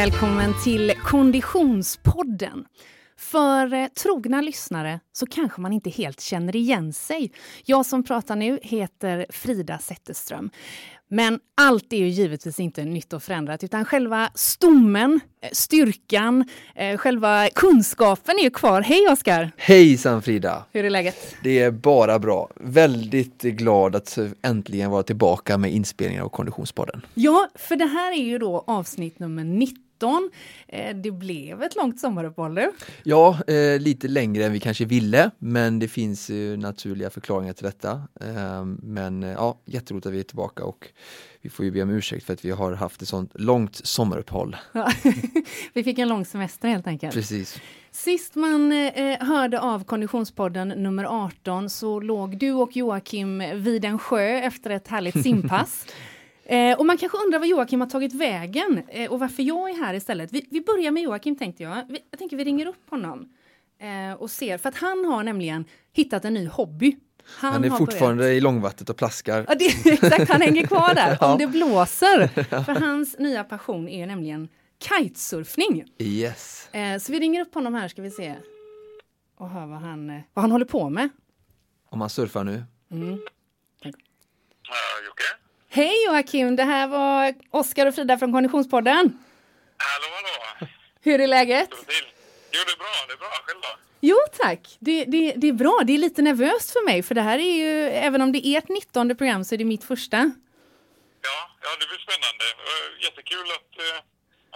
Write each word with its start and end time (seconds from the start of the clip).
välkommen 0.00 0.54
till 0.64 0.92
Konditionspodden. 1.04 2.64
För 3.18 3.74
eh, 3.74 3.86
trogna 3.86 4.40
lyssnare 4.40 5.00
så 5.12 5.26
kanske 5.26 5.60
man 5.60 5.72
inte 5.72 5.90
helt 5.90 6.20
känner 6.20 6.56
igen 6.56 6.92
sig. 6.92 7.32
Jag 7.64 7.86
som 7.86 8.04
pratar 8.04 8.36
nu 8.36 8.58
heter 8.62 9.26
Frida 9.30 9.78
Zetterström. 9.78 10.50
Men 11.08 11.40
allt 11.56 11.92
är 11.92 11.96
ju 11.96 12.08
givetvis 12.08 12.60
inte 12.60 12.84
nytt 12.84 13.12
och 13.12 13.22
förändrat 13.22 13.64
utan 13.64 13.84
själva 13.84 14.30
stommen, 14.34 15.20
eh, 15.42 15.48
styrkan, 15.52 16.48
eh, 16.74 16.96
själva 16.96 17.48
kunskapen 17.54 18.34
är 18.38 18.42
ju 18.42 18.50
kvar. 18.50 18.80
Hej 18.82 19.08
Oskar! 19.08 19.52
Hejsan 19.56 20.22
Frida! 20.22 20.64
Hur 20.72 20.84
är 20.84 20.90
läget? 20.90 21.36
Det 21.42 21.60
är 21.60 21.70
bara 21.70 22.18
bra. 22.18 22.48
Väldigt 22.54 23.42
glad 23.42 23.96
att 23.96 24.18
äntligen 24.42 24.90
vara 24.90 25.02
tillbaka 25.02 25.58
med 25.58 25.72
inspelningen 25.72 26.24
av 26.24 26.28
Konditionspodden. 26.28 27.06
Ja, 27.14 27.48
för 27.54 27.76
det 27.76 27.86
här 27.86 28.12
är 28.12 28.24
ju 28.24 28.38
då 28.38 28.64
avsnitt 28.66 29.18
nummer 29.18 29.44
19 29.44 29.89
Eh, 30.66 30.96
det 30.96 31.10
blev 31.10 31.62
ett 31.62 31.76
långt 31.76 32.00
sommaruppehåll 32.00 32.52
nu. 32.52 32.70
Ja, 33.02 33.38
eh, 33.46 33.80
lite 33.80 34.08
längre 34.08 34.44
än 34.44 34.52
vi 34.52 34.60
kanske 34.60 34.84
ville, 34.84 35.30
men 35.38 35.78
det 35.78 35.88
finns 35.88 36.30
naturliga 36.58 37.10
förklaringar 37.10 37.52
till 37.52 37.64
detta. 37.64 38.02
Eh, 38.20 38.64
men 38.82 39.22
ja, 39.22 39.58
jätteroligt 39.64 40.06
att 40.06 40.12
vi 40.12 40.20
är 40.20 40.24
tillbaka 40.24 40.64
och 40.64 40.88
vi 41.40 41.50
får 41.50 41.64
ju 41.64 41.70
be 41.70 41.82
om 41.82 41.90
ursäkt 41.90 42.26
för 42.26 42.32
att 42.32 42.44
vi 42.44 42.50
har 42.50 42.72
haft 42.72 43.02
ett 43.02 43.08
sånt 43.08 43.30
långt 43.34 43.86
sommaruppehåll. 43.86 44.56
Ja, 44.72 44.92
vi 45.72 45.84
fick 45.84 45.98
en 45.98 46.08
lång 46.08 46.24
semester 46.24 46.68
helt 46.68 46.86
enkelt. 46.86 47.14
Precis. 47.14 47.60
Sist 47.92 48.34
man 48.34 48.72
hörde 49.20 49.60
av 49.60 49.84
Konditionspodden 49.84 50.68
nummer 50.68 51.04
18 51.04 51.70
så 51.70 52.00
låg 52.00 52.38
du 52.38 52.52
och 52.52 52.76
Joakim 52.76 53.42
vid 53.54 53.84
en 53.84 53.98
sjö 53.98 54.26
efter 54.26 54.70
ett 54.70 54.88
härligt 54.88 55.22
simpass. 55.22 55.86
Eh, 56.50 56.78
och 56.78 56.86
man 56.86 56.98
kanske 56.98 57.18
undrar 57.18 57.38
var 57.38 57.46
Joakim 57.46 57.80
har 57.80 57.88
tagit 57.88 58.12
vägen 58.12 58.82
eh, 58.88 59.10
och 59.10 59.20
varför 59.20 59.42
jag 59.42 59.70
är 59.70 59.74
här 59.74 59.94
istället. 59.94 60.32
Vi, 60.32 60.46
vi 60.50 60.60
börjar 60.60 60.90
med 60.90 61.02
Joakim 61.02 61.36
tänkte 61.36 61.62
jag. 61.62 61.84
Vi, 61.88 61.98
jag 62.10 62.18
tänker 62.18 62.36
vi 62.36 62.44
ringer 62.44 62.66
upp 62.66 62.90
honom 62.90 63.32
eh, 63.78 64.12
och 64.12 64.30
ser, 64.30 64.58
för 64.58 64.68
att 64.68 64.76
han 64.76 65.04
har 65.04 65.22
nämligen 65.22 65.64
hittat 65.92 66.24
en 66.24 66.34
ny 66.34 66.48
hobby. 66.48 66.96
Han, 67.24 67.52
han 67.52 67.64
är 67.64 67.70
fortfarande 67.70 68.22
börjat... 68.22 68.36
i 68.36 68.40
långvattnet 68.40 68.90
och 68.90 68.96
plaskar. 68.96 69.44
Ja, 69.48 69.54
det, 69.54 69.90
exakt, 69.90 70.28
han 70.28 70.40
hänger 70.40 70.66
kvar 70.66 70.94
där 70.94 71.16
ja. 71.20 71.32
om 71.32 71.38
det 71.38 71.46
blåser. 71.46 72.26
För 72.64 72.80
hans 72.80 73.18
nya 73.18 73.44
passion 73.44 73.88
är 73.88 74.06
nämligen 74.06 74.48
kitesurfning. 74.82 75.84
Yes. 75.98 76.68
Eh, 76.72 76.98
så 76.98 77.12
vi 77.12 77.20
ringer 77.20 77.40
upp 77.40 77.54
honom 77.54 77.74
här 77.74 77.88
ska 77.88 78.02
vi 78.02 78.10
se. 78.10 78.36
Och 79.36 79.50
hör 79.50 79.66
vad 79.66 79.80
han, 79.80 80.10
eh, 80.10 80.20
vad 80.34 80.42
han 80.42 80.52
håller 80.52 80.66
på 80.66 80.90
med. 80.90 81.08
Om 81.90 82.00
han 82.00 82.10
surfar 82.10 82.44
nu. 82.44 82.64
Mm. 82.90 83.20
Ja, 83.82 83.90
Jocke? 85.06 85.39
Hej 85.72 86.04
Joakim, 86.06 86.56
det 86.56 86.64
här 86.64 86.86
var 86.86 87.34
Oskar 87.50 87.86
och 87.86 87.94
Frida 87.94 88.18
från 88.18 88.32
Konditionspodden. 88.32 89.18
Hallå, 89.76 90.08
hallå. 90.14 90.68
Hur 91.02 91.20
är 91.20 91.26
läget? 91.26 91.68
Jo, 91.70 92.60
det 92.66 92.72
är 92.72 92.78
bra. 92.78 92.86
Det 93.08 93.12
är 93.12 93.16
bra. 93.16 93.28
Själv 93.46 93.60
då? 93.62 93.68
Jo 94.00 94.16
tack, 94.38 94.76
det, 94.78 95.04
det, 95.04 95.32
det 95.36 95.48
är 95.48 95.52
bra. 95.52 95.80
Det 95.86 95.92
är 95.92 95.98
lite 95.98 96.22
nervöst 96.22 96.70
för 96.72 96.84
mig 96.84 97.02
för 97.02 97.14
det 97.14 97.20
här 97.22 97.38
är 97.38 97.56
ju, 97.62 97.70
även 97.90 98.22
om 98.22 98.32
det 98.32 98.46
är 98.46 98.58
ett 98.58 98.68
19 98.68 99.08
program 99.16 99.44
så 99.44 99.54
är 99.54 99.58
det 99.58 99.64
mitt 99.64 99.84
första. 99.84 100.16
Ja, 101.26 101.38
ja 101.62 101.68
det 101.80 101.86
blir 101.90 101.98
spännande. 102.06 102.44
Jättekul 103.04 103.46
att, 103.58 103.72
eh, 103.86 103.98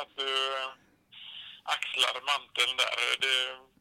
att 0.03 0.13
du 0.17 0.29
eh, 0.57 0.69
axlar 1.75 2.15
manteln 2.33 2.77
där. 2.83 2.97
Det 3.25 3.37
eh, 3.51 3.74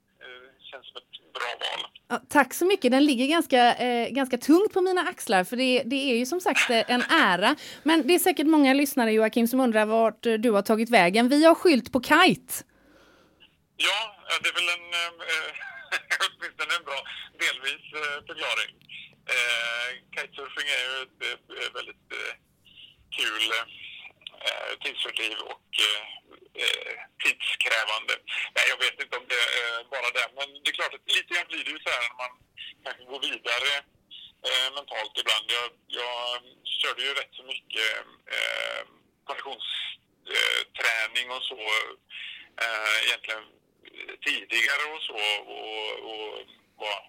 känns 0.74 0.88
som 0.88 0.98
ett 1.02 1.34
bra 1.34 1.52
val. 1.64 1.82
Ja, 2.12 2.22
tack 2.30 2.54
så 2.54 2.66
mycket. 2.66 2.92
Den 2.92 3.06
ligger 3.06 3.28
ganska, 3.28 3.76
eh, 3.76 4.10
ganska 4.10 4.38
tungt 4.38 4.74
på 4.74 4.82
mina 4.82 5.02
axlar 5.02 5.44
för 5.44 5.58
det, 5.58 5.84
det 5.86 6.12
är 6.12 6.16
ju 6.18 6.26
som 6.26 6.40
sagt 6.40 6.70
eh, 6.70 6.92
en 6.96 7.02
ära. 7.02 7.56
Men 7.84 8.08
det 8.08 8.14
är 8.16 8.20
säkert 8.20 8.48
många 8.48 8.74
lyssnare 8.74 9.12
Joakim 9.12 9.48
som 9.48 9.60
undrar 9.60 9.86
vart 9.86 10.26
eh, 10.26 10.34
du 10.34 10.52
har 10.52 10.62
tagit 10.62 10.90
vägen. 10.90 11.30
Vi 11.30 11.46
har 11.46 11.56
skylt 11.56 11.92
på 11.92 12.00
kite. 12.02 12.54
Ja, 13.78 14.00
det 14.42 14.50
är 14.50 14.56
väl 14.60 14.70
en, 14.78 14.88
eh, 15.00 15.12
åtminstone 16.28 16.72
en 16.80 16.86
bra 16.90 17.00
delvis 17.44 17.86
eh, 18.02 18.18
förklaring. 18.28 18.72
Eh, 19.34 19.90
kitesurfing 20.16 20.68
är 20.78 20.82
ju 20.88 20.96
ett, 21.04 21.76
väldigt 21.80 22.08
eh, 22.22 22.34
kul 23.18 23.46
eh, 23.58 23.66
Eh, 24.48 24.74
tidsfördriv 24.84 25.38
och 25.54 25.70
eh, 25.90 26.06
eh, 26.64 26.96
tidskrävande. 27.24 28.14
Nej, 28.56 28.66
jag 28.72 28.78
vet 28.78 29.02
inte 29.02 29.18
om 29.18 29.28
det 29.34 29.44
är 29.62 29.84
bara 29.96 30.10
det, 30.18 30.28
men 30.38 30.48
det 30.64 30.70
är 30.70 30.80
klart 30.80 30.94
att 30.94 31.12
lite 31.16 31.34
grann 31.34 31.50
blir 31.50 31.64
det 31.64 31.72
ju 31.72 31.80
så 31.84 31.90
här 31.90 32.04
när 32.10 32.18
man 32.24 32.34
kanske 32.84 33.04
går 33.12 33.22
vidare 33.30 33.72
eh, 34.48 34.68
mentalt 34.78 35.16
ibland. 35.22 35.46
Jag, 35.58 35.70
jag 36.00 36.42
körde 36.82 37.02
ju 37.02 37.12
rätt 37.14 37.34
så 37.40 37.44
mycket 37.44 37.92
eh, 38.36 38.82
konditionsträning 39.28 41.28
och 41.36 41.44
så 41.52 41.60
eh, 42.64 42.96
egentligen 43.06 43.46
tidigare 44.26 44.84
och 44.94 45.02
så 45.10 45.20
och, 45.54 45.90
och 46.10 46.30
var 46.82 47.00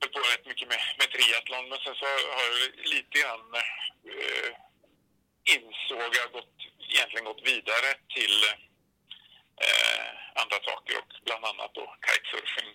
höll 0.00 0.12
på 0.12 0.18
rätt 0.18 0.46
mycket 0.46 0.68
med, 0.68 0.80
med 0.98 1.10
triathlon 1.10 1.68
men 1.68 1.78
sen 1.78 1.94
så 1.94 2.04
har 2.36 2.42
jag 2.48 2.56
lite 2.94 3.18
grann 3.20 3.54
eh, 3.54 4.50
insåg 5.54 6.10
jag 6.20 6.32
gått, 6.32 6.56
egentligen 6.94 7.24
gått 7.24 7.42
vidare 7.52 7.90
till 8.16 8.36
eh, 9.64 10.08
andra 10.42 10.58
saker 10.68 10.92
och 10.98 11.10
bland 11.26 11.44
annat 11.44 11.70
då 11.74 11.94
kitesurfing. 12.06 12.70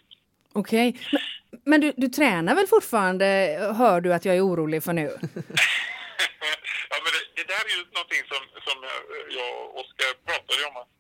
Okej, 0.54 0.90
okay. 0.90 1.02
men, 1.12 1.62
men 1.66 1.82
du, 1.82 1.94
du 1.98 2.08
tränar 2.08 2.56
väl 2.56 2.68
fortfarande, 2.68 3.26
hör 3.78 4.02
du 4.02 4.14
att 4.14 4.26
jag 4.26 4.36
är 4.36 4.46
orolig 4.46 4.84
för 4.84 4.94
nu? 4.94 5.08
ja, 6.92 6.98
men 7.04 7.12
det, 7.16 7.24
det, 7.38 7.46
där 7.54 7.64
är 7.70 7.74
ju 7.78 7.84
någonting 7.98 8.24
som, 8.32 8.42
som 8.68 8.78
jag 9.40 9.52
och 9.62 9.80
Oskar 9.82 10.12
pratade 10.28 10.62
om 10.70 10.76
att, 10.84 10.98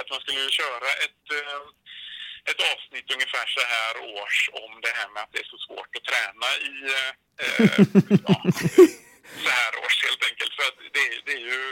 att 0.00 0.08
man 0.12 0.20
skulle 0.20 0.50
köra 0.60 0.88
ett, 1.06 1.24
eh, 1.38 1.62
ett 2.50 2.60
avsnitt 2.72 3.14
ungefär 3.16 3.46
så 3.56 3.62
här 3.74 3.94
års 4.16 4.38
om 4.64 4.72
det 4.84 4.92
här 4.98 5.08
med 5.14 5.22
att 5.22 5.32
det 5.32 5.42
är 5.44 5.50
så 5.54 5.58
svårt 5.66 5.92
att 5.98 6.08
träna 6.10 6.48
i 6.70 6.74
eh, 6.94 7.12
ja, 8.28 8.36
så 9.44 9.50
här 9.60 9.72
års 9.84 9.96
helt 10.06 10.24
enkelt. 10.30 10.52
För 10.56 10.64
att 10.70 10.78
det, 10.96 11.06
det 11.26 11.32
är 11.38 11.39
ju 11.52 11.62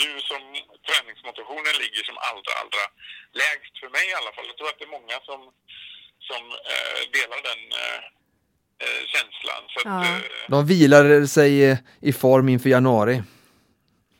nu 0.00 0.10
som 0.30 0.42
träningsmotivationen 0.88 1.74
ligger 1.82 2.02
som 2.10 2.16
allra, 2.28 2.52
allra 2.62 2.84
lägst 3.42 3.74
för 3.80 3.90
mig 3.96 4.04
i 4.12 4.14
alla 4.20 4.32
fall. 4.34 4.46
Jag 4.50 4.56
tror 4.56 4.68
att 4.72 4.78
det 4.80 4.88
är 4.90 4.96
många 4.98 5.16
som, 5.30 5.40
som 6.28 6.42
eh, 6.72 7.00
delar 7.16 7.40
den 7.50 7.62
eh, 7.82 7.98
eh 8.84 9.02
känslan. 9.14 9.62
Så 9.72 9.78
ja. 9.84 9.96
att, 10.00 10.24
eh, 10.24 10.50
De 10.54 10.66
vilar 10.66 11.26
sig 11.36 11.78
i 12.00 12.12
form 12.12 12.48
inför 12.48 12.68
januari. 12.78 13.16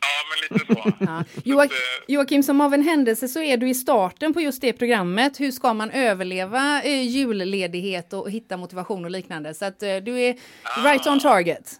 Ja, 0.08 0.20
men 0.28 0.38
lite 0.42 0.74
så. 0.74 0.92
ja. 1.10 1.24
Joak 1.44 1.72
Joakim, 2.08 2.42
som 2.42 2.60
av 2.60 2.74
en 2.74 2.82
händelse 2.82 3.28
så 3.28 3.42
är 3.42 3.56
du 3.56 3.68
i 3.68 3.74
starten 3.74 4.34
på 4.34 4.40
just 4.40 4.60
det 4.60 4.72
programmet. 4.72 5.40
Hur 5.40 5.50
ska 5.50 5.74
man 5.74 5.90
överleva 5.90 6.82
eh, 6.82 7.02
julledighet 7.02 8.12
och 8.12 8.30
hitta 8.30 8.56
motivation 8.56 9.04
och 9.04 9.10
liknande? 9.10 9.54
Så 9.54 9.64
att 9.64 9.82
eh, 9.82 9.96
du 9.96 10.20
är 10.20 10.36
ah. 10.62 10.90
right 10.90 11.06
on 11.06 11.20
target. 11.20 11.78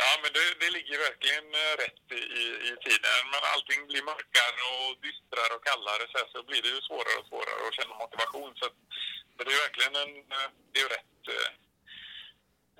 Ja, 0.00 0.10
men 0.22 0.30
det, 0.36 0.44
det 0.62 0.70
ligger 0.76 0.98
verkligen 1.08 1.46
eh, 1.62 1.72
rätt 1.84 2.04
i, 2.20 2.22
i, 2.42 2.44
i, 2.68 2.70
tiden. 2.86 3.20
Men 3.32 3.42
allting 3.52 3.80
blir 3.90 4.02
mörkare 4.12 4.60
och 4.74 4.90
dystrare 5.04 5.52
och 5.56 5.64
kallare 5.70 6.04
så, 6.10 6.16
här, 6.20 6.28
så 6.34 6.38
blir 6.48 6.62
det 6.64 6.70
ju 6.74 6.80
svårare 6.88 7.16
och 7.20 7.28
svårare 7.30 7.60
att 7.66 7.76
känna 7.78 7.94
motivation. 8.04 8.50
Så, 8.60 8.66
så 9.34 9.38
det 9.44 9.52
är 9.56 9.64
verkligen 9.66 9.94
en, 10.02 10.12
eh, 10.36 10.48
det 10.72 10.80
är 10.84 10.88
rätt 10.96 11.20
eh, 11.36 11.50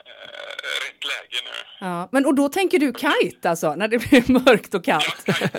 eh, 0.08 0.76
rätt 0.84 1.02
läge 1.12 1.38
nu. 1.48 1.56
Ja, 1.88 2.08
men 2.12 2.22
och 2.28 2.34
då 2.40 2.46
tänker 2.58 2.78
du 2.84 2.88
kite 3.04 3.50
alltså, 3.50 3.68
när 3.80 3.88
det 3.92 3.98
blir 4.04 4.22
mörkt 4.38 4.72
och 4.78 4.84
kallt? 4.90 5.22
Ja, 5.26 5.32
kite, 5.32 5.50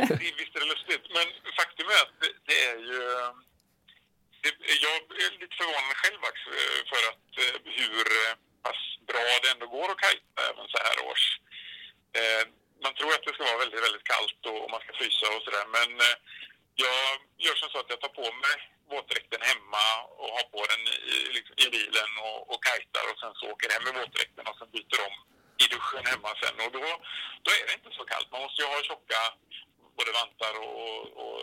ja. 0.00 0.06
Visst, 0.22 0.36
visst 0.40 0.54
är 0.56 0.60
det 0.64 0.70
lustigt, 0.74 1.04
men 1.16 1.26
faktum 1.60 1.86
är 1.94 2.00
att 2.04 2.14
det, 2.22 2.32
det 2.48 2.58
är 2.70 2.78
ju... 2.90 3.00
Det, 4.42 4.52
jag 4.86 4.96
är 5.24 5.30
lite 5.42 5.56
förvånad 5.60 5.96
själv 6.02 6.20
för 6.90 7.02
att 7.10 7.24
hur 7.78 8.06
pass 8.66 8.80
bra 9.10 9.26
det 9.42 9.50
ändå 9.54 9.66
går 9.76 9.88
att 9.90 10.02
kajta 10.06 10.40
även 10.50 10.66
så 10.72 10.78
här 10.86 10.96
års. 11.10 11.24
Eh, 12.18 12.44
man 12.84 12.94
tror 12.94 13.12
att 13.14 13.24
det 13.24 13.34
ska 13.34 13.44
vara 13.44 13.62
väldigt, 13.64 13.84
väldigt 13.86 14.10
kallt 14.12 14.40
och, 14.50 14.70
man 14.72 14.82
ska 14.84 14.92
frysa 15.00 15.26
och 15.34 15.42
sådär, 15.46 15.66
men 15.76 15.90
eh, 16.06 16.16
jag 16.84 17.02
gör 17.44 17.56
som 17.58 17.68
så 17.70 17.78
att 17.80 17.92
jag 17.92 18.00
tar 18.00 18.18
på 18.20 18.26
mig 18.44 18.56
våtdräkten 18.92 19.42
hemma 19.50 19.86
och 20.20 20.30
har 20.36 20.46
på 20.54 20.60
den 20.72 20.82
i, 21.14 21.16
liksom, 21.36 21.54
i 21.64 21.66
bilen 21.76 22.10
och, 22.26 22.38
och 22.52 22.60
kajtar 22.68 23.04
och 23.10 23.18
sen 23.22 23.34
så 23.38 23.44
åker 23.52 23.72
hem 23.74 23.84
med 23.84 23.94
våtdräkten 24.00 24.46
och 24.50 24.58
sen 24.58 24.70
byter 24.74 25.00
om 25.08 25.16
i 25.62 25.66
duschen 25.74 26.04
hemma 26.12 26.30
sen 26.40 26.56
och 26.64 26.72
då, 26.78 26.84
då 27.44 27.50
är 27.58 27.64
det 27.66 27.74
inte 27.78 27.92
så 27.98 28.04
kallt. 28.12 28.28
Man 28.32 28.42
måste 28.44 28.62
ju 28.62 28.68
ha 28.68 28.82
tjocka 28.90 29.20
både 29.98 30.10
vantar 30.20 30.52
och, 30.66 31.00
och 31.22 31.40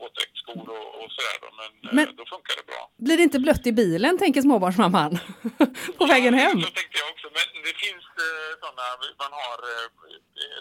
våtdräktsskor 0.00 0.66
och, 0.76 0.88
och 1.00 1.08
sådär 1.16 1.32
men, 1.60 1.72
eh, 1.84 1.94
men, 1.98 2.06
då 2.16 2.24
funkar 2.34 2.54
det 2.60 2.66
bra. 2.72 2.82
Blir 3.04 3.16
det 3.16 3.22
inte 3.28 3.40
blött 3.46 3.66
i 3.66 3.72
bilen, 3.72 4.18
tänker 4.18 4.40
småbarnsmamman, 4.42 5.12
på 5.98 6.02
ja, 6.04 6.06
vägen 6.14 6.34
hem? 6.34 6.56
Så 6.62 6.70
tänkte 6.78 6.96
jag 7.02 7.08
också, 7.14 7.28
men 7.38 7.46
det 7.66 7.74
finns 7.84 8.04
eh, 8.24 8.50
sådana, 8.62 8.86
man 9.24 9.32
har 9.42 9.58
eh, 9.72 9.86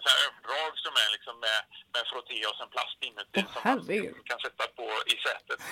sådana 0.04 0.20
överdrag 0.28 0.72
som 0.86 0.94
är 1.04 1.10
liksom 1.16 1.36
med, 1.46 1.60
med 1.94 2.04
frotté 2.12 2.40
och 2.50 2.56
sen 2.60 2.70
plast 2.76 2.98
inuti 3.08 3.40
oh, 3.40 3.54
som 3.54 3.62
herregud. 3.68 4.16
man 4.20 4.28
kan 4.32 4.40
sätta 4.48 4.64
på 4.80 4.88
i 5.14 5.16
sätet. 5.28 5.60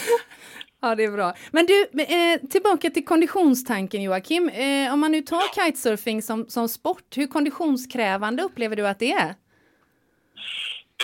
Ja, 0.80 0.94
det 0.94 1.04
är 1.04 1.10
bra. 1.10 1.34
Men 1.50 1.66
du, 1.66 1.88
tillbaka 2.48 2.90
till 2.90 3.04
konditionstanken 3.04 4.02
Joakim. 4.02 4.50
Om 4.92 5.00
man 5.00 5.12
nu 5.12 5.22
tar 5.22 5.42
ja. 5.56 5.64
kitesurfing 5.64 6.22
som, 6.22 6.48
som 6.48 6.68
sport, 6.68 7.16
hur 7.16 7.26
konditionskrävande 7.26 8.42
upplever 8.42 8.76
du 8.76 8.88
att 8.88 8.98
det 8.98 9.12
är? 9.12 9.34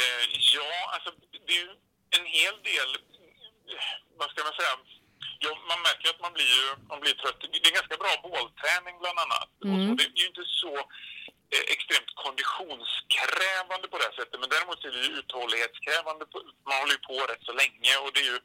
Eh, 0.01 0.25
ja, 0.57 0.73
alltså 0.95 1.11
det 1.47 1.57
är 1.63 1.69
en 2.19 2.27
hel 2.39 2.57
del, 2.71 2.91
vad 4.19 4.31
ska 4.31 4.45
man 4.45 4.59
säga, 4.61 4.75
ja, 5.45 5.51
man 5.71 5.81
märker 5.89 6.09
att 6.11 6.25
man 6.27 6.33
blir, 6.37 6.51
ju, 6.59 6.67
man 6.91 7.01
blir 7.01 7.15
trött. 7.15 7.41
Det 7.41 7.69
är 7.69 7.81
ganska 7.81 7.97
bra 8.03 8.13
bålträning 8.23 8.97
bland 9.03 9.19
annat. 9.25 9.51
Mm. 9.65 9.91
Och 9.91 9.97
det 9.97 10.05
är 10.05 10.23
ju 10.25 10.27
inte 10.33 10.47
så 10.63 10.75
eh, 11.55 11.65
extremt 11.75 12.13
konditionskrävande 12.25 13.87
på 13.89 13.97
det 13.99 14.07
här 14.09 14.19
sättet, 14.21 14.41
men 14.41 14.53
däremot 14.55 14.85
är 14.85 14.93
det 14.95 15.03
ju 15.07 15.11
uthållighetskrävande. 15.21 16.23
Man 16.69 16.79
håller 16.81 16.97
ju 16.99 17.03
på 17.11 17.17
rätt 17.31 17.45
så 17.49 17.55
länge 17.63 17.93
och 18.03 18.11
det 18.15 18.21
är 18.25 18.31
ju 18.35 18.41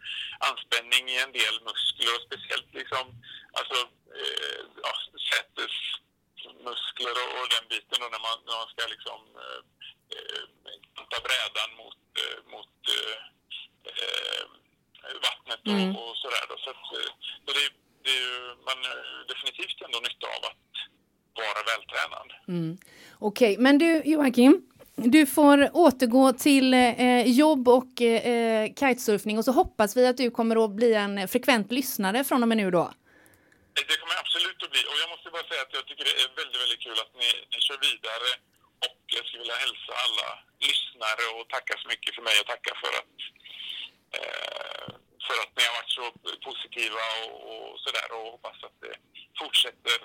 anspänning 0.50 1.04
i 1.14 1.18
en 1.26 1.34
del 1.40 1.56
muskler 1.70 2.12
och 2.16 2.26
speciellt 2.28 2.70
liksom, 2.82 3.06
alltså, 3.60 3.78
eh, 4.20 4.62
ja, 4.86 4.92
sätes 5.32 5.76
muskler 6.68 7.16
och, 7.22 7.32
och 7.40 7.48
den 7.56 7.66
biten 7.72 8.00
då 8.02 8.08
när 8.16 8.24
man, 8.28 8.38
när 8.48 8.58
man 8.62 8.70
ska 8.74 8.82
liksom 8.96 9.20
eh, 9.44 9.62
eh, 10.16 10.44
kanta 10.98 11.18
brädan 11.28 11.70
mot, 11.82 12.02
eh, 12.22 12.38
mot 12.54 12.76
eh, 12.98 13.18
eh, 13.92 14.44
vattnet 15.28 15.62
och, 15.70 15.80
Mm. 15.82 15.96
och 16.02 16.14
sådär. 16.24 16.44
Då. 16.50 16.56
Så, 16.64 16.70
att, 16.74 16.84
eh, 16.98 17.12
så 17.46 17.50
det, 17.58 17.66
det 18.04 18.10
är 18.18 18.22
ju, 18.26 18.34
man 18.70 18.78
har 18.90 19.00
definitivt 19.32 19.78
ändå 19.86 20.00
nytta 20.08 20.28
av 20.38 20.42
att 20.50 20.66
vara 21.44 21.62
vältränad. 21.72 22.30
Mm. 22.48 22.78
Okej, 23.30 23.58
men 23.58 23.78
du 23.78 24.02
Joakim, 24.06 24.54
du 24.96 25.26
får 25.26 25.70
återgå 25.74 26.34
till 26.34 26.74
eh, 26.74 27.22
jobb 27.42 27.68
och 27.68 28.02
eh, 28.02 28.68
kitesurfning 28.80 29.38
och 29.38 29.46
så 29.46 29.52
hoppas 29.52 29.98
vi 29.98 30.08
att 30.08 30.18
du 30.18 30.32
kommer 30.32 30.66
att 30.66 30.72
bli 30.72 30.94
en 30.94 31.28
frekvent 31.28 31.72
lyssnare 31.72 32.24
från 32.24 32.42
och 32.44 32.50
med 32.50 32.58
nu 32.58 32.72
då. 32.72 32.94
Det 33.90 33.98
kommer 34.02 34.16
absolut 34.24 34.64
att 34.64 34.72
bli. 34.76 34.82
Och 34.90 34.98
jag 35.02 35.10
måste 35.14 35.30
bara 35.36 35.44
säga 35.52 35.62
att 35.62 35.74
jag 35.78 35.86
tycker 35.88 36.04
det 36.10 36.16
är 36.24 36.28
väldigt, 36.40 36.62
väldigt 36.64 36.82
kul 36.86 36.98
att 37.06 37.14
ni, 37.22 37.30
ni 37.54 37.60
kör 37.68 37.78
vidare. 37.90 38.30
Och 38.88 39.00
jag 39.16 39.24
skulle 39.26 39.44
vilja 39.46 39.64
hälsa 39.66 39.92
alla 40.06 40.30
lyssnare 40.68 41.24
och 41.36 41.46
tacka 41.56 41.74
så 41.82 41.88
mycket 41.94 42.12
för 42.16 42.24
mig 42.28 42.36
och 42.42 42.50
tacka 42.54 42.72
för 42.84 42.92
att, 43.02 43.16
eh, 44.18 44.88
för 45.28 45.38
att 45.44 45.52
ni 45.58 45.64
har 45.68 45.74
varit 45.80 45.94
så 46.00 46.06
positiva 46.48 47.04
och, 47.24 47.38
och 47.52 47.70
sådär 47.84 48.08
och 48.16 48.26
hoppas 48.36 48.58
att 48.68 48.78
det 48.86 48.96
fortsätter 49.42 49.98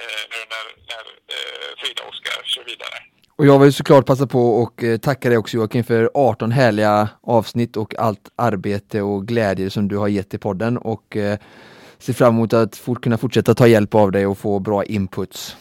eh, 0.00 0.22
nu 0.32 0.38
när, 0.52 0.66
när 0.90 1.04
eh, 1.34 1.70
Frida 1.80 2.02
och 2.02 2.10
Oskar 2.12 2.38
kör 2.52 2.64
vidare. 2.72 2.98
Och 3.40 3.46
jag 3.46 3.58
vill 3.58 3.72
såklart 3.72 4.06
passa 4.06 4.26
på 4.26 4.62
och 4.62 4.84
eh, 4.84 4.98
tacka 4.98 5.28
dig 5.28 5.38
också 5.38 5.56
Joakim 5.56 5.84
för 5.84 6.10
18 6.14 6.52
härliga 6.52 7.08
avsnitt 7.22 7.76
och 7.76 7.94
allt 7.98 8.30
arbete 8.36 9.02
och 9.02 9.28
glädje 9.28 9.70
som 9.70 9.88
du 9.88 9.96
har 9.96 10.08
gett 10.08 10.34
i 10.34 10.38
podden 10.38 10.78
och 10.78 11.16
eh, 11.16 11.38
ser 11.98 12.12
fram 12.12 12.34
emot 12.34 12.52
att 12.52 12.76
fort, 12.76 13.02
kunna 13.02 13.18
fortsätta 13.18 13.54
ta 13.54 13.66
hjälp 13.66 13.94
av 13.94 14.12
dig 14.12 14.26
och 14.26 14.38
få 14.38 14.58
bra 14.58 14.84
inputs. 14.84 15.56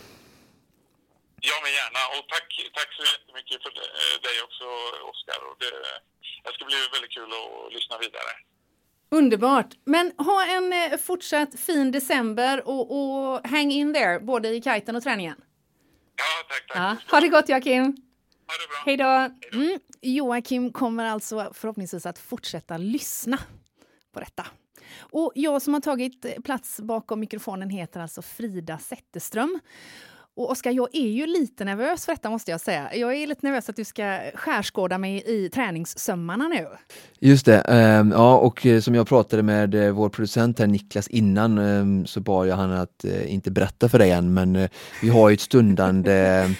Ja, 1.42 1.56
men 1.64 1.72
gärna. 1.80 2.02
Och 2.16 2.24
tack, 2.34 2.48
tack 2.78 2.90
så 2.98 3.04
jättemycket 3.14 3.58
för 3.64 3.72
eh, 4.00 4.16
dig 4.28 4.38
också, 4.48 4.66
Oskar. 5.12 5.40
Och 5.48 5.56
det, 5.64 5.74
det 6.44 6.52
ska 6.56 6.66
bli 6.66 6.78
väldigt 6.96 7.14
kul 7.18 7.30
att 7.40 7.74
lyssna 7.74 7.96
vidare. 8.06 8.32
Underbart! 9.12 9.72
Men 9.86 10.06
ha 10.18 10.46
en 10.56 10.74
eh, 10.74 10.98
fortsatt 10.98 11.60
fin 11.60 11.92
december 11.92 12.68
och, 12.68 12.86
och 12.98 13.48
hang 13.48 13.72
in 13.72 13.94
there, 13.94 14.20
både 14.20 14.48
i 14.50 14.62
kiten 14.62 14.96
och 14.96 15.04
träningen. 15.04 15.38
Ja, 16.16 16.26
tack, 16.50 16.68
tack. 16.68 16.78
Ja, 16.78 17.12
ha 17.12 17.20
det 17.22 17.28
gott 17.28 17.50
Joakim! 17.50 17.98
Hej 18.86 18.98
då! 18.98 19.30
Mm. 19.54 19.80
Joakim 20.02 20.72
kommer 20.74 21.06
alltså 21.06 21.52
förhoppningsvis 21.54 22.06
att 22.06 22.20
fortsätta 22.20 22.78
lyssna 22.78 23.38
på 24.14 24.20
detta. 24.20 24.46
Och 25.00 25.32
jag 25.36 25.62
som 25.62 25.74
har 25.74 25.82
tagit 25.82 26.44
plats 26.44 26.80
bakom 26.80 27.20
mikrofonen 27.20 27.70
heter 27.70 28.00
alltså 28.00 28.22
Frida 28.22 28.78
Zetterström. 28.78 29.60
Och 30.40 30.52
Oskar, 30.52 30.72
jag 30.72 30.88
är 30.96 31.10
ju 31.10 31.26
lite 31.26 31.66
nervös 31.66 32.06
för 32.06 32.12
detta 32.12 32.30
måste 32.30 32.52
jag 32.52 32.62
säga. 32.62 32.96
Jag 32.96 33.16
är 33.16 33.28
lite 33.28 33.46
nervös 33.46 33.70
att 33.70 33.76
du 33.76 33.84
ska 33.84 34.20
skärskåda 34.36 34.98
mig 34.98 35.24
i 35.26 35.50
träningssömmarna 35.50 36.48
nu. 36.48 36.68
Just 37.20 37.46
det, 37.46 37.62
ehm, 37.62 38.12
ja 38.12 38.38
och 38.38 38.66
eh, 38.66 38.82
som 38.82 38.96
jag 38.96 39.08
pratade 39.08 39.44
med 39.44 39.76
eh, 39.76 39.92
vår 39.92 40.10
producent 40.10 40.60
här 40.60 40.68
Niklas 40.68 41.08
innan 41.08 41.58
ehm, 41.58 42.06
så 42.06 42.20
bad 42.20 42.48
jag 42.48 42.56
han 42.56 42.72
att 42.72 43.06
eh, 43.06 43.34
inte 43.34 43.52
berätta 43.52 43.90
för 43.90 44.00
dig 44.00 44.12
än 44.12 44.34
men 44.34 44.68
vi 45.02 45.10
har 45.10 45.30
ju 45.30 45.34
ett 45.34 45.42
stundande 45.42 46.14
ehm, 46.14 46.56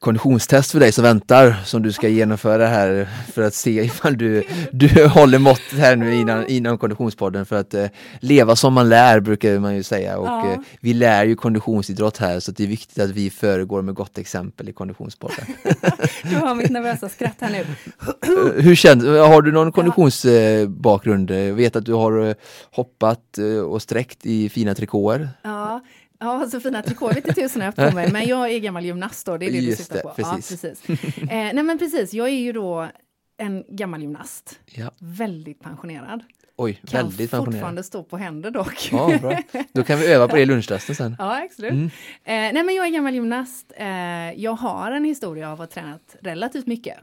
konditionstest 0.00 0.70
för 0.72 0.80
dig 0.80 0.92
som 0.92 1.04
väntar 1.04 1.56
som 1.64 1.82
du 1.82 1.92
ska 1.92 2.08
genomföra 2.08 2.66
här 2.66 3.08
för 3.32 3.42
att 3.42 3.54
se 3.54 3.70
ifall 3.84 4.18
du, 4.18 4.42
du 4.72 5.06
håller 5.06 5.38
måttet 5.38 5.78
här 5.78 5.96
nu 5.96 6.14
innan, 6.14 6.46
innan 6.46 6.78
konditionspodden 6.78 7.46
för 7.46 7.56
att 7.56 7.74
eh, 7.74 7.86
leva 8.20 8.56
som 8.56 8.72
man 8.74 8.88
lär 8.88 9.20
brukar 9.20 9.58
man 9.58 9.76
ju 9.76 9.82
säga 9.82 10.18
och 10.18 10.26
Ja. 10.26 10.52
eh, 10.52 10.58
vi 10.80 10.94
lär 10.94 11.24
ju 11.24 11.36
konditionsidrott 11.36 12.16
här 12.16 12.40
så 12.40 12.52
det 12.52 12.62
är 12.64 12.66
viktigt 12.68 12.98
att 12.98 13.10
vi 13.10 13.30
föregår 13.30 13.82
med 13.82 13.94
gott 13.94 14.18
exempel 14.18 14.68
i 14.68 14.72
konditionspodden. 14.72 15.44
Du 16.22 16.36
har 16.36 16.54
mitt 16.54 16.70
nervösa 16.70 17.08
skratt 17.08 17.36
här 17.40 17.50
nu. 17.50 17.58
Eh, 17.58 18.62
Hur 18.62 18.74
känns 18.74 19.04
Har 19.04 19.42
du 19.42 19.52
någon 19.52 19.72
konditionsbakgrund? 19.72 21.30
Jag 21.30 21.54
vet 21.54 21.76
att 21.76 21.84
du 21.84 21.92
har 21.94 22.26
eh, 22.28 22.34
hoppat 22.74 23.38
eh, 23.38 23.60
och 23.60 23.82
sträckt 23.82 24.26
i 24.26 24.48
fina 24.48 24.74
trikåer. 24.74 25.28
Ja, 25.42 25.80
ja 26.20 26.48
så 26.50 26.60
fina 26.60 26.78
inte 27.16 27.32
tusen 27.34 27.62
jag 27.62 27.72
har 27.76 27.88
på 27.90 27.94
mig, 27.94 28.12
men 28.12 28.26
jag 28.28 28.50
är 28.52 28.58
gammal 28.58 28.84
gymnast 28.84 29.26
då, 29.26 29.36
det 29.36 29.46
är 29.46 29.50
det 29.52 29.60
du 29.60 29.66
Just 29.66 29.78
syftar 29.78 29.96
det, 29.96 30.02
på. 30.02 30.08
precis. 30.08 30.64
Ja, 30.64 30.74
precis. 30.88 31.18
Eh, 31.18 31.26
nej 31.28 31.62
men 31.62 31.78
precis, 31.78 32.12
jag 32.14 32.28
är 32.28 32.32
ju 32.40 32.52
då 32.52 32.88
en 33.36 33.64
gammal 33.68 34.00
gymnast, 34.00 34.58
Ja. 34.66 34.90
väldigt 34.98 35.60
pensionerad. 35.60 36.22
Oj, 36.56 36.80
Kan 36.86 37.02
väldigt 37.06 37.30
pensionerad. 37.30 37.54
fortfarande 37.54 37.82
stå 37.82 38.02
på 38.02 38.16
händer 38.18 38.50
dock. 38.50 38.88
Ja, 38.92 39.18
bra. 39.20 39.38
Då 39.72 39.82
kan 39.82 39.98
vi 39.98 40.06
öva 40.12 40.28
på 40.28 40.36
det 40.36 40.42
i 40.42 40.46
lunchrasten 40.46 40.94
sen. 40.94 41.16
Ja, 41.18 41.42
absolut. 41.44 41.70
Mm. 41.72 41.84
Eh, 41.86 41.90
nej, 42.24 42.62
men 42.62 42.74
jag 42.74 42.86
är 42.86 42.90
gammal 42.90 43.14
gymnast. 43.14 43.72
Eh, 43.76 43.86
jag 44.32 44.52
har 44.52 44.92
en 44.92 45.04
historia 45.04 45.46
av 45.52 45.52
att 45.52 45.74
ha 45.74 45.82
tränat 45.82 46.16
relativt 46.20 46.66
mycket. 46.66 46.96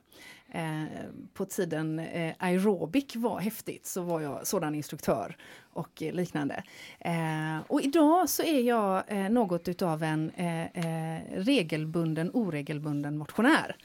Eh, 0.52 0.84
på 1.34 1.46
tiden 1.46 2.00
eh, 2.00 2.34
aerobic 2.40 3.16
var 3.16 3.40
häftigt 3.40 3.86
så 3.86 4.02
var 4.02 4.22
jag 4.22 4.48
sådan 4.48 4.76
instruktör 4.76 5.36
och 5.74 6.04
eh, 6.04 6.14
liknande. 6.14 6.64
Och 7.68 7.82
idag 7.82 8.30
så 8.30 8.44
är 8.44 8.62
jag 8.62 9.04
eh, 9.08 9.30
något 9.30 9.68
utav 9.68 10.04
en 10.04 10.30
eh, 10.30 11.20
regelbunden, 11.36 12.32
oregelbunden 12.34 13.18
motionär. 13.18 13.76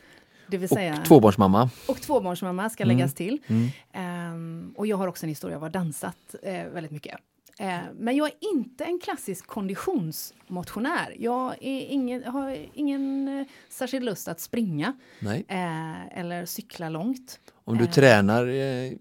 Det 0.46 0.58
vill 0.58 0.68
säga, 0.68 0.98
Och 0.98 1.04
tvåbarnsmamma. 1.04 1.70
och 1.88 2.00
tvåbarnsmamma 2.00 2.70
ska 2.70 2.82
Mm. 2.84 2.96
läggas 2.96 3.14
till. 3.14 3.38
Mm. 3.46 3.68
Ehm, 3.92 4.74
och 4.76 4.86
jag 4.86 4.96
har 4.96 5.08
också 5.08 5.26
en 5.26 5.28
historia 5.28 5.56
av 5.56 5.64
att 5.64 5.74
ha 5.74 5.80
dansat 5.80 6.34
väldigt 6.72 6.92
mycket. 6.92 7.16
Eh, 7.62 7.78
men 7.98 8.16
jag 8.16 8.28
är 8.28 8.34
inte 8.54 8.84
en 8.84 8.98
klassisk 8.98 9.46
konditionsmotionär. 9.46 11.16
Jag 11.18 11.52
är 11.60 11.80
ingen, 11.80 12.24
har 12.24 12.66
ingen 12.74 13.28
eh, 13.28 13.46
särskild 13.68 14.04
lust 14.04 14.28
att 14.28 14.40
springa 14.40 14.92
Nej. 15.18 15.44
eh, 15.48 16.18
eller 16.18 16.46
cykla 16.46 16.88
långt. 16.88 17.40
Om 17.64 17.78
du 17.78 17.86
tränar 17.86 18.46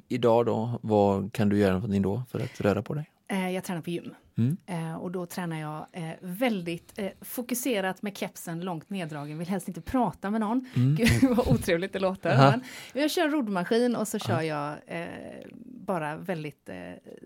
idag 0.07 0.45
då, 0.45 0.79
vad 0.81 1.33
kan 1.33 1.49
du 1.49 1.57
göra 1.57 1.73
någonting 1.73 2.01
då 2.01 2.23
för 2.31 2.39
att 2.39 2.61
röra 2.61 2.81
på 2.81 2.93
dig? 2.93 3.09
Jag 3.53 3.63
tränar 3.63 3.81
på 3.81 3.89
gym. 3.89 4.13
Mm. 4.37 4.57
Och 4.99 5.11
då 5.11 5.25
tränar 5.25 5.59
jag 5.59 5.85
väldigt 6.21 6.99
fokuserat 7.21 8.01
med 8.01 8.17
kepsen 8.17 8.61
långt 8.61 8.89
neddragen. 8.89 9.37
Vill 9.37 9.47
helst 9.47 9.67
inte 9.67 9.81
prata 9.81 10.29
med 10.29 10.41
någon. 10.41 10.65
Mm. 10.75 10.95
Gud 10.95 11.37
vad 11.37 11.47
otrevligt 11.47 11.93
det 11.93 11.99
låter. 11.99 12.37
Men 12.37 12.61
jag 13.01 13.11
kör 13.11 13.29
roddmaskin 13.29 13.95
och 13.95 14.07
så 14.07 14.19
kör 14.19 14.41
jag 14.41 14.75
bara 15.93 16.15
väldigt 16.17 16.69
eh, 16.69 16.75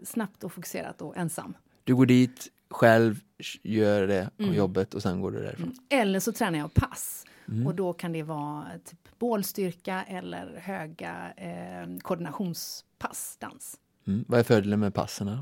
snabbt 0.04 0.44
och 0.44 0.54
fokuserat 0.54 1.02
och 1.02 1.18
ensam. 1.18 1.58
Du 1.84 1.96
går 1.96 2.06
dit 2.06 2.48
själv, 2.70 3.20
gör 3.64 4.08
det 4.08 4.30
Mm. 4.40 4.54
jobbet 4.54 4.94
och 4.94 5.02
sen 5.02 5.22
går 5.22 5.32
du 5.32 5.40
därifrån. 5.44 5.74
Eller 5.90 6.20
så 6.20 6.32
tränar 6.32 6.60
jag 6.60 6.74
pass. 6.74 7.26
Mm. 7.48 7.68
Och 7.68 7.76
då 7.76 7.94
kan 7.94 8.12
det 8.14 8.24
vara 8.24 8.66
typ 8.86 9.00
bålstyrka 9.20 10.04
eller 10.04 10.58
höga 10.58 11.34
eh, 11.38 11.98
koordinationspass, 12.02 13.38
dans. 13.40 13.78
Mm. 14.08 14.26
Vad 14.28 14.40
är 14.40 14.44
fördelen 14.44 14.80
med 14.80 14.94
passen? 14.94 15.38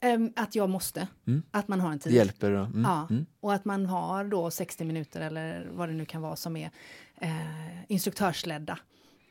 Ehm, 0.00 0.32
att 0.36 0.54
jag 0.54 0.70
måste. 0.70 1.08
Mm. 1.26 1.42
Att 1.50 1.68
man 1.68 1.80
har 1.80 1.88
en 1.92 1.98
Det 1.98 2.04
tid. 2.04 2.12
hjälper? 2.12 2.50
Då. 2.50 2.58
Mm. 2.64 2.82
Ja, 2.82 3.06
Mm. 3.10 3.26
och 3.40 3.52
att 3.54 3.64
man 3.64 3.86
har 3.86 4.24
då 4.24 4.50
60 4.50 4.84
minuter 4.84 5.20
eller 5.20 5.68
vad 5.72 5.88
det 5.88 5.92
nu 5.94 6.04
kan 6.04 6.22
vara 6.22 6.36
som 6.36 6.56
är 6.56 6.70
eh, 7.16 7.82
instruktörsledda. 7.92 8.78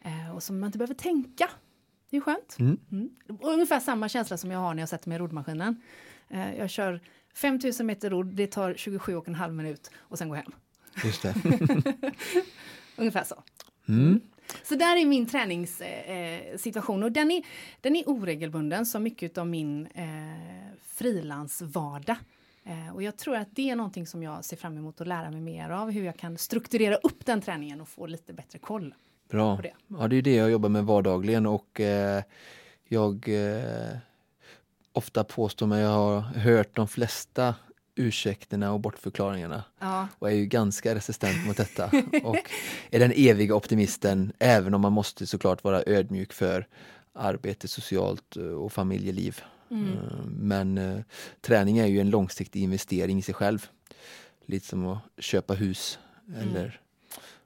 Eh, 0.02 0.36
och 0.36 0.44
som 0.44 0.60
man 0.60 0.68
inte 0.68 0.78
behöver 0.78 0.94
tänka. 0.94 1.50
Det 2.12 2.18
är 2.18 2.22
skönt. 2.22 2.58
Mm. 2.60 2.80
Mm. 2.92 3.10
Ungefär 3.42 3.80
samma 3.80 4.10
känsla 4.10 4.38
som 4.38 4.52
jag 4.52 4.60
har 4.60 4.74
när 4.74 4.82
jag 4.82 4.90
sätter 4.90 5.10
mig 5.10 5.16
i 5.16 5.20
roddmaskinen. 5.20 5.82
Eh, 6.30 6.56
jag 6.56 6.70
kör 6.70 7.00
5000 7.34 7.86
meter 7.86 8.10
rodd, 8.10 8.36
det 8.36 8.48
tar 8.48 8.74
27,5 8.74 9.52
minut 9.52 9.92
och 9.98 10.18
sen 10.18 10.30
går 10.30 10.38
jag 10.38 10.44
hem. 10.44 10.54
Just 11.04 11.22
det. 11.22 11.36
Ungefär 12.96 13.24
så. 13.24 13.44
Mm. 13.88 14.22
Så 14.64 14.76
där 14.76 14.98
är 14.98 15.06
min 15.06 15.26
träningssituation 15.26 17.02
eh, 17.02 17.06
och 17.06 17.12
den 17.12 17.32
är, 17.32 17.44
den 17.82 17.96
är 17.96 18.04
oregelbunden 18.06 18.86
som 18.86 19.04
mycket 19.04 19.38
av 19.38 19.48
min 19.48 19.86
eh, 19.86 20.76
frilansvardag. 20.86 22.18
Eh, 22.64 22.96
och 22.96 23.04
jag 23.04 23.18
tror 23.18 23.36
att 23.36 23.56
det 23.56 23.70
är 23.70 23.76
någonting 23.76 24.08
som 24.08 24.24
jag 24.24 24.46
ser 24.46 24.58
fram 24.58 24.78
emot 24.78 25.02
att 25.02 25.08
lära 25.08 25.32
mig 25.32 25.42
mer 25.42 25.70
av, 25.70 25.92
hur 25.92 26.04
jag 26.04 26.18
kan 26.18 26.38
strukturera 26.38 26.96
upp 26.96 27.26
den 27.26 27.42
träningen 27.42 27.82
och 27.82 27.90
få 27.90 28.08
lite 28.08 28.34
bättre 28.34 28.60
koll. 28.60 28.94
Bra. 29.32 29.56
på 29.56 29.62
det. 29.62 29.74
Ja, 29.88 30.08
det 30.08 30.16
är 30.16 30.22
det 30.22 30.36
jag 30.36 30.52
jobbar 30.52 30.70
med 30.70 30.86
vardagligen 30.86 31.46
och 31.46 31.80
eh, 31.80 32.24
jag 32.88 33.30
eh, 33.30 33.98
ofta 34.94 35.24
påstår 35.24 35.68
mig 35.68 35.82
jag 35.82 35.90
har 35.90 36.20
hört 36.22 36.76
de 36.76 36.88
flesta 36.88 37.56
ursäkterna 37.96 38.74
och 38.74 38.80
bortförklaringarna 38.80 39.64
Ja. 39.80 40.08
och 40.20 40.30
är 40.32 40.36
ju 40.36 40.46
ganska 40.46 40.96
resistent 40.96 41.48
mot 41.48 41.58
detta. 41.58 41.86
och 42.24 42.38
är 42.92 43.00
den 43.00 43.12
eviga 43.16 43.56
optimisten, 43.56 44.34
även 44.40 44.74
om 44.74 44.82
man 44.82 44.94
måste 44.94 45.28
såklart 45.28 45.64
vara 45.64 45.84
ödmjuk 45.86 46.34
för 46.34 46.68
arbete, 47.14 47.68
socialt 47.68 48.38
eh, 48.38 48.44
och 48.44 48.74
familjeliv. 48.74 49.42
Mm. 49.72 49.90
Eh, 49.94 49.98
Men 50.26 50.78
eh, 50.78 51.00
träning 51.42 51.78
är 51.78 51.86
ju 51.88 52.00
en 52.02 52.10
långsiktig 52.10 52.62
investering 52.64 53.18
i 53.20 53.22
sig 53.22 53.34
själv. 53.36 53.66
Lite 54.46 54.68
som 54.68 54.88
att 54.88 55.00
köpa 55.18 55.54
hus 55.54 56.00
Mm. 56.28 56.42
eller 56.50 56.80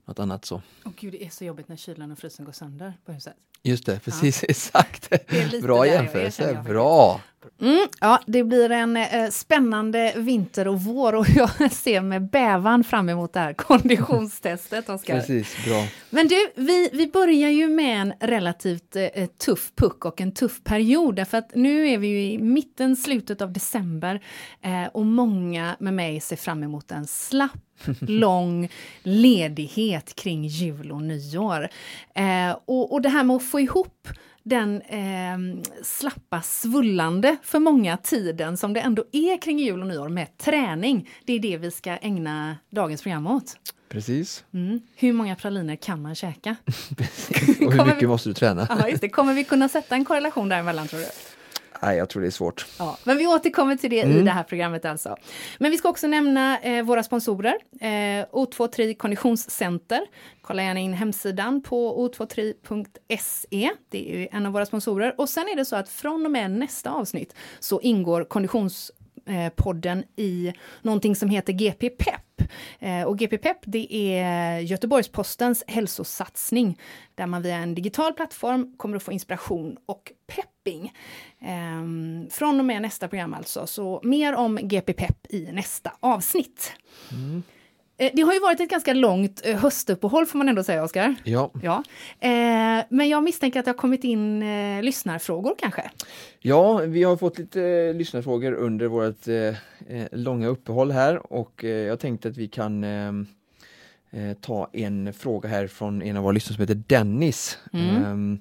något 0.06 0.20
annat 0.20 0.46
så. 0.46 0.62
Och 0.84 0.96
gud, 0.96 1.14
det 1.14 1.26
är 1.26 1.30
så 1.30 1.46
jobbigt 1.46 1.68
när 1.68 1.76
kylan 1.76 2.12
och 2.12 2.20
frysen 2.20 2.46
går 2.46 2.52
sönder 2.52 2.94
på 3.06 3.12
huset. 3.12 3.36
Just 3.66 3.86
det, 3.86 4.00
precis 4.00 4.44
exakt. 4.48 5.12
är 5.12 5.52
lite 5.52 5.68
Bra 5.68 5.88
jämförelse, 5.88 6.64
bra! 6.66 7.22
Mm, 7.62 7.88
ja, 8.02 8.22
det 8.28 8.44
blir 8.44 8.72
en 8.72 8.98
eh, 8.98 9.30
spännande 9.30 10.14
vinter 10.16 10.68
och 10.68 10.82
vår 10.82 11.16
och 11.16 11.26
jag 11.36 11.72
ser 11.72 12.02
med 12.02 12.30
bävan 12.30 12.84
fram 12.84 13.10
emot 13.10 13.34
det 13.34 13.40
här 13.40 13.54
konditionstestet, 13.58 14.90
Oskar. 14.90 15.20
Precis, 15.20 15.66
bra. 15.66 15.88
Men 16.10 16.28
du, 16.28 16.48
vi, 16.56 16.90
vi 16.94 17.08
börjar 17.08 17.50
ju 17.50 17.68
med 17.68 18.02
en 18.02 18.14
relativt 18.20 18.96
eh, 18.96 19.26
tuff 19.26 19.72
puck 19.76 20.06
och 20.06 20.22
en 20.22 20.32
tuff 20.32 20.64
period, 20.64 21.16
därför 21.16 21.38
att 21.38 21.56
nu 21.56 21.88
är 21.88 21.98
vi 21.98 22.08
ju 22.08 22.22
i 22.22 22.38
mitten, 22.38 22.96
slutet 22.96 23.42
av 23.42 23.54
december 23.54 24.22
eh, 24.62 24.86
och 24.94 25.06
många 25.06 25.76
med 25.80 25.94
mig 25.94 26.20
ser 26.20 26.36
fram 26.36 26.64
emot 26.64 26.92
en 26.92 27.08
slapp 27.08 27.52
lång 28.00 28.70
ledighet 29.04 30.16
kring 30.16 30.46
jul 30.46 30.92
och 30.92 31.02
nyår. 31.02 31.70
Eh, 32.16 32.58
och, 32.66 32.94
och 32.94 33.02
det 33.02 33.10
här 33.10 33.24
med 33.24 33.36
att 33.36 33.44
få 33.56 33.60
ihop 33.60 34.08
den 34.44 34.82
eh, 34.82 35.64
slappa, 35.84 36.42
svullande 36.42 37.38
för 37.44 37.60
många 37.60 37.98
tiden 37.98 38.58
som 38.58 38.74
det 38.74 38.80
ändå 38.80 39.04
är 39.12 39.42
kring 39.42 39.60
jul 39.60 39.82
och 39.82 39.88
nyår 39.88 40.10
med 40.10 40.38
träning. 40.38 41.10
Det 41.26 41.34
är 41.34 41.40
det 41.40 41.58
vi 41.58 41.72
ska 41.72 41.92
ägna 41.98 42.58
dagens 42.70 43.02
program 43.02 43.28
åt. 43.28 43.56
Precis. 43.90 44.44
Mm. 44.54 44.82
Hur 44.96 45.14
många 45.14 45.36
praliner 45.36 45.76
kan 45.76 46.02
man 46.02 46.16
käka? 46.16 46.56
Och 47.66 47.74
hur 47.74 47.86
mycket 47.86 48.04
vi- 48.04 48.08
måste 48.08 48.30
du 48.30 48.34
träna? 48.34 48.68
Ja, 48.70 48.90
just 48.90 49.02
det. 49.02 49.10
Kommer 49.10 49.34
vi 49.34 49.44
kunna 49.44 49.70
sätta 49.70 49.96
en 49.96 50.06
korrelation 50.06 50.50
däremellan 50.50 50.88
tror 50.88 51.00
du? 51.00 51.06
Nej, 51.86 51.98
jag 51.98 52.10
tror 52.10 52.22
det 52.22 52.28
är 52.28 52.32
svårt. 52.32 52.66
Ja, 52.80 52.98
men 53.04 53.18
vi 53.18 53.28
återkommer 53.28 53.76
till 53.76 53.90
det 53.90 54.02
i 54.02 54.22
det 54.22 54.32
här 54.32 54.44
programmet 54.44 54.86
alltså. 54.86 55.18
Men 55.58 55.72
vi 55.72 55.78
ska 55.78 55.90
också 55.90 56.08
nämna 56.08 56.60
eh, 56.60 56.84
våra 56.84 57.04
sponsorer. 57.04 57.56
Eh, 57.82 58.26
O23 58.32 58.96
Konditionscenter. 58.96 60.02
Kolla 60.42 60.64
gärna 60.64 60.80
in 60.80 60.94
hemsidan 60.94 61.62
på 61.62 62.10
o23.se. 62.10 63.72
Det 63.90 64.24
är 64.24 64.28
en 64.32 64.46
av 64.46 64.54
våra 64.54 64.66
sponsorer. 64.66 65.16
Och 65.18 65.30
sen 65.30 65.44
är 65.44 65.56
det 65.56 65.66
så 65.66 65.76
att 65.76 65.90
från 65.90 66.26
och 66.26 66.32
med 66.32 66.52
nästa 66.52 66.92
avsnitt 66.92 67.36
så 67.60 67.82
ingår 67.82 68.24
konditions 68.24 68.92
Eh, 69.26 69.50
podden 69.50 70.04
i 70.16 70.54
någonting 70.82 71.16
som 71.16 71.30
heter 71.30 71.54
GP 71.54 71.90
Pep. 71.90 72.22
Eh, 72.80 73.04
och 73.04 73.20
GP 73.20 73.38
Pep 73.38 73.58
det 73.66 73.96
är 73.96 74.60
Göteborgs-Postens 74.60 75.64
hälsosatsning 75.68 76.80
där 77.16 77.26
man 77.26 77.42
via 77.42 77.56
en 77.56 77.76
digital 77.76 78.14
plattform 78.14 78.74
kommer 78.78 78.98
att 78.98 79.04
få 79.04 79.12
inspiration 79.12 79.78
och 79.86 80.12
pepping. 80.28 80.94
Ehm, 81.42 82.28
från 82.32 82.60
och 82.60 82.66
med 82.66 82.82
nästa 82.82 83.08
program 83.08 83.34
alltså, 83.34 83.68
så 83.68 84.02
mer 84.04 84.36
om 84.36 84.60
GP 84.62 84.94
Pep 84.94 85.18
i 85.30 85.52
nästa 85.52 85.92
avsnitt. 86.00 86.72
Mm. 87.12 87.44
Det 87.98 88.22
har 88.22 88.34
ju 88.34 88.40
varit 88.40 88.60
ett 88.60 88.70
ganska 88.70 88.94
långt 88.94 89.42
eh, 89.46 89.58
höstuppehåll 89.58 90.26
får 90.26 90.38
man 90.38 90.50
ändå 90.50 90.64
säga, 90.64 90.84
Oskar. 90.84 91.16
Ja. 91.24 91.52
Ja. 91.64 91.84
Eh, 92.20 92.86
men 92.90 93.10
jag 93.10 93.24
misstänker 93.24 93.60
att 93.60 93.66
det 93.66 93.72
har 93.72 93.78
kommit 93.78 94.04
in 94.04 94.44
eh, 94.44 94.84
lyssnarfrågor 94.84 95.56
kanske. 95.60 95.90
ja, 96.40 96.78
vi 96.78 97.04
har 97.04 97.18
fått 97.18 97.38
lite 97.38 97.62
eh, 97.62 97.94
lyssnarfrågor 97.94 98.54
under 98.54 98.88
vårt 98.88 99.28
eh, 99.28 99.36
eh, 99.98 100.08
långa 100.12 100.48
uppehåll 100.48 100.92
här 100.92 101.34
och 101.34 101.64
eh, 101.64 101.70
jag 101.70 102.00
tänkte 102.00 102.28
att 102.28 102.38
vi 102.38 102.48
kan 102.48 102.84
eh, 102.84 103.08
eh, 104.12 104.34
ta 104.42 104.70
en 104.74 105.14
fråga 105.14 105.50
här 105.50 105.68
från 105.68 106.02
en 106.02 106.18
av 106.18 106.24
våra 106.24 106.32
lyssnare 106.34 106.56
som 106.56 106.62
heter 106.62 106.84
Dennis. 106.88 107.58
Mm. 107.74 108.34
Eh, 108.34 108.40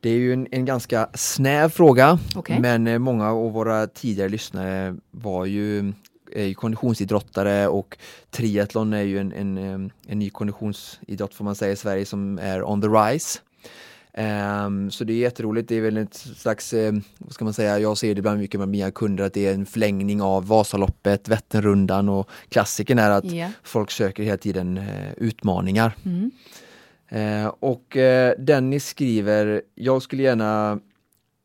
det 0.00 0.10
är 0.10 0.18
ju 0.18 0.32
en, 0.32 0.46
en 0.50 0.64
ganska 0.64 1.08
snäv 1.14 1.68
fråga, 1.68 2.18
Okej. 2.36 2.60
men 2.60 2.86
eh, 2.86 2.98
många 2.98 3.30
av 3.30 3.52
våra 3.52 3.86
tidigare 3.86 4.28
lyssnare 4.28 4.96
var 5.10 5.44
ju 5.44 5.92
är 6.36 6.44
ju 6.44 6.54
konditionsidrottare 6.54 7.68
och 7.68 7.98
triathlon 8.30 8.92
är 8.92 9.02
ju 9.02 9.18
en, 9.18 9.32
en, 9.32 9.90
en 10.06 10.18
ny 10.18 10.30
konditionsidrott 10.30 11.34
får 11.34 11.44
man 11.44 11.54
säga 11.54 11.72
i 11.72 11.76
Sverige 11.76 12.04
som 12.06 12.38
är 12.38 12.62
on 12.62 12.82
the 12.82 12.88
rise. 12.88 13.38
Ehm, 14.14 14.90
så 14.90 15.04
det 15.04 15.12
är 15.12 15.16
jätteroligt, 15.16 15.68
det 15.68 15.76
är 15.76 15.80
väl 15.80 15.96
ett 15.96 16.14
slags, 16.14 16.72
eh, 16.72 16.92
vad 17.18 17.32
ska 17.32 17.44
man 17.44 17.54
säga, 17.54 17.78
jag 17.78 17.98
ser 17.98 18.14
det 18.14 18.18
ibland 18.18 18.38
mycket 18.38 18.60
med 18.60 18.68
mina 18.68 18.90
kunder 18.90 19.24
att 19.24 19.34
det 19.34 19.46
är 19.46 19.54
en 19.54 19.66
förlängning 19.66 20.22
av 20.22 20.46
Vasaloppet, 20.46 21.28
Vätternrundan 21.28 22.08
och 22.08 22.30
klassikern 22.48 22.98
är 22.98 23.10
att 23.10 23.32
Ja. 23.32 23.48
folk 23.62 23.90
söker 23.90 24.22
hela 24.22 24.36
tiden 24.36 24.78
eh, 24.78 25.12
utmaningar. 25.16 25.92
Mm. 26.04 26.30
Eh, 27.08 27.46
och 27.60 27.96
eh, 27.96 28.34
Dennis 28.38 28.86
skriver, 28.86 29.62
jag 29.74 30.02
skulle 30.02 30.22
gärna 30.22 30.80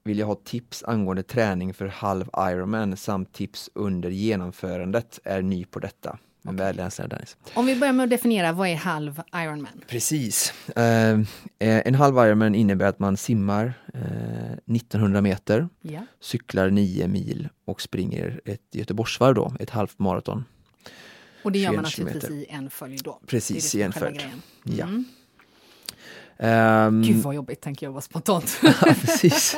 vilja 0.07 0.25
ha 0.25 0.35
tips 0.35 0.83
angående 0.83 1.23
träning 1.23 1.73
för 1.73 1.87
halv 1.87 2.29
Ironman 2.37 2.97
samt 2.97 3.33
tips 3.33 3.69
under 3.73 4.09
genomförandet. 4.09 5.19
Är 5.23 5.41
ny 5.41 5.65
på 5.65 5.79
detta. 5.79 6.17
Men 6.41 6.55
Dennis. 6.55 7.37
Om 7.53 7.65
vi 7.65 7.75
börjar 7.75 7.93
med 7.93 8.03
att 8.03 8.09
definiera 8.09 8.51
vad 8.51 8.67
är 8.67 8.75
halv 8.75 9.21
Ironman? 9.35 9.81
Precis. 9.87 10.53
Eh, 10.75 10.83
eh, 11.13 11.19
en 11.59 11.95
halv 11.95 12.15
Ironman 12.15 12.55
innebär 12.55 12.85
att 12.85 12.99
man 12.99 13.17
simmar 13.17 13.73
eh, 13.93 14.75
1900 14.75 15.21
meter, 15.21 15.69
Ja. 15.81 16.05
cyklar 16.19 16.69
9 16.69 17.07
mil 17.07 17.49
och 17.65 17.81
springer 17.81 18.41
ett 18.45 18.61
Göteborgsvarv 18.71 19.35
då, 19.35 19.53
ett 19.59 19.69
halvt 19.69 19.99
maraton. 19.99 20.45
Och 21.43 21.51
det 21.51 21.59
gör 21.59 21.71
man 21.71 21.85
21 21.85 22.05
naturligtvis 22.05 22.47
i 22.47 22.51
en 22.51 22.69
följd 22.69 23.01
då. 23.03 23.19
Precis, 23.27 23.75
i 23.75 23.81
en 23.81 23.93
följd. 23.93 24.21
Ja. 24.63 24.87
Ehm, 26.39 27.01
Gud 27.01 27.15
vad 27.23 27.35
jobbigt 27.35 27.61
tänker 27.61 27.85
jag 27.85 27.93
bara 27.93 28.01
spontant. 28.01 28.59
Ja, 28.63 28.71
precis. 29.01 29.57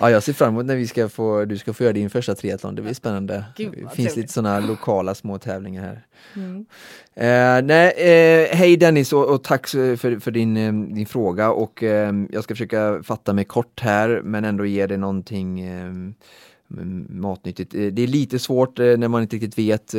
Ja, 0.00 0.10
jag 0.10 0.22
ser 0.22 0.32
fram 0.32 0.48
emot 0.48 0.66
när 0.66 0.76
vi 0.76 0.86
ska 0.86 1.08
få, 1.08 1.44
du 1.44 1.58
ska 1.58 1.72
få 1.72 1.82
göra 1.82 1.92
din 1.92 2.10
första 2.10 2.34
triathlon. 2.34 2.74
Det 2.74 2.82
blir 2.82 2.94
spännande. 2.94 3.44
Gud, 3.56 3.72
det 3.90 3.94
finns 3.96 4.16
lite 4.16 4.32
sådana 4.32 4.60
lokala 4.60 5.14
små 5.14 5.38
tävlingar 5.38 5.82
här. 5.82 6.06
Mm. 6.36 6.66
Eh, 7.14 7.66
nej, 7.66 7.92
eh, 7.96 8.56
hej 8.56 8.76
Dennis 8.76 9.12
och, 9.12 9.34
och 9.34 9.44
tack 9.44 9.66
för, 9.68 10.20
för 10.20 10.30
din, 10.30 10.56
eh, 10.56 10.72
din 10.72 11.06
fråga 11.06 11.50
och 11.50 11.82
eh, 11.82 12.12
jag 12.30 12.44
ska 12.44 12.54
försöka 12.54 13.02
fatta 13.02 13.32
mig 13.32 13.44
kort 13.44 13.80
här 13.80 14.20
men 14.24 14.44
ändå 14.44 14.66
ge 14.66 14.86
dig 14.86 14.98
någonting 14.98 15.60
eh, 15.60 15.84
m- 15.84 17.06
matnyttigt. 17.10 17.70
Det 17.70 18.02
är 18.02 18.06
lite 18.06 18.38
svårt 18.38 18.78
när 18.78 19.08
man 19.08 19.22
inte 19.22 19.36
riktigt 19.36 19.58
vet 19.58 19.94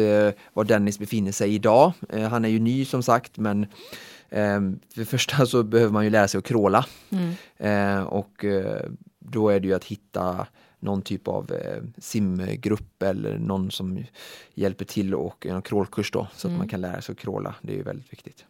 var 0.54 0.64
Dennis 0.64 1.00
befinner 1.00 1.32
sig 1.32 1.56
idag. 1.56 1.92
Han 2.30 2.46
är 2.46 2.50
ju 2.50 2.60
ny 2.60 2.86
som 2.86 3.04
sagt 3.04 3.38
men 3.38 3.66
för 4.32 5.00
det 5.00 5.06
första 5.06 5.46
så 5.46 5.64
behöver 5.64 5.94
man 5.94 6.04
ju 6.04 6.10
lära 6.10 6.28
sig 6.28 6.38
att 6.38 6.46
kråla. 6.46 6.86
Mm. 7.10 7.34
Eh, 7.58 8.04
och 8.04 8.46
eh, 8.46 8.86
då 9.20 9.50
är 9.50 9.60
det 9.60 9.68
ju 9.68 9.74
att 9.74 9.86
hitta 9.86 10.48
någon 10.82 11.02
typ 11.02 11.28
av 11.28 11.52
eh, 11.52 11.84
simgrupp 11.98 13.04
eller 13.04 13.38
någon 13.38 13.72
som 13.72 14.04
hjälper 14.54 14.86
till 14.86 15.16
och 15.16 15.46
en 15.46 15.62
krålkurs 15.62 16.12
då 16.12 16.28
så 16.36 16.48
att 16.48 16.58
man 16.58 16.68
kan 16.68 16.82
lära 16.82 17.02
sig 17.02 17.14
att 17.14 17.20
kråla. 17.20 17.56
Det 17.62 17.74
är 17.74 17.78
ju 17.78 17.84
väldigt 17.84 18.14
viktigt. 18.14 18.46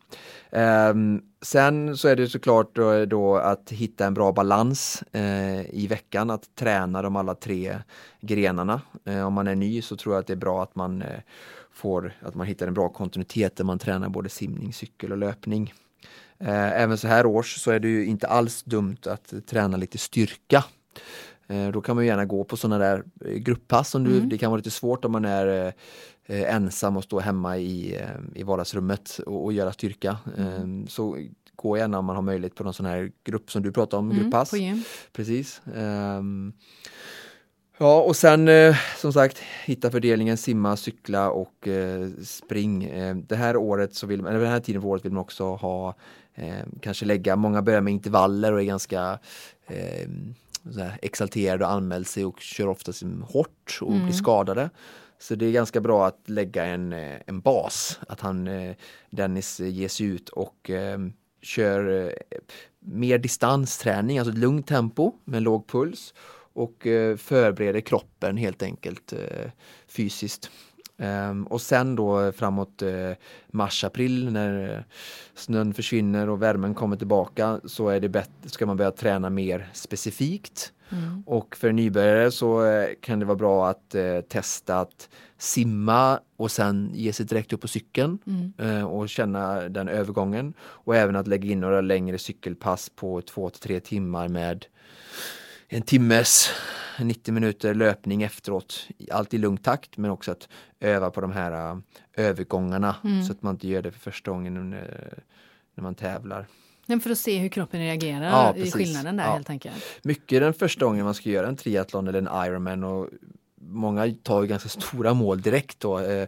Ehm, 0.52 1.22
sen 1.42 1.98
så 1.98 2.08
är 2.08 2.16
det 2.16 2.28
såklart 2.28 2.76
då, 2.76 3.06
då 3.06 3.36
att 3.36 3.72
hitta 3.72 4.06
en 4.06 4.14
bra 4.14 4.32
balans 4.32 5.04
eh, 5.12 5.76
i 5.76 5.88
veckan, 5.90 6.30
att 6.30 6.56
träna 6.56 7.02
de 7.02 7.16
alla 7.16 7.36
tre 7.36 7.78
grenarna. 8.22 8.82
Eh, 9.06 9.28
om 9.28 9.34
man 9.34 9.48
är 9.48 9.56
ny 9.56 9.82
så 9.82 9.96
tror 9.96 10.16
jag 10.16 10.20
att 10.20 10.28
det 10.28 10.34
är 10.34 10.38
bra 10.38 10.64
att 10.64 10.76
man 10.76 11.02
eh, 11.02 11.20
får, 11.74 12.14
att 12.22 12.36
man 12.36 12.48
hittar 12.48 12.68
en 12.68 12.74
bra 12.74 12.90
kontinuitet 12.90 13.56
där 13.56 13.64
man 13.64 13.80
tränar 13.80 14.10
både 14.10 14.30
simning, 14.30 14.74
cykel 14.74 15.12
och 15.12 15.18
löpning. 15.18 15.74
Eh, 16.40 16.82
Även 16.82 16.98
så 16.98 17.08
här 17.08 17.26
års 17.26 17.56
så 17.56 17.72
är 17.72 17.80
det 17.80 17.88
ju 17.88 18.06
inte 18.06 18.28
alls 18.28 18.64
dumt 18.64 18.98
att 19.06 19.34
träna 19.48 19.78
lite 19.78 19.98
styrka. 19.98 20.64
Eh, 21.48 21.68
Då 21.72 21.82
kan 21.82 21.96
man 21.96 22.06
gärna 22.06 22.26
gå 22.26 22.44
på 22.44 22.58
sådana 22.58 22.78
där 22.78 23.04
eh, 23.26 23.34
grupppass. 23.36 23.96
Om 23.96 24.04
du, 24.04 24.20
Det 24.20 24.38
kan 24.38 24.52
vara 24.52 24.58
lite 24.58 24.72
svårt 24.72 25.06
om 25.06 25.12
man 25.12 25.26
är 25.26 25.74
ensam 26.28 26.98
och 26.98 27.04
står 27.04 27.22
hemma 27.22 27.58
i, 27.58 28.00
i 28.36 28.44
vardagsrummet 28.44 29.20
och, 29.26 29.44
och 29.44 29.54
göra 29.54 29.72
styrka. 29.74 30.18
Eh, 30.38 30.66
Så 30.88 31.18
gå 31.56 31.78
gärna 31.78 32.00
om 32.00 32.06
man 32.06 32.16
har 32.16 32.24
möjlighet 32.24 32.56
på 32.56 32.64
någon 32.64 32.74
sån 32.74 32.86
här 32.86 33.12
grupp 33.24 33.52
som 33.52 33.64
du 33.64 33.72
pratar 33.72 33.98
om, 33.98 34.06
Mm, 34.12 34.22
grupppass. 34.22 34.50
Precis. 35.14 35.62
Ehm, 35.76 36.54
Ja 37.82 38.02
och 38.02 38.16
sen 38.16 38.48
eh, 38.48 38.76
som 38.98 39.14
sagt 39.14 39.38
hitta 39.66 39.92
fördelningen 39.92 40.38
simma, 40.38 40.78
cykla 40.78 41.30
och 41.32 41.68
eh, 41.68 42.08
spring. 42.24 42.84
Eh, 42.84 43.16
det 43.16 43.36
här 43.36 43.58
året 43.58 43.96
så 43.96 44.08
vill 44.08 44.20
eller 44.20 44.40
den 44.40 44.52
här 44.52 44.60
tiden 44.60 44.82
på 44.82 44.90
året 44.90 45.06
vill 45.06 45.12
man 45.12 45.22
också 45.22 45.56
ha 45.56 45.96
eh, 46.36 46.66
kanske 46.82 47.06
lägga, 47.06 47.36
många 47.36 47.62
börjar 47.62 47.82
med 47.82 47.94
intervaller 47.94 48.54
och 48.54 48.62
är 48.62 48.66
ganska 48.66 49.20
eh, 49.68 50.10
exalterade 51.02 51.66
och 51.66 51.72
anmäler 51.72 52.06
sig 52.06 52.26
och 52.26 52.40
kör 52.40 52.68
ofta 52.68 52.94
sin 52.94 53.22
hårt 53.22 53.80
och 53.82 53.92
blir 53.92 54.14
skadade. 54.14 54.70
Så 55.20 55.36
det 55.36 55.46
är 55.46 55.52
ganska 55.52 55.82
bra 55.82 56.08
att 56.08 56.20
lägga 56.26 56.66
en, 56.66 56.94
eh, 56.94 57.18
en 57.26 57.40
bas, 57.40 58.00
att 58.08 58.20
han 58.20 58.50
Dennis 59.10 59.60
ger 59.60 59.88
sig 59.88 60.06
ut 60.06 60.30
och 60.30 60.72
kör 61.42 62.14
mer 62.80 63.18
distansträning, 63.18 64.20
alltså 64.20 64.32
ett 64.32 64.40
lugnt 64.40 64.68
tempo 64.68 65.12
med 65.26 65.44
låg 65.44 65.68
puls 65.68 66.14
och 66.54 66.88
eh, 66.88 67.18
förbereder 67.18 67.82
kroppen 67.82 68.38
helt 68.38 68.64
enkelt 68.64 69.14
eh, 69.14 69.52
fysiskt. 69.88 70.52
Um, 70.98 71.44
och 71.48 71.62
sen 71.62 71.96
då 71.96 72.32
framåt 72.32 72.82
uh, 72.82 73.12
mars-april 73.52 74.32
när 74.32 74.84
snön 75.34 75.74
försvinner 75.74 76.30
och 76.30 76.42
värmen 76.42 76.76
kommer 76.76 76.96
tillbaka 76.96 77.60
så 77.66 77.90
är 77.90 78.00
det 78.00 78.10
bättre, 78.10 78.50
ska 78.50 78.66
man 78.66 78.78
börja 78.78 78.92
träna 78.92 79.30
mer 79.30 79.70
specifikt. 79.74 80.74
Mm. 80.90 81.24
Och 81.26 81.56
för 81.56 81.72
nybörjare 81.72 82.32
så 82.32 82.64
kan 83.02 83.20
det 83.20 83.26
vara 83.26 83.36
bra 83.36 83.70
att 83.70 83.96
testa 84.30 84.80
att 84.80 85.10
simma 85.38 86.20
och 86.38 86.52
sen 86.52 86.92
ge 86.94 87.14
sig 87.14 87.26
direkt 87.26 87.54
upp 87.54 87.62
på 87.62 87.68
cykeln 87.68 88.18
mm. 88.58 88.88
och 88.88 89.10
känna 89.10 89.70
den 89.70 89.88
övergången. 89.88 90.54
Och 90.62 90.96
även 90.96 91.16
att 91.16 91.28
lägga 91.28 91.52
in 91.52 91.60
några 91.60 91.82
längre 91.82 92.18
cykelpass 92.18 92.90
på 92.90 93.22
två 93.22 93.50
till 93.50 93.62
tre 93.62 93.80
timmar 93.80 94.28
med 94.28 94.66
en 95.74 95.82
timmes 95.82 96.50
90 97.00 97.34
minuter 97.34 97.74
löpning 97.74 98.24
efteråt, 98.24 98.88
allt 99.12 99.34
i 99.34 99.38
lugn 99.38 99.58
takt 99.58 99.98
men 99.98 100.12
också 100.12 100.32
att 100.32 100.50
öva 100.80 101.12
på 101.12 101.22
de 101.22 101.32
här 101.32 101.74
uh, 101.74 101.82
övergångarna 102.14 102.96
mm. 103.04 103.24
så 103.24 103.32
att 103.32 103.42
man 103.42 103.56
inte 103.56 103.68
gör 103.68 103.82
det 103.82 103.92
för 103.92 104.00
första 104.00 104.32
gången 104.32 104.70
när, 104.70 105.24
när 105.76 105.84
man 105.84 105.96
tävlar. 105.96 106.48
Men 106.86 107.02
för 107.02 107.10
att 107.10 107.18
se 107.18 107.38
hur 107.38 107.50
kroppen 107.50 107.80
reagerar 107.80 108.30
ja, 108.30 108.56
i 108.56 108.72
skillnaden 108.72 109.18
där 109.18 109.24
ja. 109.24 109.34
helt 109.34 109.50
enkelt. 109.50 109.84
Mycket 110.04 110.42
den 110.42 110.54
första 110.54 110.86
gången 110.86 111.06
man 111.06 111.14
ska 111.14 111.30
göra 111.30 111.48
en 111.48 111.56
triathlon 111.56 112.08
eller 112.08 112.20
en 112.20 112.48
Ironman 112.48 112.84
och 112.84 113.10
många 113.62 114.16
tar 114.24 114.42
ju 114.42 114.48
ganska 114.48 114.70
stora 114.70 115.14
mål 115.14 115.42
direkt 115.42 115.80
då. 115.80 116.00
Eh, 116.00 116.28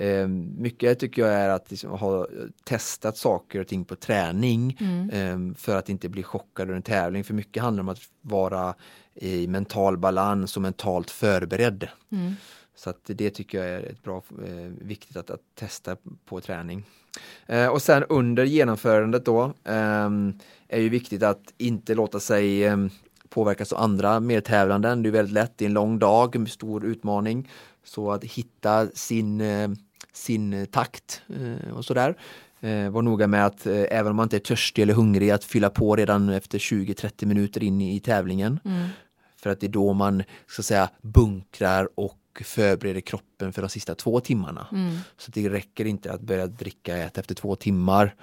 eh, 0.00 0.28
mycket 0.58 0.98
tycker 0.98 1.22
jag 1.22 1.32
är 1.32 1.48
att 1.48 1.70
liksom 1.70 1.90
ha 1.90 2.26
testat 2.64 3.16
saker 3.16 3.60
och 3.60 3.66
ting 3.66 3.84
på 3.84 3.96
träning 3.96 4.78
mm. 4.80 5.10
eh, 5.10 5.56
för 5.56 5.76
att 5.76 5.88
inte 5.88 6.08
bli 6.08 6.22
chockad 6.22 6.62
under 6.62 6.76
en 6.76 6.82
tävling. 6.82 7.24
För 7.24 7.34
mycket 7.34 7.62
handlar 7.62 7.82
om 7.82 7.88
att 7.88 8.00
vara 8.20 8.74
i 9.14 9.46
mental 9.46 9.98
balans 9.98 10.56
och 10.56 10.62
mentalt 10.62 11.10
förberedd. 11.10 11.88
Mm. 12.12 12.34
Så 12.74 12.90
att 12.90 13.00
det 13.04 13.30
tycker 13.30 13.58
jag 13.58 13.68
är 13.68 13.82
ett 13.82 14.02
bra, 14.02 14.22
eh, 14.46 14.72
viktigt 14.80 15.16
att, 15.16 15.30
att, 15.30 15.40
testa 15.54 15.96
på 16.24 16.40
träning. 16.40 16.84
Eh, 17.46 17.66
och 17.66 17.82
sen 17.82 18.04
under 18.08 18.44
genomförandet 18.44 19.24
då 19.24 19.44
eh, 19.64 20.10
är 20.68 20.80
ju 20.80 20.88
viktigt 20.88 21.22
att 21.22 21.54
inte 21.58 21.94
låta 21.94 22.20
sig 22.20 22.66
ehm, 22.66 22.90
påverkas 23.28 23.72
av 23.72 23.82
andra 23.82 24.20
medtävlanden. 24.20 25.02
Det 25.02 25.08
är 25.08 25.10
väldigt 25.10 25.34
lätt, 25.34 25.52
det 25.56 25.64
är 25.64 25.68
en 25.68 25.74
lång 25.74 25.98
dag, 25.98 26.36
en 26.36 26.46
stor 26.46 26.84
utmaning. 26.84 27.50
Så 27.84 28.12
att 28.12 28.24
hitta 28.24 28.86
sin, 28.86 29.40
eh, 29.40 29.68
sin 30.12 30.66
takt 30.66 31.22
eh, 31.28 31.72
och 31.72 31.84
sådär. 31.84 32.16
Eh, 32.60 32.90
var 32.90 33.02
noga 33.02 33.26
med 33.26 33.46
att 33.46 33.66
även 33.66 34.10
om 34.10 34.16
man 34.16 34.24
inte 34.24 34.36
är 34.36 34.40
törstig 34.40 34.82
eller 34.82 34.94
hungrig 34.94 35.30
att 35.30 35.44
fylla 35.44 35.70
på 35.70 35.96
redan 35.96 36.28
efter 36.28 36.58
20-30 36.58 37.26
minuter 37.26 37.62
in 37.62 37.80
i 37.80 38.00
tävlingen. 38.00 38.60
Mm. 38.64 38.88
För 39.36 39.50
att 39.50 39.60
det 39.60 39.66
är 39.66 39.68
då 39.68 39.92
man 39.92 40.22
så 40.48 40.62
att 40.62 40.66
säga 40.66 40.90
bunkrar 41.02 41.88
och 41.94 42.42
förbereder 42.44 43.00
kroppen 43.00 43.52
för 43.52 43.62
de 43.62 43.68
sista 43.68 43.94
två 43.94 44.20
timmarna. 44.20 44.66
Mm. 44.72 44.96
Så 45.16 45.30
det 45.30 45.48
räcker 45.48 45.84
inte 45.84 46.12
att 46.12 46.20
börja 46.20 46.46
dricka 46.46 46.92
och 46.92 46.98
äta 46.98 47.20
efter 47.20 47.34
två 47.34 47.56
timmar. 47.56 48.14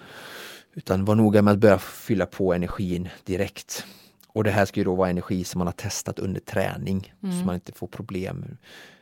Utan 0.73 1.05
var 1.05 1.15
noga 1.15 1.41
med 1.41 1.51
att 1.51 1.59
börja 1.59 1.79
fylla 1.79 2.25
på 2.25 2.53
energin 2.53 3.09
direkt. 3.25 3.85
Och 4.27 4.43
det 4.43 4.51
här 4.51 4.65
ska 4.65 4.79
ju 4.79 4.83
då 4.83 4.95
vara 4.95 5.09
energi 5.09 5.43
som 5.43 5.59
man 5.59 5.67
har 5.67 5.73
testat 5.73 6.19
under 6.19 6.41
träning 6.41 7.13
mm. 7.23 7.39
så 7.39 7.45
man 7.45 7.55
inte 7.55 7.71
får 7.71 7.87
problem. 7.87 8.57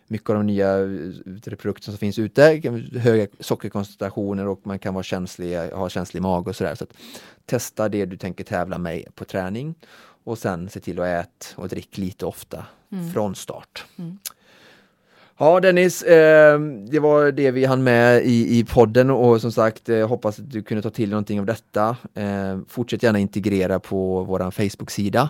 Mycket 0.07 0.29
av 0.29 0.35
de 0.35 0.45
nya 0.45 0.79
eh, 0.79 1.55
produkter 1.57 1.91
som 1.91 1.97
finns 1.97 2.19
ute, 2.19 2.62
höga 3.00 3.27
sockerkoncentrationer 3.39 4.47
och 4.47 4.59
man 4.63 4.79
kan 4.79 4.93
vara 4.93 5.03
känslig, 5.03 5.57
ha 5.57 5.89
känslig 5.89 6.21
mage 6.21 6.50
och 6.50 6.55
sådär. 6.55 6.75
Så 6.75 6.85
testa 7.45 7.89
det 7.89 8.05
du 8.05 8.17
tänker 8.17 8.43
tävla 8.43 8.77
med 8.77 9.15
på 9.15 9.25
träning 9.25 9.75
och 10.24 10.38
sen 10.38 10.69
se 10.69 10.79
till 10.79 11.00
att 11.00 11.07
äta 11.07 11.62
och 11.62 11.67
dricka 11.67 12.01
lite 12.01 12.25
ofta 12.25 12.65
mm. 12.91 13.12
från 13.12 13.35
start. 13.35 13.85
Mm. 13.97 14.17
Ja 15.37 15.59
Dennis, 15.59 16.03
eh, 16.03 16.59
det 16.59 17.00
var 17.00 17.31
det 17.31 17.51
vi 17.51 17.65
hann 17.65 17.83
med 17.83 18.25
i, 18.25 18.59
i 18.59 18.63
podden 18.63 19.09
och 19.09 19.41
som 19.41 19.51
sagt 19.51 19.89
eh, 19.89 20.07
hoppas 20.07 20.39
att 20.39 20.51
du 20.51 20.63
kunde 20.63 20.81
ta 20.81 20.89
till 20.89 21.09
någonting 21.09 21.39
av 21.39 21.46
detta. 21.46 21.98
Eh, 22.13 22.59
fortsätt 22.68 23.03
gärna 23.03 23.20
integrera 23.20 23.79
på 23.79 24.24
våran 24.24 24.51
Facebook-sida. 24.51 25.29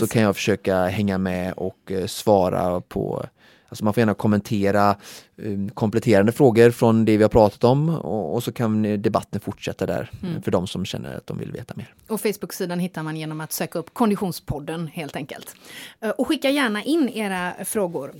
Så 0.00 0.06
kan 0.06 0.22
jag 0.22 0.36
försöka 0.36 0.84
hänga 0.84 1.18
med 1.18 1.52
och 1.52 1.92
eh, 1.92 2.06
svara 2.06 2.80
på 2.80 3.26
Alltså 3.74 3.84
man 3.84 3.94
får 3.94 4.00
gärna 4.00 4.14
kommentera 4.14 4.96
um, 5.36 5.70
kompletterande 5.70 6.32
frågor 6.32 6.70
från 6.70 7.04
det 7.04 7.16
vi 7.16 7.22
har 7.22 7.28
pratat 7.28 7.64
om 7.64 7.88
och, 7.88 8.34
och 8.34 8.42
så 8.44 8.52
kan 8.52 9.02
debatten 9.02 9.40
fortsätta 9.40 9.86
där 9.86 10.10
mm. 10.22 10.42
för 10.42 10.50
de 10.50 10.66
som 10.66 10.84
känner 10.84 11.16
att 11.16 11.26
de 11.26 11.38
vill 11.38 11.52
veta 11.52 11.74
mer. 11.76 11.94
Och 12.08 12.20
Facebook-sidan 12.20 12.78
hittar 12.78 13.02
man 13.02 13.16
genom 13.16 13.40
att 13.40 13.52
söka 13.52 13.78
upp 13.78 13.94
Konditionspodden 13.94 14.86
helt 14.86 15.16
enkelt. 15.16 15.56
Uh, 16.04 16.10
och 16.10 16.28
skicka 16.28 16.50
gärna 16.50 16.82
in 16.82 17.08
era 17.08 17.64
frågor. 17.64 18.14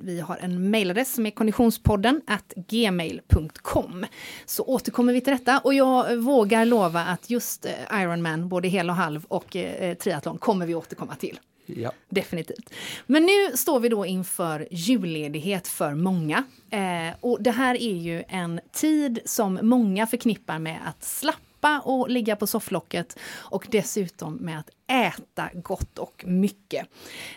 Vi 0.00 0.20
har 0.20 0.36
en 0.40 0.70
mejladress 0.70 1.14
som 1.14 1.26
är 1.26 1.30
konditionspodden 1.30 2.20
at 2.26 2.52
gmail.com. 2.56 4.06
Så 4.46 4.64
återkommer 4.64 5.12
vi 5.12 5.20
till 5.20 5.32
detta 5.32 5.58
och 5.58 5.74
jag 5.74 6.16
vågar 6.16 6.64
lova 6.64 7.04
att 7.04 7.30
just 7.30 7.66
Ironman, 7.92 8.48
både 8.48 8.68
hel 8.68 8.90
och 8.90 8.96
halv 8.96 9.24
och 9.28 9.56
triathlon 9.98 10.38
kommer 10.38 10.66
vi 10.66 10.74
återkomma 10.74 11.14
till. 11.14 11.38
Ja. 11.76 11.92
Definitivt. 12.08 12.70
Men 13.06 13.26
nu 13.26 13.56
står 13.56 13.80
vi 13.80 13.88
då 13.88 14.06
inför 14.06 14.68
julledighet 14.70 15.68
för 15.68 15.94
många. 15.94 16.44
Eh, 16.70 17.14
och 17.20 17.42
det 17.42 17.50
här 17.50 17.74
är 17.74 17.96
ju 17.96 18.22
en 18.28 18.60
tid 18.72 19.18
som 19.24 19.58
många 19.62 20.06
förknippar 20.06 20.58
med 20.58 20.78
att 20.86 21.04
slappa 21.04 21.80
och 21.84 22.10
ligga 22.10 22.36
på 22.36 22.46
sofflocket 22.46 23.18
och 23.34 23.66
dessutom 23.70 24.34
med 24.34 24.58
att 24.58 24.70
äta 24.86 25.50
gott 25.54 25.98
och 25.98 26.24
mycket. 26.26 26.86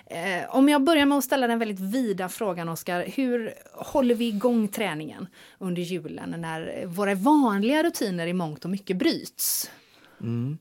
Eh, 0.05 0.55
om 0.55 0.69
jag 0.69 0.83
börjar 0.83 1.05
med 1.05 1.17
att 1.17 1.23
ställa 1.23 1.47
den 1.47 1.59
väldigt 1.59 1.79
vida 1.79 2.29
frågan, 2.29 2.69
Oskar. 2.69 3.05
Hur 3.15 3.53
håller 3.73 4.15
vi 4.15 4.27
igång 4.27 4.67
träningen 4.67 5.27
under 5.57 5.81
julen 5.81 6.35
när 6.37 6.85
våra 6.85 7.15
vanliga 7.15 7.83
rutiner 7.83 8.27
i 8.27 8.33
mångt 8.33 8.65
och 8.65 8.71
mycket 8.71 8.97
bryts? 8.97 9.71
Mm. 10.21 10.57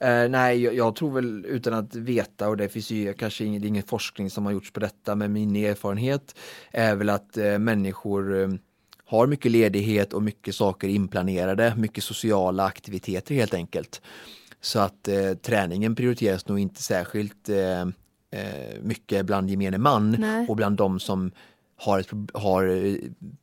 Eh, 0.00 0.28
nej, 0.28 0.62
jag, 0.62 0.74
jag, 0.74 0.96
tror 0.96 1.10
väl 1.10 1.44
utan 1.48 1.74
att 1.74 1.94
veta 1.94 2.48
och 2.48 2.56
det 2.56 2.68
finns 2.68 2.90
ju 2.90 3.12
kanske 3.12 3.44
ingen, 3.44 3.64
ingen 3.64 3.82
forskning 3.82 4.30
som 4.30 4.46
har 4.46 4.52
gjorts 4.52 4.70
på 4.70 4.80
detta 4.80 5.14
men 5.14 5.32
min 5.32 5.56
erfarenhet 5.56 6.34
är 6.70 6.96
väl 6.96 7.10
att 7.10 7.36
eh, 7.36 7.58
människor 7.58 8.42
eh, 8.42 8.48
har 9.04 9.26
mycket 9.26 9.52
ledighet 9.52 10.12
och 10.12 10.22
mycket 10.22 10.54
saker 10.54 10.88
inplanerade, 10.88 11.74
mycket 11.76 12.04
sociala 12.04 12.64
aktiviteter 12.64 13.34
helt 13.34 13.54
enkelt. 13.54 14.02
Så 14.60 14.78
att 14.78 15.08
eh, 15.08 15.32
träningen 15.34 15.94
prioriteras 15.94 16.48
nog 16.48 16.58
inte 16.58 16.82
särskilt 16.82 17.48
eh, 17.48 17.80
eh, 18.30 18.80
mycket 18.82 19.26
bland 19.26 19.50
gemene 19.50 19.78
man 19.78 20.16
Nej. 20.18 20.46
och 20.48 20.56
bland 20.56 20.76
de 20.76 21.00
som 21.00 21.32
har, 21.76 21.98
ett, 21.98 22.10
har 22.34 22.66
eh, 22.66 22.96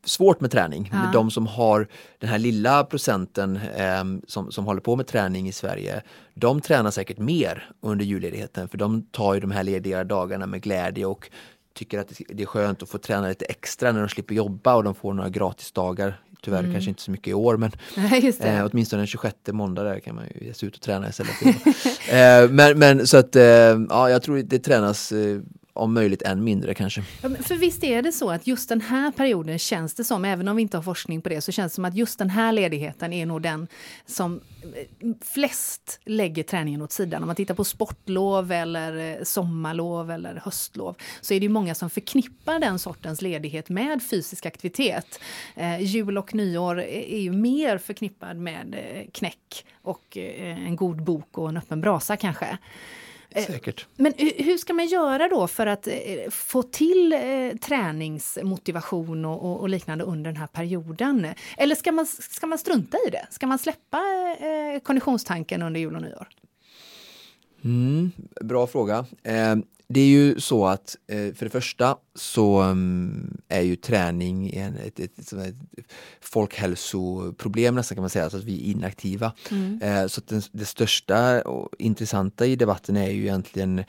svårt 0.05 0.41
med 0.41 0.51
träning. 0.51 0.89
Ja. 0.93 1.09
De 1.13 1.31
som 1.31 1.47
har 1.47 1.87
den 2.19 2.29
här 2.29 2.39
lilla 2.39 2.83
procenten 2.83 3.55
eh, 3.75 4.03
som, 4.27 4.51
som 4.51 4.65
håller 4.65 4.81
på 4.81 4.95
med 4.95 5.07
träning 5.07 5.47
i 5.47 5.51
Sverige, 5.51 6.01
de 6.33 6.61
tränar 6.61 6.91
säkert 6.91 7.17
mer 7.17 7.69
under 7.81 8.05
julledigheten 8.05 8.67
för 8.67 8.77
de 8.77 9.01
tar 9.01 9.33
ju 9.33 9.39
de 9.39 9.51
här 9.51 9.63
lediga 9.63 10.03
dagarna 10.03 10.45
med 10.45 10.61
glädje 10.61 11.05
och 11.05 11.29
tycker 11.73 11.99
att 11.99 12.21
det 12.29 12.43
är 12.43 12.47
skönt 12.47 12.83
att 12.83 12.89
få 12.89 12.97
träna 12.97 13.27
lite 13.27 13.45
extra 13.45 13.91
när 13.91 13.99
de 13.99 14.09
slipper 14.09 14.35
jobba 14.35 14.75
och 14.75 14.83
de 14.83 14.95
får 14.95 15.13
några 15.13 15.29
gratisdagar. 15.29 16.19
Tyvärr 16.41 16.59
mm. 16.59 16.73
kanske 16.73 16.89
inte 16.89 17.01
så 17.01 17.11
mycket 17.11 17.27
i 17.27 17.33
år 17.33 17.57
men 17.57 17.71
eh, 18.39 18.67
åtminstone 18.71 18.99
den 18.99 19.07
26 19.07 19.35
måndag 19.47 19.83
där 19.83 19.99
kan 19.99 20.15
man 20.15 20.25
ju 20.35 20.45
ge 20.45 20.53
sig 20.53 20.67
ut 20.67 20.75
och 20.75 20.81
träna 20.81 21.09
istället. 21.09 21.41
eh, 22.09 22.49
men, 22.51 22.79
men 22.79 23.07
så 23.07 23.17
att 23.17 23.35
eh, 23.35 23.43
ja, 23.43 24.09
jag 24.09 24.23
tror 24.23 24.37
det 24.37 24.59
tränas 24.59 25.11
eh, 25.11 25.41
om 25.73 25.93
möjligt 25.93 26.21
än 26.21 26.43
mindre 26.43 26.73
kanske. 26.73 27.03
Ja, 27.21 27.29
för 27.29 27.55
visst 27.55 27.83
är 27.83 28.01
det 28.01 28.11
så 28.11 28.29
att 28.29 28.47
just 28.47 28.69
den 28.69 28.81
här 28.81 29.11
perioden 29.11 29.59
känns 29.59 29.93
det 29.93 30.03
som, 30.03 30.25
även 30.25 30.47
om 30.47 30.55
vi 30.55 30.61
inte 30.61 30.77
har 30.77 30.81
forskning 30.81 31.21
på 31.21 31.29
det, 31.29 31.41
så 31.41 31.51
känns 31.51 31.71
det 31.71 31.75
som 31.75 31.85
att 31.85 31.95
just 31.95 32.19
den 32.19 32.29
här 32.29 32.51
ledigheten 32.51 33.13
är 33.13 33.25
nog 33.25 33.41
den 33.41 33.67
som 34.05 34.41
eh, 34.75 35.09
flest 35.21 35.99
lägger 36.05 36.43
träningen 36.43 36.81
åt 36.81 36.91
sidan. 36.91 37.23
Om 37.23 37.27
man 37.27 37.35
tittar 37.35 37.55
på 37.55 37.63
sportlov 37.63 38.51
eller 38.51 38.97
eh, 38.97 39.23
sommarlov 39.23 40.11
eller 40.11 40.41
höstlov 40.43 40.95
så 41.21 41.33
är 41.33 41.39
det 41.39 41.49
många 41.49 41.75
som 41.75 41.89
förknippar 41.89 42.59
den 42.59 42.79
sortens 42.79 43.21
ledighet 43.21 43.69
med 43.69 44.03
fysisk 44.03 44.45
aktivitet. 44.45 45.19
Eh, 45.55 45.81
jul 45.81 46.17
och 46.17 46.35
nyår 46.35 46.81
är 46.81 47.19
ju 47.19 47.31
mer 47.31 47.77
förknippad 47.77 48.37
med 48.37 48.75
eh, 48.75 49.11
knäck 49.11 49.65
och 49.81 50.17
en 50.17 50.75
god 50.75 51.03
bok 51.03 51.37
och 51.37 51.49
en 51.49 51.57
öppen 51.57 51.81
brasa 51.81 52.17
kanske. 52.17 52.57
Eh, 53.35 53.45
Säkert. 53.45 53.87
Men 53.95 54.13
hur 54.17 54.57
ska 54.57 54.73
man 54.73 54.87
göra 54.87 55.27
då 55.27 55.47
för 55.47 55.67
att 55.67 55.87
eh, 55.87 55.93
få 56.29 56.63
till 56.63 57.13
eh, 57.13 57.57
träningsmotivation 57.61 59.25
och, 59.25 59.61
och, 59.61 59.69
liknande 59.69 60.03
under 60.03 60.31
den 60.31 60.37
här 60.37 60.47
perioden? 60.47 61.27
Eller 61.57 61.75
ska 61.75 61.91
man, 61.91 62.05
ska 62.05 62.47
man 62.47 62.57
strunta 62.57 62.97
i 63.07 63.09
det? 63.09 63.27
Ska 63.29 63.47
man 63.47 63.59
släppa 63.59 64.01
konditionstanken 64.83 65.61
under 65.61 65.79
jul 65.79 65.95
och 65.95 66.01
nyår? 66.01 66.27
Mm, 67.63 68.11
bra 68.41 68.67
fråga. 68.67 69.05
Eh, 69.23 69.55
det 69.87 69.99
är 69.99 70.07
ju 70.07 70.39
så 70.39 70.67
att 70.67 70.95
eh, 71.07 71.33
för 71.33 71.45
det 71.45 71.49
första 71.49 71.97
så 72.15 72.61
um, 72.61 73.37
är 73.49 73.61
ju 73.61 73.75
träning 73.75 74.49
ett, 74.49 74.99
ett, 74.99 75.19
ett, 75.19 75.33
ett, 75.33 75.55
folkhälsoproblem 76.21 77.75
nästan 77.75 77.95
kan 77.95 78.03
man 78.03 78.09
säga, 78.09 78.29
så 78.29 78.37
att 78.37 78.43
vi 78.43 78.69
är 78.69 78.71
inaktiva. 78.71 79.33
Mm. 79.51 79.81
Eh, 79.81 80.07
så 80.07 80.21
den, 80.27 80.41
det 80.51 80.65
största 80.65 81.41
och 81.41 81.69
intressanta 81.79 82.45
i 82.45 82.55
debatten 82.55 82.97
är 82.97 83.09
ju 83.09 83.21
egentligen 83.21 83.83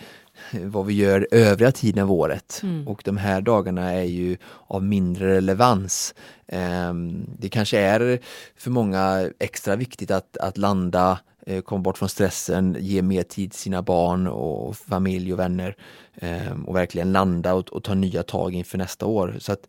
vad 0.52 0.86
vi 0.86 0.94
gör 0.94 1.28
övriga 1.30 1.72
tiden 1.72 2.02
av 2.02 2.12
året 2.12 2.60
mm. 2.62 2.88
och 2.88 3.02
de 3.04 3.16
här 3.16 3.40
dagarna 3.40 3.92
är 3.92 4.04
ju 4.04 4.36
av 4.66 4.84
mindre 4.84 5.34
relevans. 5.34 6.14
Eh, 6.46 6.94
det 7.38 7.48
kanske 7.48 7.78
är 7.78 8.18
för 8.56 8.70
många 8.70 9.30
extra 9.38 9.76
viktigt 9.76 10.10
att, 10.10 10.36
att 10.36 10.58
landa 10.58 11.18
Eh, 11.33 11.33
komma 11.64 11.82
bort 11.82 11.98
från 11.98 12.08
stressen, 12.08 12.76
ge 12.80 13.02
mer 13.02 13.22
tid 13.22 13.50
till 13.50 13.60
sina 13.60 13.82
barn 13.82 14.26
och 14.26 14.76
familj 14.76 15.32
och 15.32 15.38
vänner 15.38 15.76
ehm, 16.14 16.64
och 16.64 16.76
verkligen 16.76 17.12
landa 17.12 17.54
och, 17.54 17.68
och, 17.68 17.84
ta 17.84 17.94
nya 17.94 18.22
tag 18.22 18.54
inför 18.54 18.78
nästa 18.78 19.06
år. 19.06 19.36
Så 19.38 19.52
att 19.52 19.66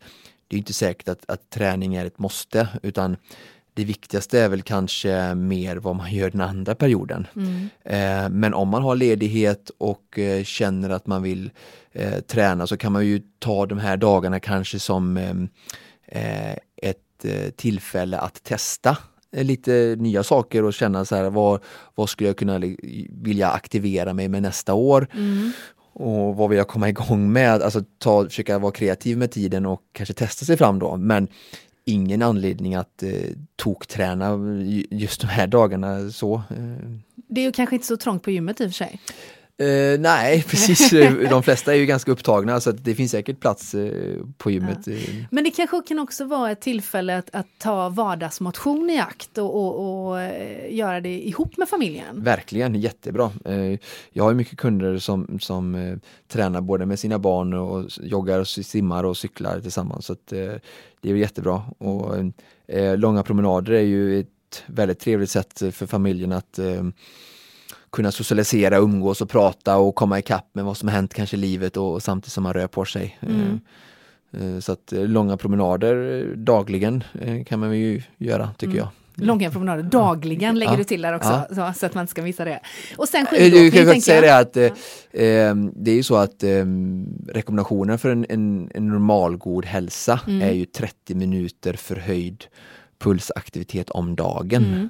det 0.48 0.56
är 0.56 0.58
inte 0.58 0.72
säkert 0.72 1.08
att, 1.08 1.30
att 1.30 1.50
träning 1.50 1.94
är 1.94 2.06
ett 2.06 2.18
måste 2.18 2.68
utan 2.82 3.16
det 3.74 3.84
viktigaste 3.84 4.40
är 4.40 4.48
väl 4.48 4.62
kanske 4.62 5.34
mer 5.34 5.76
vad 5.76 5.96
man 5.96 6.12
gör 6.14 6.30
den 6.30 6.40
andra 6.40 6.74
perioden. 6.74 7.26
Mm. 7.36 7.68
Eh, 7.84 8.28
men 8.30 8.54
om 8.54 8.68
man 8.68 8.82
har 8.82 8.96
ledighet 8.96 9.70
och 9.78 10.18
eh, 10.18 10.44
känner 10.44 10.90
att 10.90 11.06
man 11.06 11.22
vill 11.22 11.50
träna 12.26 12.66
så 12.66 12.76
kan 12.76 12.92
man 12.92 13.06
ju 13.06 13.22
ta 13.38 13.66
de 13.66 13.78
här 13.78 13.96
dagarna 13.96 14.40
kanske 14.40 14.78
som 14.78 15.16
ehm, 15.16 15.48
ett 16.76 17.56
tillfälle 17.56 18.18
att 18.18 18.42
testa 18.42 18.96
lite 19.32 19.96
nya 19.98 20.22
saker 20.22 20.64
och 20.64 20.74
känna 20.74 21.04
så 21.04 21.16
här, 21.16 21.30
vad, 21.30 21.60
vad 21.94 22.08
skulle 22.08 22.28
jag 22.28 22.36
kunna 22.36 22.60
vilja 23.10 23.50
aktivera 23.50 24.12
mig 24.12 24.28
med 24.28 24.42
nästa 24.42 24.74
år? 24.74 25.08
Mm. 25.12 25.52
Och 25.98 26.36
vad 26.36 26.48
vill 26.48 26.58
jag 26.58 26.68
komma 26.68 26.88
igång 26.88 27.32
med? 27.32 27.62
Alltså 27.62 27.84
ta, 27.98 28.24
försöka 28.24 28.58
vara 28.58 28.72
kreativ 28.72 29.18
med 29.18 29.30
tiden 29.30 29.66
och 29.66 29.80
kanske 29.92 30.14
testa 30.14 30.44
sig 30.44 30.56
fram 30.56 30.78
då. 30.78 30.96
Men 30.96 31.28
ingen 31.84 32.22
anledning 32.22 32.74
att 32.74 33.02
eh, 33.02 33.10
tokträna 33.56 34.38
just 34.90 35.20
de 35.20 35.26
här 35.26 35.46
dagarna 35.46 36.10
så. 36.10 36.34
Eh. 36.34 36.90
Det 37.28 37.40
är 37.40 37.44
ju 37.44 37.52
kanske 37.52 37.76
inte 37.76 37.86
så 37.86 37.96
trångt 37.96 38.22
på 38.22 38.30
gymmet 38.30 38.60
i 38.60 38.64
och 38.64 38.68
för 38.68 38.74
sig. 38.74 39.00
Uh, 39.62 40.00
nej, 40.00 40.42
precis. 40.48 40.90
De 41.30 41.42
flesta 41.42 41.74
är 41.74 41.78
ju 41.78 41.86
ganska 41.86 42.10
upptagna 42.12 42.60
så 42.60 42.72
det 42.72 42.94
finns 42.94 43.10
säkert 43.10 43.40
plats 43.40 43.74
uh, 43.74 44.24
på 44.38 44.50
gymmet. 44.50 44.86
Ja. 44.86 44.94
Men 45.30 45.44
det 45.44 45.50
kanske 45.50 45.82
kan 45.88 45.98
också 45.98 46.24
vara 46.24 46.50
ett 46.50 46.60
tillfälle 46.60 47.18
att, 47.18 47.30
att 47.32 47.46
ta 47.58 47.88
vardagsmotion 47.88 48.90
i 48.90 48.98
akt 48.98 49.38
och, 49.38 49.54
och, 49.54 50.08
och 50.08 50.16
uh, 50.16 50.74
göra 50.74 51.00
det 51.00 51.26
ihop 51.26 51.56
med 51.56 51.68
familjen. 51.68 52.22
Verkligen, 52.22 52.74
jättebra. 52.74 53.30
Jag 54.12 54.24
har 54.24 54.34
mycket 54.34 54.58
kunder 54.58 54.98
som, 54.98 55.38
som 55.40 55.98
tränar 56.28 56.60
både 56.60 56.86
med 56.86 56.98
sina 56.98 57.18
barn 57.18 57.54
och 57.54 57.90
joggar, 58.02 58.40
och 58.40 58.48
simmar 58.48 59.04
och 59.04 59.16
cyklar 59.16 59.60
tillsammans. 59.60 60.06
Så 60.06 60.16
det 60.26 60.60
är 61.02 61.14
jättebra. 61.14 61.62
Och, 61.78 62.14
långa 62.96 63.22
promenader 63.22 63.72
är 63.72 63.80
ju 63.80 64.20
ett 64.20 64.64
väldigt 64.66 65.00
trevligt 65.00 65.30
sätt 65.30 65.62
för 65.72 65.86
familjen 65.86 66.32
att 66.32 66.58
kunna 67.90 68.12
socialisera, 68.12 68.76
umgås 68.76 69.20
och 69.20 69.30
prata 69.30 69.76
och 69.76 69.94
komma 69.94 70.18
ikapp 70.18 70.50
med 70.52 70.64
vad 70.64 70.76
som 70.76 70.88
har 70.88 70.94
hänt 70.94 71.14
kanske 71.14 71.36
i 71.36 71.40
livet 71.40 71.76
och, 71.76 71.92
och 71.92 72.02
samtidigt 72.02 72.32
som 72.32 72.42
man 72.42 72.52
rör 72.52 72.66
på 72.66 72.84
sig. 72.84 73.18
Mm. 73.20 73.60
Uh, 74.40 74.60
så 74.60 74.72
att 74.72 74.92
uh, 74.92 75.08
långa 75.08 75.36
promenader 75.36 76.24
dagligen 76.36 77.04
kan 77.46 77.60
man 77.60 77.78
ju 77.78 78.02
göra 78.18 78.50
tycker 78.58 78.72
mm. 78.72 78.78
jag. 78.78 78.88
Långa 79.18 79.50
promenader 79.50 79.82
dagligen 79.82 80.58
lägger 80.58 80.72
ja. 80.72 80.78
du 80.78 80.84
till 80.84 81.02
där 81.02 81.14
också, 81.14 81.46
ja. 81.56 81.72
så, 81.72 81.86
att 81.86 81.94
man 81.94 82.02
inte 82.02 82.10
ska 82.10 82.22
missa 82.22 82.44
det. 82.44 82.60
Och 82.96 83.08
sen 83.08 83.26
skidåkning, 83.26 83.70
Du 83.70 83.92
kan 83.92 84.00
säga 84.00 84.20
det 84.20 84.38
att 84.38 84.56
eh, 84.56 85.54
det 85.74 85.90
är 85.90 85.94
ju 85.94 86.02
så 86.02 86.16
att 86.16 86.42
eh, 86.42 86.64
rekommendationen 87.28 87.98
för 87.98 88.10
en, 88.10 88.26
en, 88.28 88.70
en 88.74 88.88
normal 88.88 89.36
god 89.36 89.64
hälsa 89.64 90.20
mm. 90.26 90.42
är 90.42 90.52
ju 90.52 90.64
30 90.64 91.14
minuter 91.14 91.72
förhöjd 91.72 92.44
pulsaktivitet 92.98 93.90
om 93.90 94.16
dagen. 94.16 94.64
Mm. 94.64 94.88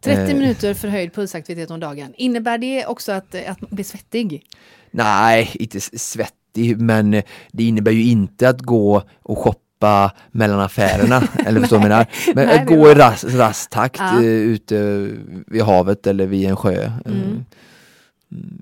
30 0.00 0.20
eh. 0.20 0.36
minuter 0.36 0.74
förhöjd 0.74 1.14
pulsaktivitet 1.14 1.70
om 1.70 1.80
dagen. 1.80 2.14
Innebär 2.16 2.58
det 2.58 2.86
också 2.86 3.12
att, 3.12 3.34
att 3.34 3.60
bli 3.60 3.84
svettig? 3.84 4.46
Nej, 4.90 5.50
inte 5.54 5.80
svettig, 5.80 6.80
men 6.80 7.10
det 7.52 7.64
innebär 7.64 7.92
ju 7.92 8.04
inte 8.04 8.48
att 8.48 8.60
gå 8.60 9.02
och 9.22 9.38
shoppa 9.38 10.12
mellan 10.30 10.60
affärerna, 10.60 11.22
eller 11.46 11.60
förstår 11.60 11.78
du 11.78 11.88
Men 11.88 12.06
Nej, 12.46 12.58
att 12.58 12.66
gå 12.66 12.90
i 12.90 12.94
rast, 12.94 13.24
rast 13.24 13.70
takt 13.70 14.00
ja. 14.00 14.18
Eh, 14.18 14.24
ute 14.24 15.08
vid 15.46 15.62
havet 15.62 16.06
eller 16.06 16.26
vid 16.26 16.48
en 16.48 16.56
sjö. 16.56 16.92
Mm. 17.06 17.18
mm 17.18 17.44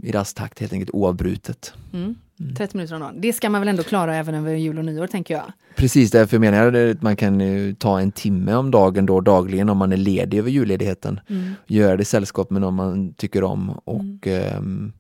I 0.03 0.13
rast 0.13 0.37
takt 0.37 0.61
helt 0.61 0.73
enkelt 0.73 0.91
oavbrutet. 0.91 1.73
Mm. 1.93 2.15
30 2.39 2.63
mm. 2.63 2.69
minuter 2.73 2.95
om 2.95 3.01
dagen. 3.01 3.21
Det 3.21 3.33
ska 3.33 3.51
man 3.51 3.61
väl 3.61 3.69
ändå 3.69 3.83
klara 3.83 4.17
även 4.17 4.35
över 4.35 4.55
jul 4.55 4.79
och 4.79 4.85
nyår 4.85 5.07
tänker 5.07 5.35
jag. 5.35 5.53
Precis, 5.77 6.11
därför 6.11 6.39
menar 6.39 6.65
jag 6.65 6.91
att 6.91 7.03
man 7.03 7.17
kan 7.17 7.41
ta 7.79 8.01
en 8.01 8.13
timme 8.13 8.55
om 8.55 8.71
dagen 8.71 9.07
då 9.07 9.21
dagligen 9.21 9.69
om 9.69 9.79
man 9.79 9.93
är 9.93 9.97
ledig 9.97 10.39
över 10.39 10.51
julledigheten. 10.51 11.21
Mm. 11.29 11.55
Göra 11.67 11.97
det 11.97 12.03
i 12.03 12.05
sällskap 12.05 12.51
med 12.51 12.61
någon 12.61 12.75
man 12.75 13.15
tycker 13.15 13.45
om 13.45 13.71
och 13.71 14.27
mm. 14.27 14.57
um, 14.59 14.93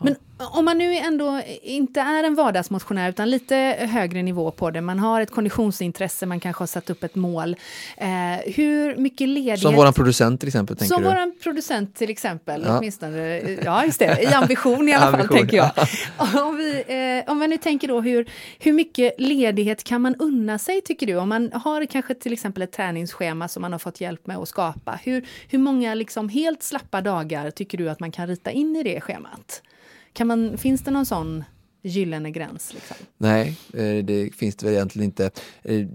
men 0.00 0.14
om 0.38 0.64
man 0.64 0.78
nu 0.78 0.96
ändå 0.96 1.40
inte 1.62 2.00
är 2.00 2.24
en 2.24 2.34
vardagsmotionär 2.34 3.10
utan 3.10 3.30
lite 3.30 3.56
högre 3.90 4.22
nivå 4.22 4.50
på 4.50 4.70
det, 4.70 4.80
man 4.80 4.98
har 4.98 5.20
ett 5.20 5.30
konditionsintresse, 5.30 6.26
man 6.26 6.40
kanske 6.40 6.62
har 6.62 6.66
satt 6.66 6.90
upp 6.90 7.04
ett 7.04 7.14
mål. 7.14 7.56
Eh, 7.96 8.08
hur 8.54 8.96
mycket 8.96 9.28
ledighet... 9.28 9.60
Som 9.60 9.74
våran 9.74 9.92
producent 9.92 10.40
till 10.40 10.48
exempel? 10.48 10.78
Som 10.78 11.02
du? 11.02 11.08
våran 11.08 11.34
producent 11.42 11.94
till 11.94 12.10
exempel, 12.10 12.64
ja. 12.66 12.78
åtminstone. 12.78 13.40
Ja, 13.64 13.84
just 13.84 13.98
det, 13.98 14.22
i 14.22 14.26
ambition 14.26 14.88
i 14.88 14.92
alla 14.94 15.18
fall 15.18 15.28
tänker 15.28 15.56
jag. 15.56 15.70
Om 16.46 16.56
vi, 16.56 16.84
eh, 16.86 17.32
om 17.32 17.38
man 17.38 17.50
nu 17.50 17.56
tänker 17.56 17.88
då 17.88 18.00
hur, 18.00 18.30
hur 18.58 18.72
mycket 18.72 19.14
ledighet 19.18 19.84
kan 19.84 20.00
man 20.00 20.14
unna 20.14 20.58
sig 20.58 20.80
tycker 20.80 21.06
du? 21.06 21.16
Om 21.16 21.28
man 21.28 21.52
har 21.52 21.86
kanske 21.86 22.14
till 22.14 22.32
exempel 22.32 22.62
ett 22.62 22.72
träningsschema 22.72 23.48
som 23.48 23.60
man 23.60 23.72
har 23.72 23.78
fått 23.78 24.00
hjälp 24.00 24.26
med 24.26 24.36
att 24.36 24.48
skapa. 24.48 24.98
Hur, 25.02 25.26
hur 25.48 25.58
många 25.58 25.94
liksom 25.94 26.28
helt 26.28 26.62
slappa 26.62 27.00
dagar 27.00 27.50
tycker 27.50 27.78
du 27.78 27.90
att 27.90 28.00
man 28.00 28.12
kan 28.12 28.26
rita 28.26 28.50
in 28.50 28.76
i 28.76 28.82
det 28.82 29.00
schemat? 29.00 29.62
Kan 30.14 30.26
man, 30.26 30.58
finns 30.58 30.82
det 30.82 30.90
någon 30.90 31.06
sån 31.06 31.44
gyllene 31.82 32.30
gräns? 32.30 32.74
Liksom? 32.74 32.96
Nej, 33.16 33.56
eh, 33.72 34.04
det 34.04 34.34
finns 34.34 34.56
det 34.56 34.66
väl 34.66 34.74
egentligen 34.74 35.04
inte. 35.04 35.30
Eh, 35.62 35.86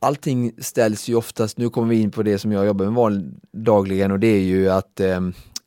allting 0.00 0.52
ställs 0.58 1.08
ju 1.08 1.14
oftast, 1.14 1.58
nu 1.58 1.70
kommer 1.70 1.88
vi 1.88 2.00
in 2.00 2.10
på 2.10 2.22
det 2.22 2.38
som 2.38 2.52
jag 2.52 2.66
jobbar 2.66 3.08
med 3.10 3.32
dagligen 3.52 4.10
och 4.10 4.20
det 4.20 4.26
är 4.26 4.42
ju 4.42 4.68
att 4.68 5.00
eh, 5.00 5.20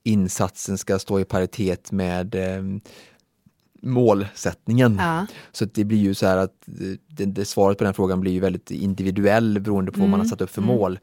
insatsen 0.03 0.77
ska 0.77 0.99
stå 0.99 1.19
i 1.19 1.25
paritet 1.25 1.91
med 1.91 2.35
eh, 2.35 2.63
målsättningen. 3.81 4.97
Ja. 4.99 5.25
Så 5.51 5.65
det 5.65 5.83
blir 5.83 5.97
ju 5.97 6.13
så 6.13 6.27
här 6.27 6.37
att 6.37 6.53
det, 6.65 7.25
det, 7.25 7.45
svaret 7.45 7.77
på 7.77 7.83
den 7.83 7.93
frågan 7.93 8.21
blir 8.21 8.31
ju 8.31 8.39
väldigt 8.39 8.71
individuell 8.71 9.59
beroende 9.59 9.91
på 9.91 9.97
mm. 9.97 10.01
vad 10.01 10.09
man 10.09 10.19
har 10.19 10.25
mm, 10.25 10.29
satt 10.29 10.41
upp 10.41 10.49
för 10.49 10.61
mm. 10.61 10.75
mål. 10.75 10.99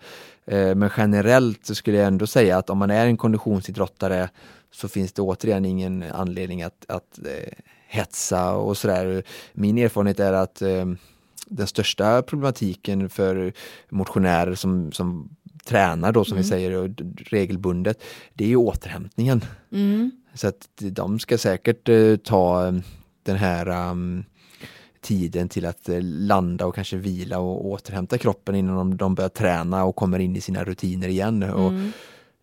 Eh, 0.47 0.75
men 0.75 0.91
generellt 0.97 1.67
så 1.67 1.75
skulle 1.75 1.99
jag 1.99 2.07
ändå 2.07 2.27
säga 2.27 2.59
att 2.59 2.71
om 2.71 2.79
man 2.79 2.91
är 2.91 3.07
en 3.07 3.17
konditionsidrottare 3.17 4.29
så 4.71 4.89
finns 4.89 5.13
det 5.13 5.23
återigen 5.23 5.65
ingen 5.65 6.03
anledning 6.03 6.63
att, 6.63 6.85
att 6.89 7.19
eh, 7.19 7.53
hetsa 7.87 8.55
och 8.55 8.77
sådär. 8.77 9.23
Min 9.53 9.79
erfarenhet 9.79 10.21
är 10.21 10.33
att 10.33 10.63
eh, 10.63 10.87
den 11.47 11.67
största 11.67 12.23
problematiken 12.23 13.09
för 13.09 13.53
motionärer 13.89 14.55
som, 14.55 14.93
som 14.93 15.37
tränar 15.65 16.13
då 16.13 16.25
som 16.25 16.33
mm. 16.33 16.43
vi 16.43 16.49
säger 16.49 16.95
regelbundet, 17.31 18.03
det 18.35 18.45
är 18.45 18.49
ju 18.49 18.57
återhämtningen. 18.57 19.45
Mm. 19.73 20.11
Så 20.35 20.49
att 20.49 20.69
de 20.77 21.19
ska 21.19 21.39
säkert 21.39 21.89
eh, 21.89 22.17
ta 22.17 22.67
eh, 22.67 22.73
den 23.23 23.37
här 23.37 23.91
um, 23.91 24.25
tiden 25.01 25.49
till 25.49 25.67
att 25.67 25.89
eh, 25.89 25.99
landa 26.03 26.67
och 26.67 26.75
kanske 26.75 26.97
vila 26.97 27.39
och 27.39 27.67
återhämta 27.67 28.19
kroppen 28.19 28.55
innan 28.55 28.77
de, 28.77 28.97
de 28.97 29.15
börjar 29.15 29.29
träna 29.29 29.85
och 29.85 29.97
kommer 29.97 30.19
in 30.19 30.37
i 30.37 30.41
sina 30.41 30.65
rutiner 30.65 31.09
igen. 31.09 31.43
Mm. 31.43 31.55
Och 31.55 31.73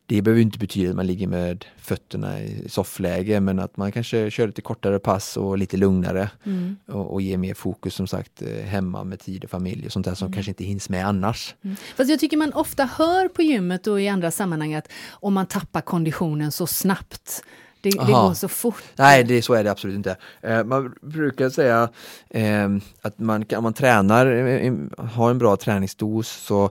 det 0.08 0.22
behöver 0.22 0.42
inte 0.42 0.60
betyda 0.60 0.90
att 0.90 0.96
man 0.96 1.08
ligger 1.08 1.28
med 1.28 1.66
fötterna 1.78 2.42
i 2.42 2.70
soffläge 2.70 3.40
men 3.40 3.60
att 3.60 3.78
man 3.78 3.92
kanske 3.92 4.32
kör 4.32 4.48
lite 4.48 4.62
kortare 4.62 5.00
pass 5.00 5.38
och 5.38 5.58
lite 5.58 5.78
lugnare 5.78 6.30
mm. 6.44 6.76
och, 6.88 7.14
och 7.14 7.22
ger 7.22 7.38
mer 7.38 7.54
fokus 7.54 7.94
som 7.96 8.08
sagt 8.08 8.42
eh, 8.42 8.66
hemma 8.66 9.04
med 9.04 9.20
tid 9.20 9.44
och 9.44 9.50
familj 9.50 9.86
och 9.86 9.92
sånt 9.92 10.06
där 10.06 10.16
som 10.16 10.26
mm. 10.26 10.34
kanske 10.34 10.52
inte 10.52 10.64
hinns 10.64 10.90
med 10.90 11.08
annars. 11.08 11.56
Mm. 11.62 11.76
Fast 11.98 12.10
jag 12.10 12.20
tycker 12.20 12.38
man 12.38 12.54
ofta 12.54 12.86
hör 12.86 13.28
på 13.28 13.42
gymmet 13.42 13.88
och 13.88 14.02
i 14.02 14.08
andra 14.08 14.32
sammanhang 14.32 14.74
att 14.74 14.92
om 15.10 15.34
man 15.34 15.46
tappar 15.46 15.82
konditionen 15.82 16.52
så 16.52 16.68
snabbt 16.68 17.44
det, 17.82 17.90
det 17.90 18.12
går 18.12 18.34
så 18.34 18.48
fort. 18.48 18.84
Nej, 18.96 19.24
det, 19.24 19.42
så 19.42 19.54
är 19.54 19.64
det 19.64 19.72
absolut 19.72 19.96
inte. 19.96 20.18
Eh, 20.42 20.64
man 20.64 20.94
brukar 21.02 21.50
säga 21.50 21.90
eh, 22.30 22.70
att 23.02 23.20
man, 23.20 23.46
om 23.56 23.64
man 23.64 23.74
tränar, 23.74 24.26
eh, 24.26 24.74
har 24.98 25.32
en 25.32 25.38
bra 25.38 25.58
träningsdos 25.58 26.28
så 26.30 26.70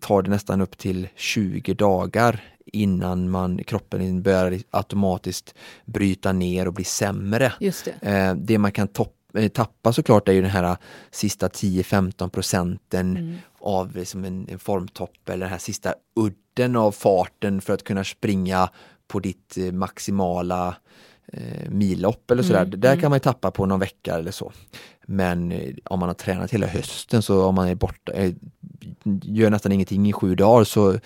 tar 0.00 0.22
det 0.22 0.30
nästan 0.30 0.60
upp 0.60 0.78
till 0.78 1.08
20 1.16 1.74
dagar 1.74 2.40
innan 2.72 3.30
man, 3.30 3.64
kroppen 3.64 4.22
börjar 4.22 4.58
automatiskt 4.70 5.54
bryta 5.84 6.32
ner 6.32 6.66
och 6.66 6.74
bli 6.74 6.84
sämre. 6.84 7.52
Just 7.60 7.84
det. 7.84 8.08
Eh, 8.08 8.34
det 8.34 8.58
man 8.58 8.72
kan 8.72 8.88
topp, 8.88 9.16
eh, 9.34 9.48
tappa 9.48 9.92
såklart 9.92 10.28
är 10.28 10.32
ju 10.32 10.42
den 10.42 10.50
här 10.50 10.64
eh, 10.64 10.76
sista 11.10 11.48
10-15 11.48 12.28
procenten 12.28 13.16
mm. 13.16 13.36
av 13.60 13.96
liksom 13.96 14.24
en, 14.24 14.48
en 14.48 14.58
formtopp 14.58 15.28
eller 15.28 15.46
den 15.46 15.50
här 15.50 15.58
sista 15.58 15.94
udden 16.16 16.76
av 16.76 16.92
farten 16.92 17.60
för 17.60 17.72
att 17.72 17.84
kunna 17.84 18.04
springa 18.04 18.68
på 19.08 19.20
ditt 19.20 19.56
maximala 19.72 20.76
eh, 21.32 21.70
millopp 21.70 22.30
eller 22.30 22.42
sådär. 22.42 22.62
Mm, 22.62 22.80
Där 22.80 22.88
mm. 22.88 23.00
kan 23.00 23.10
man 23.10 23.16
ju 23.16 23.20
tappa 23.20 23.50
på 23.50 23.66
någon 23.66 23.80
vecka 23.80 24.14
eller 24.14 24.30
så. 24.30 24.52
Men 25.06 25.52
eh, 25.52 25.74
om 25.84 26.00
man 26.00 26.08
har 26.08 26.14
tränat 26.14 26.50
hela 26.50 26.66
hösten 26.66 27.22
så 27.22 27.44
om 27.44 27.54
man 27.54 27.68
är 27.68 27.74
borta, 27.74 28.12
eh, 28.12 28.32
gör 29.22 29.50
nästan 29.50 29.72
ingenting 29.72 30.08
i 30.08 30.12
sju 30.12 30.34
dagar 30.34 30.64
så 30.64 30.98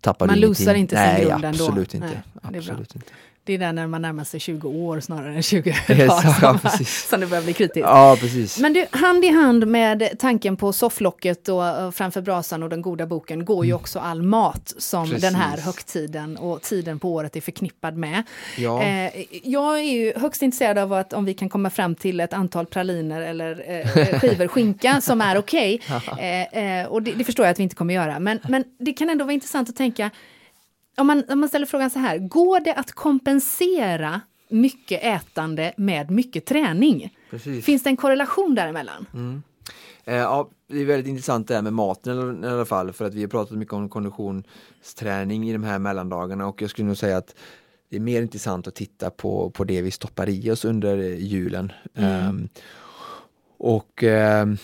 tappar 0.00 0.26
Man 0.26 0.34
du 0.34 0.40
ingenting. 0.40 0.64
losar 0.66 0.74
inte 0.74 0.96
sin 0.96 1.04
Nej, 1.04 1.24
grund 1.24 1.44
ändå. 1.44 1.64
absolut 1.64 1.94
inte. 1.94 2.22
Nej, 2.42 2.58
absolut 2.58 2.94
inte. 2.94 3.06
Det 3.48 3.54
är 3.54 3.58
där 3.58 3.72
när 3.72 3.86
man 3.86 4.02
närmar 4.02 4.24
sig 4.24 4.40
20 4.40 4.68
år 4.68 5.00
snarare 5.00 5.34
än 5.34 5.42
20 5.42 5.70
Ja, 5.88 5.94
dagar 5.96 6.40
som, 6.40 6.58
precis. 6.58 7.08
som 7.08 7.20
det 7.20 7.26
börjar 7.26 7.42
bli 7.42 7.52
kritiskt. 7.52 7.86
Ja, 7.86 8.16
precis. 8.20 8.58
Men 8.58 8.72
du, 8.72 8.86
hand 8.90 9.24
i 9.24 9.28
hand 9.28 9.66
med 9.66 10.18
tanken 10.18 10.56
på 10.56 10.72
sofflocket 10.72 11.48
och 11.48 11.66
eh, 11.66 11.90
framför 11.90 12.20
brasan 12.20 12.62
och 12.62 12.68
den 12.68 12.82
goda 12.82 13.06
boken 13.06 13.44
går 13.44 13.66
ju 13.66 13.72
också 13.72 13.98
all 13.98 14.22
mat 14.22 14.74
som 14.78 14.98
Mm. 14.98 15.10
Precis. 15.10 15.22
den 15.22 15.34
här 15.34 15.58
högtiden 15.58 16.36
och 16.36 16.62
tiden 16.62 16.98
på 16.98 17.12
året 17.12 17.36
är 17.36 17.40
förknippad 17.40 17.96
med. 17.96 18.22
Ja. 18.56 18.82
Eh, 18.82 19.10
jag 19.42 19.78
är 19.78 19.82
ju 19.82 20.12
högst 20.16 20.42
intresserad 20.42 20.78
av 20.78 20.92
att 20.92 21.12
om 21.12 21.24
vi 21.24 21.34
kan 21.34 21.48
komma 21.48 21.70
fram 21.70 21.94
till 21.94 22.20
ett 22.20 22.32
antal 22.32 22.66
praliner 22.66 23.20
eller 23.20 23.50
eh, 23.68 24.18
skivor 24.20 24.48
skinka 24.48 25.00
som 25.00 25.20
är 25.20 25.38
okej. 25.38 25.80
Eh, 26.18 26.80
eh, 26.80 26.86
och 26.86 27.02
det, 27.02 27.12
det 27.12 27.24
förstår 27.24 27.46
jag 27.46 27.52
att 27.52 27.58
vi 27.58 27.62
inte 27.62 27.74
kommer 27.76 27.94
göra. 27.94 28.18
Men, 28.18 28.38
men 28.48 28.64
det 28.78 28.92
kan 28.92 29.10
ändå 29.10 29.24
vara 29.24 29.32
intressant 29.34 29.68
att 29.68 29.76
tänka, 29.76 30.10
om 30.98 31.06
man, 31.06 31.24
om 31.28 31.40
man 31.40 31.48
ställer 31.48 31.66
frågan 31.66 31.90
så 31.90 31.98
här, 31.98 32.18
går 32.18 32.60
det 32.60 32.74
att 32.74 32.92
kompensera 32.92 34.20
mycket 34.48 35.02
ätande 35.02 35.72
med 35.76 36.10
mycket 36.10 36.46
träning? 36.46 37.16
Precis. 37.30 37.64
Finns 37.64 37.82
det 37.82 37.90
en 37.90 37.96
korrelation 37.96 38.54
däremellan? 38.54 39.06
Eh, 40.04 40.16
ja, 40.16 40.50
det 40.68 40.80
är 40.80 40.84
väldigt 40.84 41.06
intressant 41.06 41.48
det 41.48 41.54
här 41.54 41.62
med 41.62 41.72
maten 41.72 42.44
i 42.44 42.46
alla 42.46 42.64
fall 42.64 42.92
för 42.92 43.04
att 43.04 43.14
vi 43.14 43.20
har 43.20 43.28
pratat 43.28 43.58
mycket 43.58 43.74
om 43.74 43.88
konditionsträning 43.88 45.48
i 45.48 45.52
de 45.52 45.64
här 45.64 45.78
mellandagarna 45.78 46.46
och 46.46 46.62
jag 46.62 46.70
skulle 46.70 46.88
nog 46.88 46.96
säga 46.96 47.16
att 47.16 47.34
det 47.90 47.96
är 47.96 48.00
mer 48.00 48.22
intressant 48.22 48.66
att 48.66 48.74
titta 48.74 49.10
på, 49.10 49.50
på 49.50 49.64
det 49.64 49.82
vi 49.82 49.90
stoppar 49.90 50.28
i 50.28 50.50
oss 50.50 50.64
under 50.64 50.96
julen. 50.98 51.72
Ehm, 51.94 52.48
och 53.58 54.02
ehm, 54.02 54.56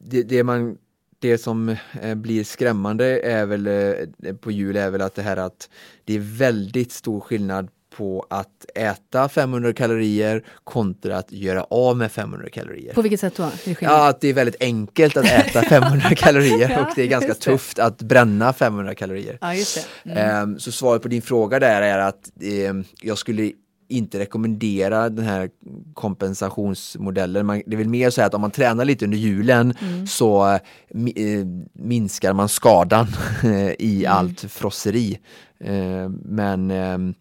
det, 0.00 0.22
det, 0.22 0.44
man, 0.44 0.78
det 1.20 1.38
som 1.38 1.76
eh, 2.02 2.14
blir 2.14 2.44
skrämmande 2.44 3.20
är 3.20 3.46
väl 3.46 3.66
eh, 3.66 4.34
på 4.40 4.50
jul 4.50 4.76
är 4.76 4.90
väl 4.90 5.00
att 5.02 5.14
det 5.14 5.22
här 5.22 5.36
att 5.36 5.68
det 6.04 6.14
är 6.14 6.18
väldigt 6.18 6.92
stor 6.92 7.20
skillnad 7.20 7.68
på 7.96 8.26
att 8.30 8.66
äta 8.74 9.28
500 9.28 9.72
kalorier 9.72 10.44
kontra 10.64 11.16
att 11.18 11.32
göra 11.32 11.64
av 11.64 11.96
med 11.96 12.12
500 12.12 12.48
kalorier. 12.50 12.94
På 12.94 13.02
vilket 13.02 13.20
sätt 13.20 13.34
då? 13.36 13.50
Ja, 13.80 14.08
att 14.08 14.20
det 14.20 14.28
är 14.28 14.34
väldigt 14.34 14.62
enkelt 14.62 15.16
att 15.16 15.24
äta 15.24 15.62
500 15.68 16.00
kalorier 16.16 16.70
Ja, 16.70 16.80
och 16.80 16.92
det 16.96 17.02
är 17.02 17.06
ganska 17.06 17.32
det. 17.32 17.38
tufft 17.40 17.78
att 17.78 18.02
bränna 18.02 18.52
500 18.52 18.94
kalorier. 18.94 19.38
Ja, 19.40 19.54
just 19.54 19.88
det. 20.04 20.10
Mm. 20.10 20.18
Ehm, 20.42 20.58
Så 20.58 20.72
svaret 20.72 21.02
på 21.02 21.08
din 21.08 21.22
fråga 21.22 21.58
där 21.58 21.82
är 21.82 21.98
att 21.98 22.30
ehm, 22.42 22.84
jag 23.02 23.18
skulle 23.18 23.52
inte 23.90 24.18
rekommendera 24.18 25.08
den 25.10 25.24
här 25.24 25.50
kompensationsmodellen. 25.94 27.46
Man, 27.46 27.62
det 27.66 27.72
är 27.74 27.78
väl 27.78 27.88
mer 27.88 28.10
så 28.10 28.20
här 28.20 28.28
att 28.28 28.34
om 28.34 28.40
man 28.40 28.50
tränar 28.50 28.84
lite 28.84 29.04
under 29.04 29.18
julen 29.18 29.74
Mm. 29.82 30.06
så 30.06 30.46
eh, 30.52 30.60
mi- 30.94 31.38
eh, 31.40 31.46
minskar 31.72 32.32
man 32.32 32.48
skadan 32.48 33.06
eh, 33.44 33.70
i 33.78 34.04
Mm. 34.04 34.16
allt 34.18 34.40
frosseri. 34.40 35.18
Ehm, 35.60 36.20
Men 36.24 36.70
ehm, 36.70 37.14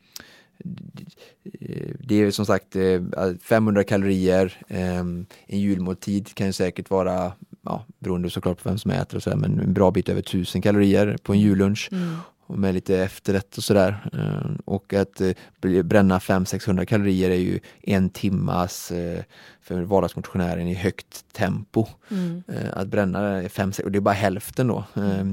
Eh, 1.62 1.91
det 1.99 2.15
är 2.15 2.32
som 2.32 2.45
sagt 2.45 2.75
eh, 2.75 3.01
500 3.43 3.84
kalorier, 3.84 4.58
eh, 4.67 4.97
en 4.99 5.25
julmåltid 5.47 6.34
kan 6.36 6.47
ju 6.47 6.53
säkert 6.53 6.89
vara, 6.89 7.32
ja, 7.65 7.86
beroende 7.99 8.29
såklart 8.29 8.63
på 8.63 8.69
vem 8.69 8.77
som 8.77 8.91
äter 8.91 9.15
och 9.17 9.23
sådär, 9.23 9.38
men 9.38 9.60
en 9.60 9.73
bra 9.73 9.91
bit 9.91 10.10
över 10.10 10.21
1000 10.21 10.62
kalorier 10.62 11.17
på 11.23 11.34
en 11.34 11.39
jullunch 11.39 11.89
Mm. 11.91 12.15
Och 12.49 12.59
med 12.59 12.73
lite 12.73 12.97
efterrätt 12.97 13.57
och 13.57 13.63
sådär. 13.63 14.09
Eh, 14.13 14.51
Och 14.65 14.93
att 14.93 15.21
eh, 15.21 15.83
bränna 15.83 16.19
500-600 16.19 16.85
kalorier 16.85 17.29
är 17.29 17.35
ju 17.35 17.59
en 17.81 18.09
timmas 18.09 18.91
eh, 18.91 19.23
för 19.62 19.81
vardagsmotionären 19.81 20.67
i 20.67 20.73
högt 20.73 21.25
tempo. 21.33 21.85
Mm. 22.12 22.43
Eh, 22.47 22.69
Att 22.77 22.88
bränna 22.88 23.49
5 23.49 23.71
och 23.83 23.91
det 23.91 23.97
är 23.97 24.01
bara 24.01 24.13
hälften 24.13 24.67
då. 24.67 24.83
Eh, 24.95 25.25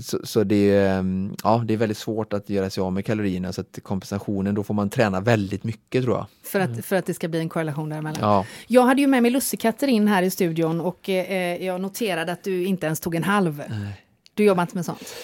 Så, 0.00 0.20
så 0.24 0.44
det, 0.44 0.70
är, 0.70 0.98
eh, 0.98 1.04
ja, 1.44 1.62
det 1.66 1.74
är 1.74 1.78
väldigt 1.78 1.98
svårt 1.98 2.32
att 2.32 2.50
göra 2.50 2.70
sig 2.70 2.80
av 2.82 2.92
med 2.92 3.04
kalorierna 3.04 3.52
så 3.52 3.60
att 3.60 3.78
kompensationen, 3.82 4.54
då 4.54 4.62
får 4.62 4.74
man 4.74 4.90
träna 4.90 5.20
väldigt 5.20 5.64
mycket 5.64 6.04
tror 6.04 6.16
jag. 6.16 6.26
För, 6.44 6.60
att, 6.60 6.84
för 6.84 6.96
att 6.96 7.06
det 7.06 7.14
ska 7.14 7.28
bli 7.28 7.40
en 7.40 7.48
korrelation 7.48 7.88
däremellan. 7.88 8.20
Ja, 8.20 8.46
Jag 8.66 8.82
hade 8.82 9.00
ju 9.00 9.06
med 9.06 9.22
mig 9.22 9.30
lussekatter 9.30 9.88
in 9.88 10.08
här 10.08 10.22
i 10.22 10.30
studion 10.30 10.80
och 10.80 11.08
eh, 11.08 11.64
jag 11.64 11.80
noterade 11.80 12.32
att 12.32 12.44
du 12.44 12.64
inte 12.64 12.86
ens 12.86 13.00
tog 13.00 13.14
en 13.14 13.24
halv. 13.24 13.62
Du 14.34 14.44
jobbar 14.44 14.62
inte 14.62 14.76
med 14.76 14.84
sånt? 14.84 15.14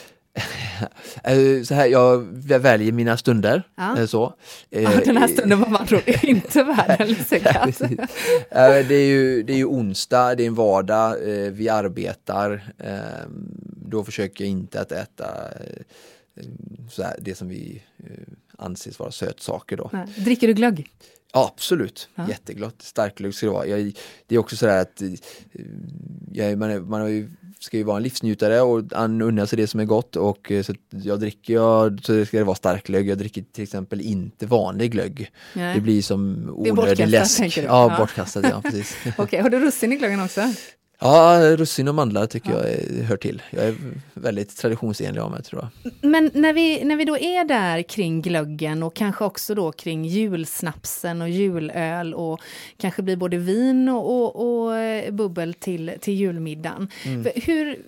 Eh, 1.24 1.62
så 1.62 1.74
här, 1.74 1.86
jag 1.86 2.18
väljer 2.58 2.92
mina 2.92 3.16
stunder. 3.16 3.62
Ja. 3.76 3.98
eh, 3.98 4.06
Så. 4.06 4.34
Eh, 4.70 4.82
Ja, 4.86 4.90
den 5.04 5.16
här 5.16 5.28
stunden 5.28 5.60
var 5.60 5.68
man 5.68 5.86
tror 5.86 6.02
inte 6.24 6.62
värd. 6.62 7.00
Eh, 8.50 8.86
Det 8.88 8.94
är, 8.94 9.06
ju, 9.06 9.42
det 9.42 9.52
är 9.52 9.56
ju 9.56 9.64
onsdag, 9.64 10.34
det 10.34 10.42
är 10.42 10.46
en 10.46 10.54
vardag, 10.54 11.12
eh, 11.28 11.50
vi 11.52 11.68
arbetar. 11.68 12.72
eh, 12.78 13.26
Då 13.88 14.04
försöker 14.04 14.44
jag 14.44 14.50
inte 14.50 14.80
att 14.80 14.92
äta 14.92 15.24
eh, 15.54 16.44
så 16.90 17.02
här, 17.02 17.16
det 17.20 17.34
som 17.34 17.48
vi 17.48 17.82
eh, 17.98 18.10
anses 18.58 18.98
vara 18.98 19.10
sötsaker 19.10 19.76
då. 19.76 19.90
Dricker 20.16 20.46
du 20.46 20.52
glögg? 20.54 20.90
Ja, 21.32 21.50
absolut, 21.54 22.08
Ja. 22.14 22.28
jättegott. 22.28 22.82
Starklugg 22.82 23.34
ska 23.34 23.46
det 23.46 23.52
vara. 23.52 23.66
Jag, 23.66 23.92
det 24.26 24.34
är 24.34 24.38
också 24.38 24.56
så 24.56 24.66
där 24.66 24.80
att 24.82 25.02
eh, 25.02 25.08
jag, 26.32 26.58
man, 26.58 26.88
man 26.88 27.00
har 27.00 27.08
ju, 27.08 27.30
ska 27.66 27.76
ju 27.76 27.82
vara 27.82 27.96
en 27.96 28.02
livsnjutare 28.02 28.60
och 28.60 28.82
unna 29.22 29.46
sig 29.46 29.56
det 29.56 29.66
som 29.66 29.80
är 29.80 29.84
gott 29.84 30.16
och 30.16 30.52
eh, 30.52 30.62
så 30.62 30.74
jag 30.90 31.20
dricker 31.20 31.54
jag, 31.54 31.98
så 32.04 32.24
ska 32.24 32.38
det 32.38 32.44
vara 32.44 32.56
starklögg. 32.56 33.08
Jag 33.08 33.18
dricker 33.18 33.44
till 33.52 33.62
exempel 33.64 34.00
inte 34.00 34.46
vanlig 34.46 34.92
glögg. 34.92 35.30
Nej. 35.54 35.74
Det 35.74 35.80
blir 35.80 36.02
som 36.02 36.34
Det 36.34 36.48
är 36.48 36.52
onödig 36.52 36.74
bortkastat, 36.74 37.08
läsk. 37.10 37.36
tänker? 37.38 37.62
Ja, 37.64 37.90
Ja. 37.92 37.98
bortkastat, 37.98 38.44
ja 38.50 38.60
precis. 38.62 38.96
Okej, 39.18 39.40
har 39.40 39.50
du 39.50 39.60
russin 39.60 39.92
i 39.92 39.96
glöggen 39.96 40.20
också? 40.20 40.40
Ja, 40.98 41.56
russin 41.56 41.88
och 41.88 41.94
mandlar 41.94 42.26
tycker 42.26 42.50
jag 42.50 42.70
är, 42.70 43.02
hör 43.02 43.16
till. 43.16 43.42
Jag 43.50 43.64
är 43.64 43.74
väldigt 44.14 44.56
traditionsenlig 44.56 45.20
av 45.20 45.30
mig 45.30 45.42
tror 45.42 45.68
jag. 45.82 45.92
Men 46.00 46.30
när 46.34 46.52
vi, 46.52 46.84
när 46.84 46.96
vi 46.96 47.04
då 47.04 47.18
är 47.18 47.44
där 47.44 47.82
kring 47.82 48.22
glöggen 48.22 48.82
och 48.82 48.94
kanske 48.94 49.24
också 49.24 49.54
då 49.54 49.72
kring 49.72 50.04
julsnapsen 50.04 51.22
och 51.22 51.28
julöl 51.28 52.14
och 52.14 52.40
kanske 52.76 53.02
blir 53.02 53.16
både 53.16 53.38
vin 53.38 53.88
och, 53.88 54.10
och, 54.10 54.64
och 54.64 54.76
eh, 54.76 55.12
bubbel 55.12 55.54
till, 55.54 55.92
till 56.00 56.14
julmiddagen. 56.14 56.88
Mm. 57.04 57.24
För 57.24 57.32
Hur, 57.40 57.78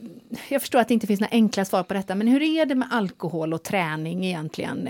jag 0.48 0.60
förstår 0.60 0.78
att 0.78 0.88
det 0.88 0.94
inte 0.94 1.06
finns 1.06 1.20
några 1.20 1.32
enkla 1.32 1.64
svar 1.64 1.82
på 1.82 1.94
detta, 1.94 2.14
men 2.14 2.28
hur 2.28 2.42
är 2.42 2.66
det 2.66 2.74
med 2.74 2.88
alkohol 2.90 3.54
och 3.54 3.62
träning 3.62 4.26
egentligen? 4.26 4.88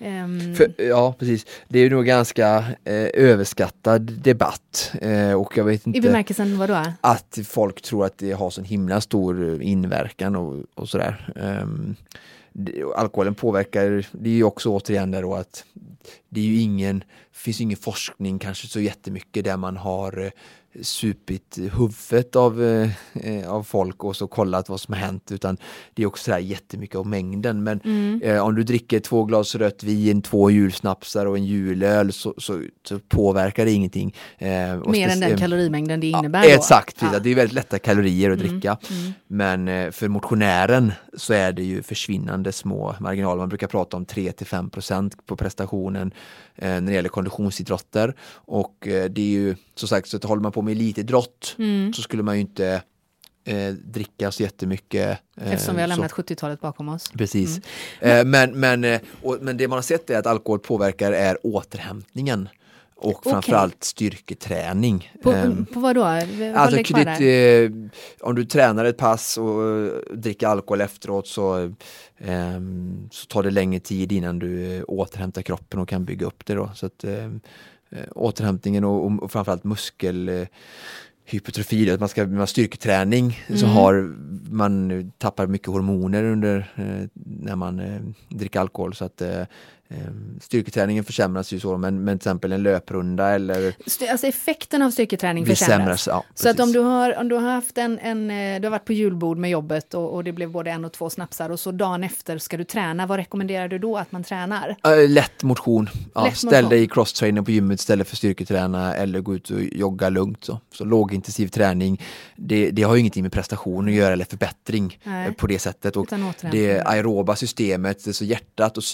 Ehm, 0.00 0.54
För, 0.54 0.74
ja, 0.76 1.14
precis. 1.18 1.46
Det 1.68 1.78
är 1.78 1.82
ju 1.82 1.90
nog 1.90 2.06
ganska 2.06 2.64
eh, 2.84 3.08
överskattad 3.14 4.02
debatt 4.02 4.92
eh, 5.00 5.32
och 5.32 5.56
jag 5.56 5.64
vet 5.64 5.86
I 5.86 5.90
inte 5.90 6.00
bemärkelsen 6.00 6.58
vadå? 6.58 6.84
att 7.00 7.38
folk 7.44 7.82
tror 7.82 8.04
att 8.04 8.18
det 8.18 8.32
har 8.32 8.50
så 8.50 8.62
himla 8.62 9.00
stor 9.00 9.54
eh, 9.54 9.68
inverkan 9.70 10.36
och, 10.36 10.56
och 10.74 10.88
sådär. 10.88 11.32
Det, 12.52 12.84
och 12.84 12.98
alkoholen 12.98 13.34
påverkar, 13.34 14.06
det 14.12 14.30
är 14.30 14.34
ju 14.34 14.44
också 14.44 14.68
återigen 14.68 15.10
där 15.10 15.22
då 15.22 15.34
att 15.34 15.64
det 16.28 16.40
är 16.40 16.44
ju 16.44 16.60
ingen, 16.60 17.04
finns 17.32 17.60
ingen 17.60 17.76
forskning 17.76 18.38
kanske 18.38 18.66
så 18.66 18.80
jättemycket 18.80 19.44
där 19.44 19.56
man 19.56 19.76
har 19.76 20.24
eh, 20.24 20.30
supit 20.82 21.58
huvudet 21.58 22.36
av, 22.36 22.62
eh, 22.64 22.90
eh, 23.14 23.50
av 23.50 23.62
folk 23.62 24.04
och 24.04 24.16
så 24.16 24.26
kollat 24.26 24.68
vad 24.68 24.80
som 24.80 24.94
har 24.94 25.00
hänt 25.00 25.32
utan 25.32 25.56
det 25.94 26.02
är 26.02 26.06
också 26.06 26.24
sådär 26.24 26.38
jättemycket 26.38 26.96
av 26.96 27.06
mängden 27.06 27.62
men 27.64 27.80
Mm. 27.84 28.22
eh, 28.22 28.42
om 28.46 28.54
du 28.54 28.62
dricker 28.62 29.00
två 29.00 29.24
glas 29.24 29.54
rött 29.54 29.82
vin, 29.84 30.22
två 30.22 30.50
julsnapsar 30.50 31.26
och 31.26 31.36
en 31.36 31.44
julöl 31.44 32.12
så, 32.12 32.34
så, 32.38 32.62
så 32.88 32.98
påverkar 32.98 33.64
det 33.64 33.70
ingenting. 33.72 34.14
Eh, 34.38 34.48
Mer 34.90 35.08
än 35.08 35.20
den 35.20 35.38
kalorimängden 35.38 36.00
det 36.00 36.06
innebär 36.06 36.44
Ja, 36.44 36.54
exakt. 36.54 36.96
Ja. 37.00 37.18
det 37.18 37.30
är 37.30 37.34
väldigt 37.34 37.54
lätta 37.54 37.78
kalorier 37.78 38.30
att 38.30 38.40
Mm, 38.40 38.50
dricka. 38.52 38.78
mm. 38.90 39.12
Men 39.26 39.68
eh, 39.68 39.90
för 39.90 40.08
motionären 40.08 40.92
så 41.16 41.32
är 41.32 41.52
det 41.52 41.62
ju 41.62 41.82
försvinnande 41.82 42.52
små 42.52 42.94
marginaler. 43.00 43.38
Man 43.38 43.48
brukar 43.48 43.66
prata 43.66 43.96
om 43.96 44.06
3-5% 44.06 45.12
på 45.26 45.36
prestationen 45.36 46.12
eh, 46.56 46.68
när 46.68 46.80
det 46.80 46.92
gäller 46.92 47.08
konditionsidrotter. 47.08 48.14
Och 48.32 48.76
det 48.80 49.18
är 49.18 49.18
ju 49.20 49.56
som 49.74 49.88
sagt, 49.88 50.08
så 50.08 50.18
håller 50.24 50.42
man 50.42 50.52
på 50.52 50.59
med 50.62 50.72
elitidrott 50.72 51.54
Mm. 51.58 51.92
så 51.92 52.02
skulle 52.02 52.22
man 52.22 52.34
ju 52.34 52.40
inte 52.40 52.82
eh, 53.44 53.68
dricka 53.74 54.30
så 54.30 54.42
jättemycket. 54.42 55.18
eh, 55.36 55.52
Eftersom 55.52 55.74
vi 55.76 55.80
har 55.80 55.88
lämnat 55.88 56.12
70-talet 56.12 56.60
bakom 56.60 56.88
oss. 56.88 57.10
Precis. 57.10 57.60
Eh, 58.00 58.24
men, 58.24 58.60
men, 58.60 58.84
eh, 58.84 59.00
och, 59.22 59.38
men 59.40 59.56
det 59.56 59.68
man 59.68 59.76
har 59.76 59.82
sett 59.82 60.10
är 60.10 60.18
att 60.18 60.26
alkohol 60.26 60.58
påverkar 60.58 61.12
är 61.12 61.38
återhämtningen 61.46 62.48
och 62.96 63.10
Okej. 63.18 63.32
framförallt 63.32 63.84
styrketräning. 63.84 65.12
På, 65.22 65.32
Ehm, 65.32 65.66
på 65.66 65.80
vad 65.80 65.94
då? 65.96 66.02
Håll 66.04 66.54
Alltså, 66.54 66.76
ditt, 66.76 67.06
eh, 67.20 68.26
om 68.28 68.34
du 68.34 68.44
tränar 68.44 68.84
ett 68.84 68.96
pass 68.96 69.38
och 69.38 69.68
eh, 69.68 69.92
dricker 70.14 70.46
alkohol 70.46 70.80
efteråt 70.80 71.26
så, 71.26 71.72
ehm, 72.18 73.08
så 73.12 73.26
tar 73.26 73.42
det 73.42 73.50
längre 73.50 73.80
tid 73.80 74.12
innan 74.12 74.38
du 74.38 74.76
eh, 74.76 74.82
återhämtar 74.88 75.42
kroppen 75.42 75.80
och 75.80 75.88
kan 75.88 76.04
bygga 76.04 76.26
upp 76.26 76.46
det. 76.46 76.54
Då. 76.54 76.70
Så 76.74 76.86
att, 76.86 77.04
ehm, 77.04 77.40
eh, 77.90 78.04
återhämtningen 78.14 78.84
och, 78.84 79.06
och, 79.06 79.22
och 79.22 79.32
framförallt 79.32 79.64
muskel 79.64 80.46
hypertrofi, 81.30 81.90
att 81.90 82.00
man 82.00 82.08
ska 82.08 82.26
med 82.26 82.48
styrketräning 82.48 83.38
så 83.48 83.64
Mm. 83.64 83.76
har 83.76 84.14
man 84.50 85.12
tappar 85.18 85.46
mycket 85.46 85.68
hormoner 85.68 86.24
under 86.24 86.72
eh, 86.76 87.08
när 87.14 87.56
man 87.56 87.80
eh, 87.80 88.00
dricker 88.28 88.60
alkohol 88.60 88.94
så 88.94 89.04
att 89.04 89.22
eh, 89.22 89.42
styrketräningen 90.40 91.04
försämras 91.04 91.52
ju 91.52 91.60
så, 91.60 91.76
men, 91.76 92.04
men 92.04 92.18
till 92.18 92.28
exempel 92.28 92.52
en 92.52 92.62
löprunda 92.62 93.28
eller... 93.28 93.74
Alltså 94.10 94.26
effekten 94.26 94.82
av 94.82 94.90
styrketräning 94.90 95.46
försämras? 95.46 96.06
Ja, 96.06 96.24
så 96.34 96.48
att 96.48 96.60
om 96.60 96.72
du 96.72 96.78
har, 96.78 97.18
om 97.18 97.28
du 97.28 97.34
har 97.34 97.52
haft 97.52 97.78
en, 97.78 97.98
en, 97.98 98.30
eh, 98.30 98.60
du 98.60 98.66
har 98.66 98.70
varit 98.70 98.84
på 98.84 98.92
julbord 98.92 99.38
med 99.38 99.50
jobbet 99.50 99.94
och, 99.94 100.14
och, 100.14 100.24
det 100.24 100.32
blev 100.32 100.50
både 100.50 100.70
en 100.70 100.84
och 100.84 100.92
två 100.92 101.10
snapsar 101.10 101.50
och 101.50 101.60
så 101.60 101.72
dagen 101.72 102.04
efter 102.04 102.38
ska 102.38 102.56
du 102.56 102.64
träna, 102.64 103.06
vad 103.06 103.18
rekommenderar 103.18 103.68
du 103.68 103.78
då 103.78 103.96
att 103.96 104.12
man 104.12 104.24
tränar? 104.24 104.76
Lätt 105.08 105.42
motion. 105.42 105.88
Ja, 106.14 106.24
lätt 106.24 106.36
ställ 106.36 106.50
motion. 106.50 106.70
dig 106.70 106.82
i 106.82 106.88
crosstrainer 106.88 107.42
på 107.42 107.50
gymmet 107.50 107.80
istället 107.80 108.08
för 108.08 108.16
styrketräna 108.16 108.94
eller 108.94 109.20
gå 109.20 109.34
ut 109.34 109.50
och 109.50 109.62
jogga 109.62 110.08
lugnt. 110.08 110.44
Så, 110.44 110.60
så 110.74 110.84
lågintensiv 110.84 111.48
träning, 111.48 112.02
det, 112.36 112.70
det 112.70 112.82
har 112.82 112.94
ju 112.94 113.00
ingenting 113.00 113.22
med 113.22 113.32
prestation 113.32 113.88
att 113.88 113.94
göra 113.94 114.12
eller 114.12 114.24
förbättring 114.24 114.98
Nej. 115.04 115.28
eh, 115.28 115.32
på 115.32 115.46
det 115.46 115.58
sättet. 115.58 115.96
Och 115.96 116.06
det 116.52 116.80
aeroba 116.80 117.36
systemet, 117.36 118.14
så 118.16 118.24
hjärtat 118.24 118.76
och 118.76 118.84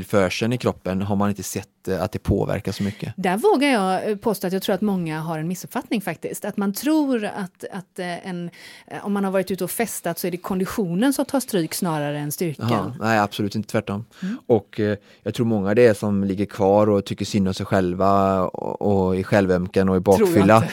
syretillförseln 0.00 0.52
i 0.52 0.58
kroppen 0.58 1.02
har 1.02 1.16
man 1.16 1.28
inte 1.28 1.42
sett 1.42 1.79
eh, 1.88 2.02
att 2.02 2.12
det 2.12 2.18
påverkar 2.18 2.72
så 2.72 2.82
mycket. 2.82 3.14
Där 3.16 3.36
vågar 3.36 3.68
jag 3.68 4.10
eh, 4.10 4.16
påstå 4.16 4.46
att 4.46 4.52
jag 4.52 4.62
tror 4.62 4.74
att 4.74 4.80
många 4.80 5.20
har 5.20 5.38
en 5.38 5.48
missuppfattning 5.48 6.00
faktiskt. 6.00 6.44
Att 6.44 6.56
man 6.56 6.72
tror 6.72 7.24
att, 7.24 7.64
att 7.72 7.98
eh, 7.98 8.28
en, 8.28 8.50
eh, 8.86 9.06
om 9.06 9.12
man 9.12 9.24
har 9.24 9.30
varit 9.30 9.50
ute 9.50 9.64
och 9.64 9.70
festat 9.70 10.18
så 10.18 10.26
är 10.26 10.30
det 10.30 10.36
konditionen 10.36 11.12
som 11.12 11.24
tar 11.24 11.40
stryk 11.40 11.74
snarare 11.74 12.18
än 12.18 12.32
styrkan. 12.32 12.68
Jaha, 12.70 12.94
nej, 13.00 13.18
absolut 13.18 13.54
inte 13.54 13.68
tvärtom. 13.68 14.04
Mm. 14.22 14.38
Och 14.46 14.80
eh, 14.80 14.96
jag 15.22 15.34
tror 15.34 15.46
många 15.46 15.74
det 15.74 15.86
är 15.86 15.94
som 15.94 16.24
ligger 16.24 16.46
kvar 16.46 16.90
och 16.90 17.04
tycker 17.04 17.24
synd 17.24 17.48
om 17.48 17.54
sig 17.54 17.66
själva 17.66 18.40
och, 18.42 18.82
och 18.82 19.16
är 19.16 19.22
självömkan 19.22 19.88
och 19.88 19.94
jag 19.94 20.02
bakfylla. 20.02 20.56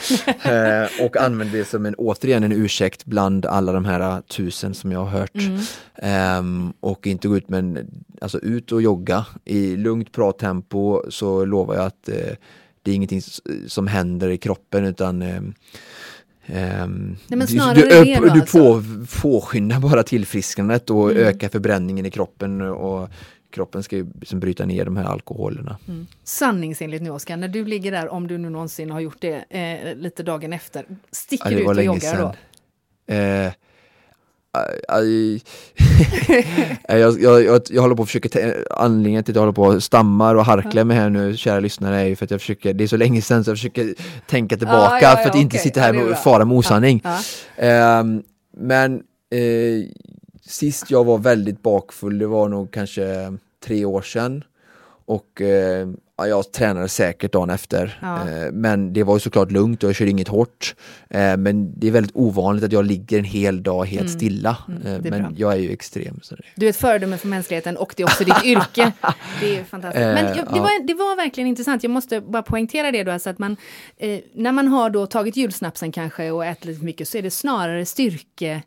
eh, 0.42 1.04
och 1.04 1.16
använder 1.16 1.58
det 1.58 1.64
som 1.64 1.86
en, 1.86 1.94
återigen 1.94 2.42
en 2.42 2.52
ursäkt 2.52 3.04
bland 3.04 3.46
alla 3.46 3.72
de 3.72 3.84
här 3.84 4.00
eh, 4.00 4.20
tusen 4.20 4.74
som 4.74 4.92
jag 4.92 5.04
har 5.04 5.20
hört. 5.20 5.34
Mm. 5.34 5.60
Ehm, 5.94 6.72
och 6.80 7.06
inte 7.06 7.28
gå 7.28 7.36
ut 7.36 7.48
men 7.48 7.88
alltså 8.20 8.38
ut 8.38 8.72
och 8.72 8.82
jogga 8.82 9.26
i 9.44 9.76
lugnt 9.76 10.12
bra 10.12 10.32
tempo 10.32 10.97
så 11.08 11.44
lovar 11.44 11.74
jag 11.74 11.84
att 11.84 12.08
eh, 12.08 12.14
det 12.82 12.90
är 12.90 12.94
ingenting 12.94 13.22
som 13.66 13.86
händer 13.86 14.28
i 14.28 14.38
kroppen 14.38 14.84
utan 14.84 15.22
ehm, 15.22 15.54
ehm, 16.46 17.16
Nej, 17.26 17.46
du- 17.48 17.74
du, 17.74 17.82
upp- 17.82 18.22
du 18.22 18.30
alltså. 18.40 18.58
på, 18.58 18.82
påskyndar 19.22 19.80
bara 19.80 20.02
tillfrisknandet 20.02 20.90
och 20.90 21.10
Mm. 21.10 21.22
ökar 21.22 21.48
förbränningen 21.48 22.06
i 22.06 22.10
kroppen 22.10 22.60
och 22.60 23.08
kroppen 23.50 23.82
ska 23.82 23.96
ju 23.96 24.06
liksom 24.20 24.40
bryta 24.40 24.66
ner 24.66 24.84
de 24.84 24.96
här 24.96 25.04
alkoholerna. 25.04 25.78
Sanningsenligt 26.24 27.02
nu 27.02 27.10
Oskar, 27.10 27.36
när 27.36 27.48
du 27.48 27.64
ligger 27.64 27.92
där, 27.92 28.08
om 28.08 28.26
du 28.26 28.38
nu 28.38 28.50
någonsin 28.50 28.90
har 28.90 29.00
gjort 29.00 29.20
det, 29.20 29.44
eh, 29.50 29.96
lite 29.96 30.22
dagen 30.22 30.52
efter, 30.52 30.84
sticker 31.12 31.50
Ja, 31.50 31.56
du 31.56 31.62
ut 31.62 31.68
och 31.68 31.82
joggar 31.84 32.18
då? 32.20 32.34
Eh, 33.14 33.52
jag, 36.88 37.20
jag, 37.20 37.44
jag, 37.44 37.62
jag 37.70 37.82
håller 37.82 37.94
på 37.94 38.02
att 38.02 38.08
försöka, 38.08 38.54
anledningen 38.70 39.24
till 39.24 39.32
att 39.32 39.36
jag 39.36 39.42
håller 39.42 39.52
på 39.52 39.62
och 39.62 39.82
stammar 39.82 40.34
och 40.34 40.44
harklar 40.44 40.84
mig 40.84 40.96
här 40.96 41.10
nu, 41.10 41.36
kära 41.36 41.60
lyssnare, 41.60 42.00
är 42.00 42.04
ju 42.04 42.16
för 42.16 42.24
att 42.24 42.30
jag 42.30 42.40
försöker, 42.40 42.74
det 42.74 42.84
är 42.84 42.88
så 42.88 42.96
länge 42.96 43.22
sedan 43.22 43.44
så 43.44 43.50
jag 43.50 43.56
försöker 43.58 43.94
tänka 44.26 44.56
tillbaka 44.56 44.78
Ah, 44.78 44.98
ja, 45.02 45.10
ja, 45.10 45.16
för 45.16 45.30
att 45.30 45.36
inte 45.36 45.46
okej. 45.56 45.60
sitta 45.60 45.80
här 45.80 45.94
är 45.94 46.10
och 46.10 46.18
fara 46.18 46.44
med 46.44 46.56
osanning. 46.56 47.02
Ja. 47.04 47.18
Ehm, 47.56 48.22
men 48.56 48.94
eh, 49.30 49.84
sist 50.46 50.90
jag 50.90 51.04
var 51.04 51.18
väldigt 51.18 51.62
bakfull, 51.62 52.18
det 52.18 52.26
var 52.26 52.48
nog 52.48 52.70
kanske 52.70 53.36
tre 53.64 53.84
år 53.84 54.02
sedan. 54.02 54.44
Och 55.06 55.40
eh, 55.40 55.88
ja, 56.18 56.26
jag 56.28 56.52
tränade 56.52 56.88
säkert 56.88 57.32
dagen 57.32 57.50
efter. 57.50 57.98
Ja. 58.02 58.28
Eh, 58.28 58.52
men 58.52 58.92
det 58.92 59.02
var 59.02 59.16
ju 59.16 59.20
såklart 59.20 59.50
lugnt 59.50 59.82
och 59.82 59.88
jag 59.88 59.96
körde 59.96 60.10
inget 60.10 60.28
hårt. 60.28 60.74
Eh, 61.10 61.36
men 61.36 61.80
det 61.80 61.86
är 61.88 61.90
väldigt 61.90 62.16
ovanligt 62.16 62.64
att 62.64 62.72
jag 62.72 62.84
ligger 62.86 63.18
en 63.18 63.24
hel 63.24 63.62
dag 63.62 63.84
helt 63.84 64.00
Mm. 64.00 64.12
stilla. 64.18 64.56
Mm, 64.68 64.82
Eh, 64.86 65.00
men 65.10 65.22
bra. 65.22 65.32
jag 65.36 65.52
är 65.52 65.56
ju 65.56 65.70
extrem. 65.70 66.20
Så 66.22 66.34
det. 66.34 66.42
Du 66.56 66.66
är 66.66 66.70
ett 66.70 66.76
föredöme 66.76 67.18
för 67.18 67.28
mänskligheten 67.28 67.76
och 67.76 67.94
det 67.96 68.02
är 68.02 68.06
också 68.06 68.24
ditt 68.24 68.44
yrke. 68.44 68.92
Det 69.40 69.56
är 69.56 69.64
fantastiskt. 69.64 70.04
Men 70.04 70.24
jag, 70.26 70.36
det, 70.36 70.44
ja. 70.52 70.62
var, 70.62 70.86
det 70.86 70.94
var 70.94 71.16
verkligen 71.16 71.48
intressant. 71.48 71.82
Jag 71.82 71.90
måste 71.90 72.20
bara 72.20 72.42
poängtera 72.42 72.92
det 72.92 73.04
då, 73.04 73.12
alltså 73.12 73.30
att 73.30 73.38
man, 73.38 73.56
när 74.34 74.52
man 74.52 74.68
har 74.68 74.90
då 74.90 75.06
tagit 75.06 75.36
julsnapsen 75.36 75.92
kanske 75.92 76.30
och 76.30 76.44
ätit 76.46 76.64
lite 76.64 76.84
mycket 76.84 77.08
så 77.08 77.18
är 77.18 77.22
det 77.22 77.30
snarare 77.30 77.86
styrke 77.86 78.62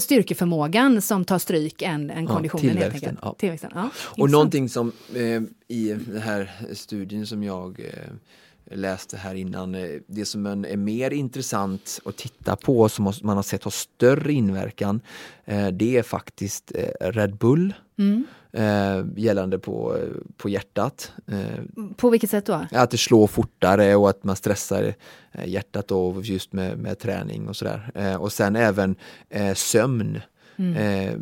styrkeförmågan 0.00 1.02
som 1.02 1.24
tar 1.24 1.38
stryk 1.38 1.82
än, 1.82 2.10
än 2.10 2.26
konditionen. 2.26 2.76
tillväxten, 2.76 3.18
ja. 3.22 3.34
Tillväxten, 3.38 3.70
ja. 3.74 3.80
Och 3.80 3.90
Intressant. 3.90 4.32
någonting 4.32 4.68
som 4.68 4.92
eh, 5.14 5.42
i 5.68 5.88
den 6.06 6.22
här 6.22 6.50
studien 6.72 7.26
som 7.26 7.42
jag 7.42 7.80
eh, 7.80 8.76
läste 8.76 9.16
här 9.16 9.34
innan, 9.34 9.74
eh, 9.74 9.90
det 10.06 10.24
som 10.24 10.46
en, 10.46 10.64
är 10.64 10.76
mer 10.76 11.10
intressant 11.10 12.00
att 12.04 12.16
titta 12.16 12.56
på 12.56 12.88
som 12.88 13.12
man 13.22 13.36
har 13.36 13.42
sett 13.42 13.64
har 13.64 13.70
större 13.70 14.32
inverkan, 14.32 15.00
eh, 15.44 15.68
det 15.68 15.96
är 15.96 16.02
faktiskt 16.02 16.72
eh, 16.74 17.10
Red 17.10 17.36
Bull 17.36 17.74
Mm. 17.98 18.26
Eh, 18.52 19.04
gällande 19.16 19.58
på, 19.58 19.96
på 20.36 20.48
hjärtat. 20.48 21.12
Eh, 21.26 21.84
På 21.96 22.10
vilket 22.10 22.30
sätt 22.30 22.46
då? 22.46 22.66
att 22.72 22.90
det 22.90 22.98
slår 22.98 23.26
fortare 23.26 23.96
och 23.96 24.10
att 24.10 24.24
man 24.24 24.36
stressar 24.36 24.94
eh, 25.32 25.46
hjärtat 25.48 25.88
då 25.88 26.20
just 26.22 26.52
med, 26.52 26.78
med 26.78 26.98
träning 26.98 27.48
och 27.48 27.56
sådär. 27.56 27.90
Eh, 27.94 28.14
och 28.14 28.32
sen 28.32 28.56
även 28.56 28.96
eh, 29.28 29.54
sömn 29.54 30.20
Mm. 30.56 30.76
eh, 30.76 31.14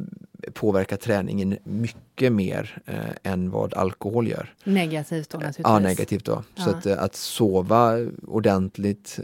påverkar 0.52 0.96
träningen 0.96 1.58
mycket 1.64 2.32
mer 2.32 2.78
än 3.22 3.50
vad 3.50 3.74
alkohol 3.74 4.28
gör. 4.28 4.54
Negativt 4.64 5.30
då 5.30 5.38
naturligtvis. 5.38 5.64
Ja, 5.64 5.78
negativt 5.78 6.24
då. 6.24 6.42
Så 6.56 6.70
Ja. 6.70 6.76
att, 6.76 6.86
eh, 6.86 7.02
att 7.02 7.14
sova 7.14 7.96
ordentligt 8.26 9.18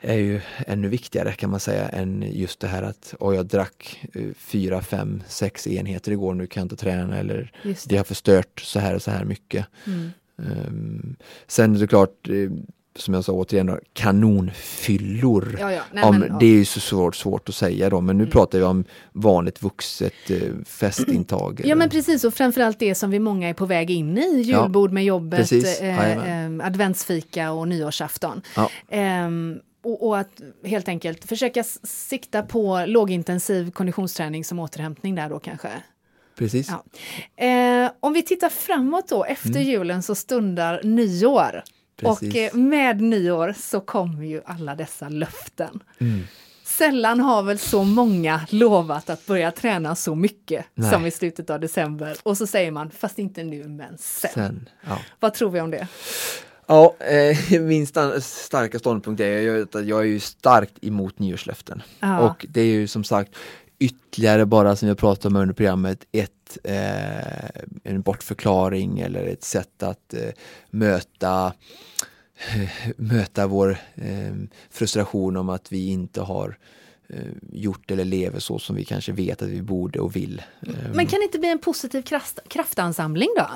är 0.00 0.16
ju 0.16 0.40
ännu 0.66 0.88
viktigare 0.88 1.32
kan 1.32 1.50
man 1.50 1.60
säga 1.60 1.88
än 1.88 2.24
just 2.32 2.60
det 2.60 2.66
här 2.68 2.82
att 2.82 3.14
oh, 3.20 3.34
jag 3.36 3.46
drack 3.46 4.00
eh, 4.14 4.22
fyra, 4.36 4.82
fem, 4.82 5.22
sex 5.28 5.66
enheter 5.66 6.12
igår, 6.12 6.34
nu 6.34 6.46
kan 6.46 6.60
jag 6.60 6.64
inte 6.64 6.76
träna 6.76 7.18
eller 7.18 7.52
Just 7.62 7.88
det 7.88 7.94
det. 7.94 7.96
har 7.98 8.04
förstört 8.04 8.60
så 8.60 8.78
här 8.80 8.94
och 8.94 9.02
så 9.02 9.10
här 9.10 9.24
mycket. 9.24 9.66
Mm. 9.86 10.10
Um, 10.36 11.16
sen 11.46 11.74
är 11.76 11.78
det 11.80 11.86
klart, 11.86 12.28
eh, 12.28 12.50
som 12.96 13.14
jag 13.14 13.24
sa 13.24 13.32
återigen, 13.32 13.66
då, 13.66 13.78
kanonfyllor. 13.92 15.56
Ja, 15.60 15.72
ja. 15.72 15.82
Nej, 15.92 16.04
om, 16.04 16.18
men, 16.18 16.28
ja. 16.28 16.36
Det 16.40 16.46
är 16.46 16.52
ju 16.54 16.64
så 16.64 16.80
svårt, 16.80 17.16
svårt 17.16 17.48
att 17.48 17.54
säga 17.54 17.90
då, 17.90 18.00
men 18.00 18.16
nu 18.18 18.22
Mm. 18.22 18.32
pratar 18.32 18.58
vi 18.58 18.64
om 18.64 18.84
vanligt 19.12 19.62
vuxet 19.62 20.30
eh, 20.30 20.38
festintag. 20.66 21.60
Ja 21.64 21.74
men 21.74 21.90
precis 21.90 22.24
och 22.24 22.34
framförallt 22.34 22.78
det 22.78 22.94
som 22.94 23.10
vi 23.10 23.18
många 23.18 23.48
är 23.48 23.54
på 23.54 23.66
väg 23.66 23.90
in 23.90 24.18
i, 24.18 24.40
julbord 24.42 24.92
med 24.92 25.04
jobbet, 25.04 25.52
eh, 25.52 26.44
eh, 26.44 26.66
adventsfika 26.66 27.52
och 27.52 27.68
nyårsafton. 27.68 28.42
Ja. 28.56 28.70
Och, 29.82 30.06
och 30.06 30.18
att 30.18 30.40
helt 30.64 30.88
enkelt 30.88 31.24
försöka 31.24 31.64
sikta 31.82 32.42
på 32.42 32.84
lågintensiv 32.86 33.70
konditionsträning 33.70 34.44
som 34.44 34.58
återhämtning 34.58 35.14
där 35.14 35.28
då 35.28 35.38
kanske. 35.38 35.70
Precis. 36.38 36.70
Ja. 36.70 36.84
Eh, 37.44 37.90
om 38.00 38.12
vi 38.12 38.22
tittar 38.22 38.48
framåt 38.48 39.08
då, 39.08 39.24
efter 39.24 39.60
julen 39.60 40.02
så 40.02 40.14
stundar 40.14 40.80
nyår. 40.84 41.50
Mm. 41.50 41.62
Precis. 41.96 42.28
Och 42.28 42.36
eh, 42.36 42.54
med 42.54 43.00
nyår 43.00 43.54
så 43.58 43.80
kommer 43.80 44.24
ju 44.24 44.42
alla 44.44 44.74
dessa 44.74 45.08
löften. 45.08 45.82
Mm. 45.98 46.22
Sällan 46.64 47.20
har 47.20 47.42
väl 47.42 47.58
så 47.58 47.84
många 47.84 48.40
lovat 48.50 49.10
att 49.10 49.26
börja 49.26 49.50
träna 49.50 49.96
så 49.96 50.14
mycket 50.14 50.66
Nej. 50.74 50.90
som 50.90 51.06
i 51.06 51.10
slutet 51.10 51.50
av 51.50 51.60
december. 51.60 52.16
Och 52.22 52.36
så 52.38 52.46
säger 52.46 52.70
man, 52.70 52.90
fast 52.90 53.18
inte 53.18 53.44
nu 53.44 53.68
men 53.68 53.98
sen. 53.98 54.30
Sen, 54.34 54.68
ja. 54.88 54.98
Vad 55.20 55.34
tror 55.34 55.50
vi 55.50 55.60
om 55.60 55.70
det? 55.70 55.88
Ja, 56.70 56.96
eh, 56.98 57.60
min 57.60 57.84
sta- 57.86 58.20
starka 58.20 58.78
ståndpunkt 58.78 59.20
är 59.20 59.62
att 59.62 59.86
jag 59.86 60.00
är 60.00 60.04
ju 60.04 60.20
starkt 60.20 60.84
emot 60.84 61.18
nyårslöften. 61.18 61.82
Ja. 62.00 62.18
Och 62.30 62.46
det 62.48 62.60
är 62.60 62.64
ju 62.64 62.86
som 62.88 63.04
sagt 63.04 63.32
ytterligare 63.78 64.46
bara 64.46 64.76
som 64.76 64.88
jag 64.88 64.98
pratade 64.98 65.34
om 65.34 65.40
under 65.42 65.54
programmet, 65.54 66.04
ett, 66.12 66.58
eh, 66.64 67.50
en 67.84 68.02
bortförklaring 68.02 69.00
eller 69.00 69.26
ett 69.26 69.44
sätt 69.44 69.82
att 69.82 70.14
eh, 70.14 70.28
möta 70.70 71.52
möta 72.96 73.46
vår 73.46 73.70
eh, 73.94 74.34
frustration 74.70 75.36
om 75.36 75.48
att 75.48 75.72
vi 75.72 75.86
inte 75.88 76.20
har 76.20 76.58
eh, 77.08 77.16
gjort 77.52 77.90
eller 77.90 78.04
lever 78.04 78.38
så 78.38 78.58
som 78.58 78.76
vi 78.76 78.84
kanske 78.84 79.12
vet 79.12 79.42
att 79.42 79.48
vi 79.48 79.62
borde 79.62 80.00
och 80.00 80.16
vill. 80.16 80.42
Eh, 80.60 80.72
Men 80.94 81.06
kan 81.06 81.18
det 81.20 81.24
inte 81.24 81.38
bli 81.38 81.48
en 81.48 81.58
positiv 81.58 82.02
kraft, 82.02 82.38
kraftansamling 82.48 83.28
då? 83.36 83.46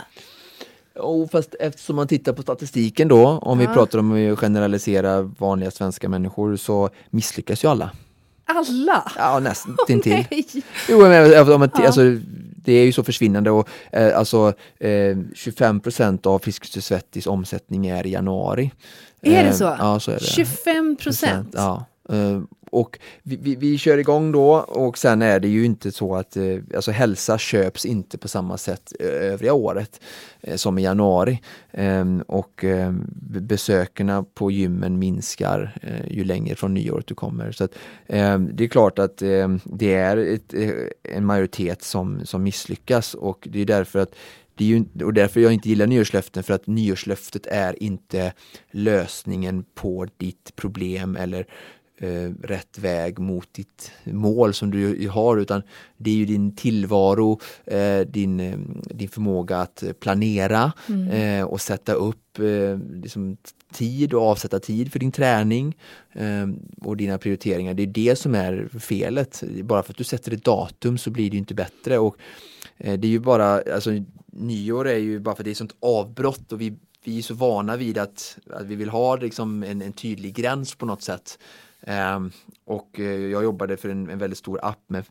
Oh, 0.96 1.28
fast 1.28 1.54
eftersom 1.61 1.96
man 1.96 2.09
tittar 2.09 2.33
på 2.33 2.42
statistiken 2.42 3.09
då, 3.09 3.26
om 3.28 3.59
vi 3.59 3.64
Ja. 3.64 3.72
pratar 3.74 3.98
om 3.98 4.33
att 4.33 4.38
generalisera 4.38 5.22
vanliga 5.22 5.70
svenska 5.70 6.09
människor 6.09 6.57
så 6.57 6.90
misslyckas 7.11 7.64
ju 7.64 7.68
alla. 7.68 7.90
Alla? 8.46 9.12
Ja, 9.18 9.38
nästan 9.40 9.76
till. 9.87 10.00
Nej. 10.30 10.46
Jo, 10.88 11.00
men, 11.00 11.53
om 11.53 11.61
man, 11.61 11.68
t- 11.68 11.76
Ja. 11.80 11.86
alltså, 11.86 12.01
det 12.64 12.72
är 12.72 12.84
ju 12.84 12.92
så 12.92 13.03
försvinnande 13.05 13.51
och 13.51 13.68
eh, 13.92 14.18
alltså 14.18 14.53
eh, 14.80 14.88
25% 14.88 16.26
av 16.26 16.38
Friskis 16.38 16.76
och 16.76 16.82
Svettis 16.84 17.26
omsättning 17.26 17.86
är 17.86 18.07
i 18.07 18.11
januari. 18.11 18.70
Är 19.22 19.42
det 19.42 19.49
Eh, 19.49 19.55
så? 19.55 19.76
Ja, 19.78 20.01
så 20.01 20.11
är 20.11 20.14
det. 20.14 20.24
25 20.24 20.97
procent? 20.97 21.49
Ja. 21.53 21.84
Och 22.75 22.99
vi, 23.22 23.37
vi, 23.37 23.57
vi 23.57 23.79
kör 23.79 23.99
igång 23.99 24.33
då 24.33 24.53
och 24.57 24.99
sen 24.99 25.22
är 25.22 25.41
det 25.41 25.49
ju 25.49 25.64
inte 25.64 25.93
så 25.93 26.16
att 26.16 26.37
eh, 26.37 26.57
alltså 26.75 26.91
hälsa 26.91 27.39
köps 27.39 27.87
inte 27.87 28.18
på 28.18 28.29
samma 28.29 28.59
sätt 28.59 28.93
eh, 29.01 29.07
övriga 29.09 29.53
året 29.53 30.01
eh, 30.41 30.57
som 30.57 30.79
i 30.79 30.83
januari. 30.83 31.41
Ehm, 31.72 32.22
och 32.27 32.64
eh, 32.64 32.93
på 34.35 34.51
gymmen 34.51 34.99
minskar 34.99 35.77
eh, 35.83 36.12
ju 36.16 36.25
längre 36.25 36.55
från 36.55 36.75
nyåret 36.75 37.07
du 37.07 37.14
kommer. 37.14 37.53
Så 37.53 37.64
att, 37.64 37.75
eh, 38.07 38.39
det 38.39 38.64
är 38.64 38.68
klart 38.68 38.99
att 38.99 39.22
eh, 39.22 39.49
det 39.64 39.95
är 39.95 40.16
ett, 40.16 40.55
eh, 40.55 40.70
en 41.03 41.27
majoritet 41.27 41.83
som, 41.83 42.27
som 42.27 42.43
misslyckas 42.43 43.14
och 43.14 43.49
det 43.51 43.61
är 43.61 43.66
därför 43.66 43.99
att 43.99 44.14
det 44.57 44.64
är 44.64 44.68
ju, 44.68 45.05
och 45.05 45.14
därför 45.14 45.41
jag 45.41 45.53
inte 45.53 45.68
gillar 45.68 45.87
nyårslöften 45.87 46.43
för 46.43 46.55
att 46.55 46.66
nyårslöftet 46.66 47.47
är 47.47 47.83
inte 47.83 48.33
lösningen 48.70 49.64
på 49.75 50.07
ditt 50.16 50.57
problem 50.57 51.16
eller 51.16 51.47
eh, 51.99 52.30
rätt 52.42 52.78
väg 52.78 53.18
mot 53.18 53.55
ditt 53.55 53.90
mål 54.05 54.55
som 54.55 54.70
du 54.70 55.09
har 55.09 55.36
utan 55.36 55.62
det 55.97 56.11
är 56.11 56.14
ju 56.14 56.24
din 56.24 56.57
tillvaro, 56.57 57.40
eh, 57.64 58.01
din, 58.01 58.40
eh, 58.40 58.59
din 58.84 59.09
förmåga 59.09 59.57
att 59.57 59.84
planera 60.01 60.72
mm. 60.88 61.09
eh, 61.09 61.45
och 61.47 61.61
sätta 61.61 61.92
upp 61.92 62.38
eh, 62.38 62.78
liksom 63.03 63.36
tid 63.72 64.14
och 64.14 64.22
avsätta 64.22 64.61
tid 64.61 64.92
för 64.92 64.99
din 64.99 65.12
träning 65.12 65.76
eh, 66.12 66.47
och 66.80 66.97
dina 66.97 67.18
prioriteringar. 67.18 67.74
Det 67.74 67.82
är 67.82 67.86
det 67.86 68.16
som 68.18 68.34
är 68.34 68.68
felet. 68.78 69.42
Bara 69.62 69.82
för 69.82 69.92
att 69.92 69.99
du 69.99 70.05
sätter 70.05 70.32
ett 70.32 70.45
datum 70.45 70.99
så 70.99 71.11
blir 71.11 71.30
det 71.30 71.36
inte 71.36 71.55
bättre. 71.55 71.99
Och 71.99 72.16
eh, 72.76 72.99
det 72.99 73.07
är 73.07 73.11
ju 73.11 73.20
bara, 73.20 73.62
alltså 73.74 73.90
nyår 74.26 74.88
är 74.88 74.99
ju 74.99 75.20
bara 75.20 75.34
för 75.34 75.42
att 75.42 75.45
det 75.45 75.51
är 75.51 75.55
sånt 75.55 75.76
avbrott 75.80 76.53
och 76.53 76.61
vi, 76.61 76.74
vi 77.05 77.18
är 77.18 77.22
så 77.22 77.34
vana 77.34 77.76
vid 77.76 77.99
att, 77.99 78.38
att 78.51 78.66
vi 78.66 78.74
vill 78.74 78.88
ha 78.88 79.16
liksom 79.16 79.62
en, 79.62 79.82
en 79.82 79.92
tydlig 79.92 80.34
gräns 80.34 80.74
på 80.74 80.86
något 80.86 81.03
sätt. 81.03 81.38
Um, 81.87 82.30
och 82.64 82.97
uh, 82.99 83.30
jag 83.30 83.45
jobbade 83.45 83.76
för 83.76 83.89
en, 83.89 84.11
en, 84.11 84.18
väldigt 84.18 84.39
stor 84.39 84.59
app 84.62 84.80
med 84.87 85.05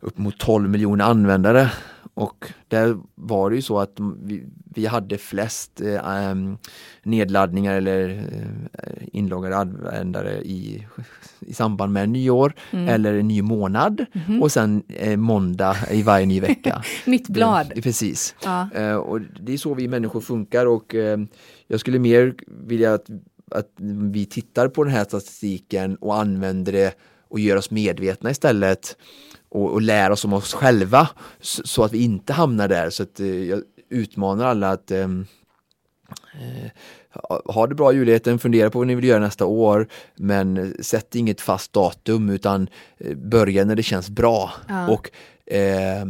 upp 0.00 0.18
mot 0.18 0.38
12 0.38 0.68
miljoner 0.68 1.04
användare 1.04 1.70
och 2.14 2.52
där 2.68 2.96
var 3.14 3.50
det 3.50 3.56
ju 3.56 3.62
så 3.62 3.78
att 3.78 4.00
vi, 4.22 4.44
vi 4.74 4.86
hade 4.86 5.18
flest 5.18 5.80
eh, 5.80 6.34
nedladdningar 7.02 7.74
eller 7.74 8.08
eh, 8.72 9.02
inloggade 9.12 9.56
användare 9.56 10.42
i, 10.42 10.86
i 11.40 11.54
samband 11.54 11.92
med 11.92 12.08
nyår 12.08 12.54
mm. 12.70 12.88
eller 12.88 13.14
en 13.14 13.28
ny 13.28 13.42
månad 13.42 14.06
mm. 14.26 14.42
och 14.42 14.52
sen 14.52 14.82
eh, 14.88 15.16
måndag 15.16 15.76
i 15.90 16.02
varje 16.02 16.26
ny 16.26 16.40
vecka. 16.40 16.82
Nytt 17.06 17.28
blad. 17.28 17.72
Det, 17.74 17.82
precis. 17.82 18.34
Ja. 18.44 18.68
Eh, 18.74 18.96
och 18.96 19.20
det 19.40 19.52
är 19.52 19.56
så 19.56 19.74
vi 19.74 19.88
människor 19.88 20.20
funkar 20.20 20.66
och 20.66 20.94
eh, 20.94 21.18
jag 21.66 21.80
skulle 21.80 21.98
mer 21.98 22.34
vilja 22.46 22.94
att, 22.94 23.06
att 23.54 23.70
vi 24.12 24.26
tittar 24.26 24.68
på 24.68 24.84
den 24.84 24.92
här 24.92 25.04
statistiken 25.04 25.96
och 25.96 26.16
använder 26.16 26.72
det 26.72 26.94
och 27.28 27.40
gör 27.40 27.56
oss 27.56 27.70
medvetna 27.70 28.30
istället 28.30 28.96
och, 29.48 29.72
och 29.72 29.82
lära 29.82 30.12
oss 30.12 30.24
om 30.24 30.32
oss 30.32 30.54
själva 30.54 31.08
så, 31.40 31.62
så, 31.64 31.84
att 31.84 31.92
vi 31.92 32.04
inte 32.04 32.32
hamnar 32.32 32.68
där. 32.68 32.90
Så 32.90 33.02
att, 33.02 33.20
eh, 33.20 33.26
jag 33.26 33.62
utmanar 33.88 34.44
alla 34.44 34.70
att 34.70 34.90
ehm, 34.90 35.26
eh, 36.34 36.70
ha 37.44 37.66
det 37.66 37.74
bra 37.74 37.92
i 37.92 37.96
juligheten, 37.96 38.38
fundera 38.38 38.70
på 38.70 38.78
vad 38.78 38.86
ni 38.86 38.94
vill 38.94 39.04
göra 39.04 39.20
nästa 39.20 39.46
år 39.46 39.88
men 40.16 40.74
sätt 40.80 41.14
inget 41.14 41.40
fast 41.40 41.72
datum 41.72 42.30
utan 42.30 42.68
eh, 42.98 43.16
börja 43.16 43.64
när 43.64 43.76
det 43.76 43.82
känns 43.82 44.10
bra. 44.10 44.52
Ja. 44.68 44.88
Och 44.88 45.10
Eh, 45.46 46.04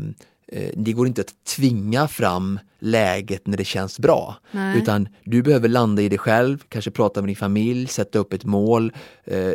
det 0.75 0.93
går 0.93 1.07
inte 1.07 1.21
att 1.21 1.45
tvinga 1.45 2.09
fram 2.09 2.59
läget 2.79 3.47
när 3.47 3.57
det 3.57 3.65
känns 3.65 3.99
bra. 3.99 4.37
Nej. 4.51 4.79
Utan 4.79 5.09
du 5.25 5.43
behöver 5.43 5.69
landa 5.69 6.03
i 6.03 6.09
dig 6.09 6.19
själv, 6.19 6.65
kanske 6.69 6.91
prata 6.91 7.21
med 7.21 7.29
din 7.29 7.37
familj, 7.37 7.87
sätta 7.87 8.19
upp 8.19 8.33
ett 8.33 8.45
mål. 8.45 8.93
Eh, 9.25 9.53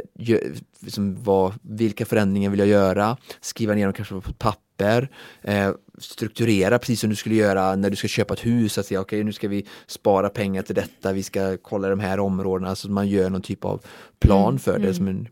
liksom 0.80 1.24
vad, 1.24 1.54
vilka 1.62 2.06
förändringar 2.06 2.50
vill 2.50 2.60
jag 2.60 2.68
göra? 2.68 3.18
Skriva 3.42 3.74
ner 3.74 3.84
dem 3.84 3.94
kanske 3.94 4.22
på 4.22 4.30
ett 4.30 4.40
papper. 4.40 5.10
Eh, 5.42 5.72
strukturera 5.98 6.80
precis 6.80 7.00
som 7.00 7.10
du 7.10 7.16
skulle 7.16 7.36
göra 7.36 7.76
när 7.76 7.90
du 7.90 7.96
ska 7.96 8.08
köpa 8.08 8.34
ett 8.34 8.46
hus. 8.46 8.78
Att 8.78 8.86
säga 8.86 9.02
okej 9.02 9.18
okay, 9.18 9.24
nu 9.24 9.34
ska 9.34 9.48
vi 9.48 9.66
spara 9.88 10.30
pengar 10.30 10.62
till 10.62 10.76
detta, 10.76 11.12
vi 11.12 11.24
ska 11.24 11.58
kolla 11.58 11.90
de 11.90 12.00
här 12.00 12.20
områdena. 12.20 12.76
Så 12.76 12.92
man 12.92 13.08
gör 13.08 13.30
någon 13.30 13.42
typ 13.42 13.66
av 13.66 13.82
plan 14.20 14.50
mm, 14.50 14.60
för 14.60 14.74
det 14.74 14.84
mm. 14.84 14.94
som 14.94 15.08
en 15.08 15.28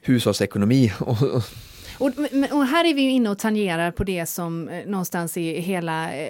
hushållsekonomi. 0.00 0.92
Och, 1.98 2.10
och, 2.50 2.66
här 2.66 2.84
är 2.84 2.94
vi 2.94 3.02
ju 3.02 3.10
inne 3.10 3.30
och 3.30 3.38
tangerar 3.38 3.90
på 3.90 4.04
det 4.04 4.26
som 4.26 4.68
eh, 4.68 4.86
någonstans 4.86 5.36
är 5.36 5.60
hela 5.60 6.14
eh, 6.14 6.28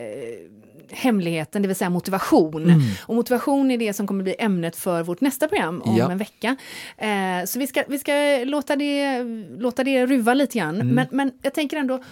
hemligheten, 0.90 1.62
det 1.62 1.68
vill 1.68 1.76
säga 1.76 1.90
motivation. 1.90 2.64
Mm. 2.64 2.80
Och 3.06 3.14
motivation 3.14 3.70
är 3.70 3.78
det 3.78 3.92
som 3.92 4.06
kommer 4.06 4.24
bli 4.24 4.34
ämnet 4.38 4.76
för 4.76 5.02
vårt 5.02 5.20
nästa 5.20 5.48
program 5.48 5.82
om 5.82 5.96
ja. 5.96 6.12
en 6.12 6.18
vecka. 6.18 6.56
Eh, 6.98 7.44
så 7.46 7.58
vi 7.58 7.66
ska, 7.66 7.84
vi 7.88 7.98
ska 7.98 8.12
låta, 8.44 8.76
det, 8.76 9.22
låta 9.58 9.84
det 9.84 10.06
ruva 10.06 10.34
lite 10.34 10.58
grann. 10.58 10.74
Mm. 10.74 10.88
Men, 10.94 11.06
men 11.10 11.32
jag 11.42 11.54
tänker 11.54 11.76
ändå, 11.76 12.02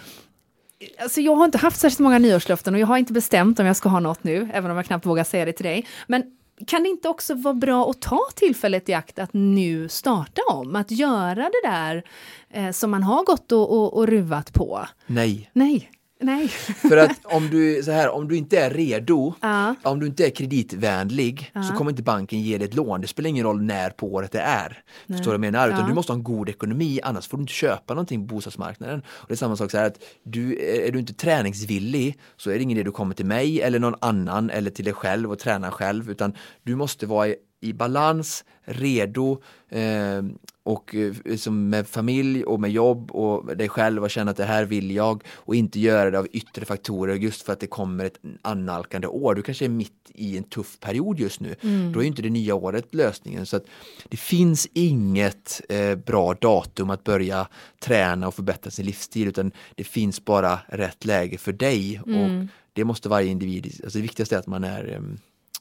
Alltså 0.99 1.21
jag 1.21 1.35
har 1.35 1.45
inte 1.45 1.59
haft 1.59 1.81
särskilt 1.81 2.01
många 2.01 2.19
nyårslöften 2.19 2.75
och 2.75 2.81
jag 2.81 2.87
har 2.87 2.97
inte 2.97 3.13
bestämt 3.13 3.61
om 3.61 3.67
jag 3.67 3.77
ska 3.77 3.89
ha 3.89 4.01
något 4.01 4.25
nu, 4.25 4.49
även 4.53 4.71
om 4.71 4.77
jag 4.77 4.87
knappt 4.87 5.07
vågar 5.07 5.25
säga 5.25 5.45
det 5.45 5.53
till 5.53 5.65
dig. 5.65 5.87
Men 6.07 6.23
kan 6.67 6.83
det 6.83 6.89
inte 6.89 7.09
också 7.09 7.35
vara 7.35 7.55
bra 7.55 7.91
att 7.91 8.01
ta 8.01 8.21
tillfället 8.35 8.89
i 8.89 8.95
akt 8.95 9.19
att 9.19 9.33
nu 9.33 9.89
starta 9.89 10.43
om? 10.49 10.77
Att 10.77 10.91
göra 10.91 11.43
det 11.43 11.69
där 11.69 12.05
eh, 12.51 12.71
som 12.71 12.91
man 12.91 13.03
har 13.03 13.25
gått 13.25 13.53
och, 13.53 13.73
och, 13.73 13.97
och 13.97 14.07
ruvat 14.07 14.53
på? 14.53 14.87
Nej. 15.07 15.51
Nej. 15.53 15.91
Nej. 16.23 16.49
För 16.89 16.97
att 16.97 17.25
om 17.25 17.51
du, 17.51 17.83
så 17.83 17.91
här, 17.91 18.11
om 18.11 18.29
du 18.29 18.37
inte 18.37 18.59
är 18.59 18.71
redo, 18.71 19.35
ja. 19.41 19.75
om 19.83 20.01
du 20.01 20.07
inte 20.07 20.27
är 20.27 20.31
kreditvänlig 20.31 21.51
ja. 21.53 21.63
så 21.63 21.75
kommer 21.75 21.91
inte 21.91 22.03
banken 22.03 22.41
ge 22.41 22.59
dig 22.59 22.69
ett 22.69 22.75
lån. 22.75 23.01
Det 23.01 23.07
spelar 23.07 23.31
ingen 23.31 23.45
roll 23.45 23.63
när 23.63 23.91
på 23.91 24.13
året 24.13 24.33
det 24.33 24.41
är. 24.41 24.83
Nej. 25.07 25.19
Förstår 25.19 25.33
du 25.33 25.39
vad 25.39 25.47
jag 25.47 25.53
menar? 25.53 25.69
Utan 25.69 25.81
ja. 25.81 25.87
du 25.87 25.95
måste 25.95 26.13
ha 26.13 26.17
en 26.17 26.25
god 26.25 26.49
ekonomi 26.49 27.01
annars 27.03 27.29
får 27.29 27.37
du 27.37 27.41
inte 27.41 27.53
köpa 27.53 27.95
någonting 27.95 28.29
på 28.29 28.35
bostadsmarknaden. 28.35 29.03
Och 29.07 29.29
det 29.29 29.35
är 29.35 29.37
samma 29.37 29.57
sak 29.57 29.71
så 29.71 29.79
här 29.79 29.87
att 29.87 30.03
du, 30.25 30.59
är 30.87 30.93
du 30.93 30.99
inte 30.99 31.15
träningsvillig 31.15 32.19
så 32.37 32.51
är 32.51 32.55
det 32.55 32.63
ingen 32.63 32.79
idé 32.79 32.85
du 32.85 32.93
kommer 32.93 33.15
till 33.15 33.27
mig 33.27 33.63
eller 33.63 33.79
någon 33.79 33.95
annan 34.01 34.51
eller 34.51 34.71
till 34.71 34.85
dig 34.85 34.95
själv 34.95 35.31
och 35.31 35.39
träna 35.39 35.71
själv 35.71 36.11
utan 36.11 36.35
du 36.63 36.77
måste 36.77 37.07
vara 37.07 37.35
i, 37.63 37.73
balans, 37.73 38.45
redo 38.65 39.43
eh, 39.69 40.23
och 40.63 40.95
eh, 40.95 41.53
med 41.53 41.89
familj 41.89 42.45
och 42.45 42.61
med 42.61 42.71
jobb 42.71 43.11
och 43.11 43.57
dig 43.57 43.69
själv 43.69 44.03
och 44.03 44.11
känna 44.11 44.31
att 44.31 44.37
det 44.37 44.45
här 44.45 44.65
vill 44.65 44.91
jag 44.91 45.23
och 45.31 45.55
inte 45.55 45.81
göra 45.81 46.11
det 46.11 46.19
av 46.19 46.27
yttre 46.33 46.65
faktorer 46.65 47.15
just 47.15 47.43
för 47.43 47.53
att 47.53 47.61
det 47.61 47.67
kommer 47.67 48.05
ett 48.05 48.19
annalkande 48.43 49.07
år. 49.07 49.35
Du 49.35 49.43
kanske 49.43 49.65
är 49.65 49.69
mitt 49.69 50.11
i 50.15 50.37
en 50.39 50.45
tuff 50.45 50.81
period 50.81 51.21
just 51.21 51.41
nu. 51.41 51.55
Mm. 51.61 51.93
Då 51.93 52.03
är 52.03 52.07
inte 52.07 52.23
det 52.23 52.31
nya 52.31 52.55
året 52.55 52.95
lösningen. 52.95 53.47
Så 53.47 53.57
att 53.57 53.65
Det 54.09 54.17
finns 54.17 54.69
inget 54.73 55.61
eh, 55.69 55.95
bra 55.95 56.35
datum 56.35 56.91
att 56.91 57.05
börja 57.05 57.49
träna 57.81 58.29
och 58.29 58.35
förbättra 58.35 58.71
sin 58.71 58.87
livsstil 58.87 59.29
utan 59.29 59.53
det 59.75 59.85
finns 59.85 60.25
bara 60.25 60.59
rätt 60.69 61.05
läge 61.05 61.39
för 61.39 61.53
dig 61.53 62.03
mm. 62.07 62.21
och 62.21 62.49
det 62.73 62.85
måste 62.85 63.09
varje 63.09 63.31
individ, 63.31 63.81
alltså 63.85 63.99
det 63.99 64.03
viktigaste 64.03 64.35
är 64.35 64.39
att 64.39 64.47
man 64.47 64.65
är 64.65 64.93
eh, 64.95 65.01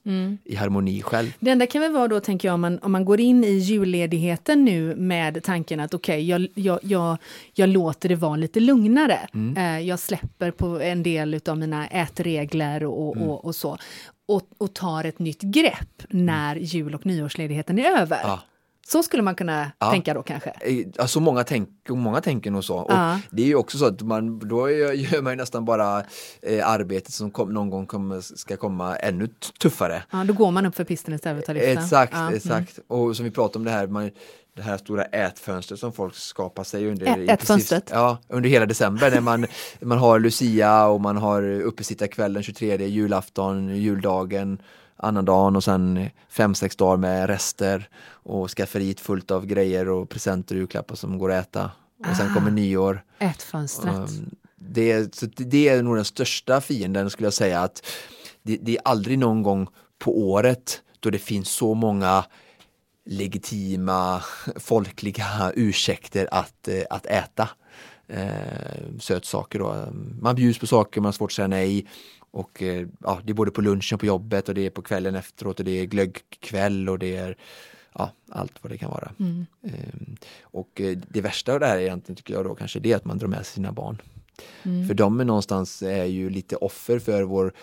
mm. 0.05 0.37
i 0.43 0.55
harmoni 0.55 1.01
själv. 1.01 1.33
Det 1.39 1.51
enda 1.51 1.67
kan 1.67 1.81
väl 1.81 1.91
vara 1.91 2.07
då, 2.07 2.19
tänker 2.19 2.47
jag, 2.47 2.53
om 2.53 2.61
man, 2.61 2.79
om 2.79 2.91
man 2.91 3.05
går 3.05 3.19
in 3.19 3.43
i 3.43 3.51
julledigheten 3.51 4.65
nu 4.65 4.95
med 4.95 5.43
tanken 5.43 5.79
att 5.79 5.93
okej, 5.93 6.13
okay, 6.13 6.25
jag, 6.25 6.47
jag, 6.55 6.79
jag, 6.81 7.17
jag, 7.53 7.69
låter 7.69 8.09
det 8.09 8.15
vara 8.15 8.35
lite 8.35 8.59
lugnare. 8.59 9.19
Mm. 9.33 9.57
Eh, 9.57 9.87
jag 9.87 9.99
släpper 9.99 10.51
på 10.51 10.79
en 10.79 11.03
del 11.03 11.39
av 11.45 11.57
mina 11.57 11.87
ätregler 11.87 12.83
och, 12.83 13.15
mm. 13.15 13.29
och, 13.29 13.45
och 13.45 13.55
så. 13.55 13.77
Och, 14.27 14.41
och, 14.57 14.73
tar 14.73 15.03
ett 15.03 15.19
nytt 15.19 15.41
grepp 15.41 16.03
när 16.09 16.55
jul 16.55 16.95
och 16.95 17.05
nyårsledigheten 17.05 17.79
är 17.79 18.01
över. 18.01 18.19
Ja. 18.23 18.39
Så 18.87 19.03
skulle 19.03 19.23
man 19.23 19.35
kunna 19.35 19.71
ja. 19.79 19.91
tänka 19.91 20.13
då 20.13 20.23
kanske? 20.23 20.53
Alltså 20.99 21.19
många, 21.19 21.43
tänk, 21.43 21.69
många 21.89 22.21
tänker 22.21 22.51
nog 22.51 22.63
så. 22.63 22.77
Och 22.77 22.91
ja. 22.91 23.19
Det 23.31 23.41
är 23.41 23.47
ju 23.47 23.55
också 23.55 23.77
så 23.77 23.85
att 23.85 24.01
man, 24.01 24.39
då 24.39 24.69
gör 24.93 25.21
man 25.21 25.37
nästan 25.37 25.65
bara 25.65 26.03
eh, 26.41 26.69
arbetet 26.69 27.13
som 27.13 27.31
kom, 27.31 27.53
någon 27.53 27.69
gång 27.69 27.85
kommer, 27.85 28.21
ska 28.21 28.57
komma 28.57 28.95
ännu 28.95 29.27
tuffare. 29.61 30.03
Ja, 30.11 30.23
då 30.23 30.33
går 30.33 30.51
man 30.51 30.65
upp 30.65 30.75
för 30.75 30.83
pisten 30.83 31.13
istället 31.13 31.45
för 31.45 31.51
att 31.51 31.57
lyfta. 31.57 31.81
Exakt, 31.81 32.13
ja. 32.13 32.33
exakt. 32.33 32.77
Mm. 32.77 33.01
Och 33.01 33.15
som 33.15 33.25
vi 33.25 33.31
pratade 33.31 33.59
om 33.59 33.65
det 33.65 33.71
här, 33.71 33.87
man, 33.87 34.11
det 34.55 34.61
här 34.61 34.77
stora 34.77 35.03
ätfönstret 35.03 35.79
som 35.79 35.93
folk 35.93 36.15
skapar 36.15 36.63
sig 36.63 36.87
under, 36.87 37.29
ätfönstret? 37.29 37.89
Ja, 37.91 38.17
under 38.27 38.49
hela 38.49 38.65
december 38.65 39.11
när 39.11 39.21
man, 39.21 39.45
man 39.81 39.97
har 39.97 40.19
Lucia 40.19 40.85
och 40.87 41.01
man 41.01 41.17
har 41.17 41.43
uppesittarkvällen 41.43 42.43
23, 42.43 42.87
julafton, 42.87 43.75
juldagen 43.75 44.61
annandagen 45.01 45.55
och 45.55 45.63
sen 45.63 46.09
fem, 46.29 46.55
sex 46.55 46.75
dagar 46.75 46.97
med 46.97 47.27
rester 47.27 47.89
och 48.03 48.49
skafferiet 48.49 48.99
fullt 48.99 49.31
av 49.31 49.45
grejer 49.45 49.89
och 49.89 50.09
presenter 50.09 50.55
och 50.55 50.59
julklappar 50.59 50.95
som 50.95 51.17
går 51.17 51.31
att 51.31 51.47
äta. 51.47 51.71
Och 52.09 52.15
sen 52.17 52.31
ah, 52.31 52.33
kommer 52.33 52.51
nyår. 52.51 53.03
Ätfönstret. 53.19 53.95
Um, 53.95 54.35
det, 54.55 55.15
så 55.15 55.25
det 55.25 55.69
är 55.69 55.83
nog 55.83 55.95
den 55.95 56.05
största 56.05 56.61
fienden 56.61 57.09
skulle 57.09 57.25
jag 57.25 57.33
säga 57.33 57.61
att 57.61 57.85
det, 58.43 58.57
det, 58.61 58.77
är 58.77 58.81
aldrig 58.85 59.19
någon 59.19 59.43
gång 59.43 59.67
på 59.99 60.19
året 60.19 60.81
då 60.99 61.09
det 61.09 61.19
finns 61.19 61.49
så 61.49 61.73
många 61.73 62.25
legitima 63.05 64.21
folkliga 64.55 65.51
ursäkter 65.55 66.27
att, 66.31 66.67
eh, 66.67 66.83
att 66.89 67.05
äta 67.05 67.49
eh, 68.07 68.99
sötsaker. 68.99 69.59
Då. 69.59 69.87
Man 70.21 70.35
bjuds 70.35 70.59
på 70.59 70.67
saker, 70.67 71.01
man 71.01 71.05
har 71.05 71.11
svårt 71.11 71.31
att 71.31 71.35
säga 71.35 71.47
nej 71.47 71.87
och 72.31 72.63
eh, 72.63 72.87
ja, 72.99 73.19
det 73.23 73.31
är 73.31 73.33
både 73.33 73.51
på 73.51 73.61
lunchen 73.61 73.99
på 73.99 74.05
jobbet 74.05 74.49
och 74.49 74.55
det 74.55 74.65
är 74.65 74.69
på 74.69 74.81
kvällen 74.81 75.15
efteråt 75.15 75.59
och 75.59 75.65
det 75.65 75.79
är 75.79 75.85
glöggkväll 75.85 76.89
och 76.89 76.99
det 76.99 77.15
är 77.15 77.37
ja, 77.93 78.11
allt 78.29 78.53
vad 78.61 78.71
det 78.71 78.77
kan 78.77 78.91
vara. 78.91 79.11
Mm. 79.19 79.45
Ehm, 79.63 80.15
och 80.41 80.81
eh, 80.81 80.97
det 81.07 81.21
värsta 81.21 81.53
av 81.53 81.59
det 81.59 81.65
här 81.67 81.77
egentligen 81.77 82.15
tycker 82.15 82.33
jag 82.33 82.45
då 82.45 82.55
kanske 82.55 82.79
det 82.79 82.91
är 82.91 82.95
att 82.95 83.05
man 83.05 83.17
drar 83.17 83.27
med 83.27 83.45
sig 83.45 83.55
sina 83.55 83.71
barn 83.71 84.01
Mm. 84.63 84.87
För 84.87 84.93
de 84.93 85.19
är 85.19 85.25
någonstans 85.25 85.81
är 85.81 86.05
ju 86.05 86.29
lite 86.29 86.55
offer 86.55 86.99
för 86.99 87.23
vår 87.23 87.53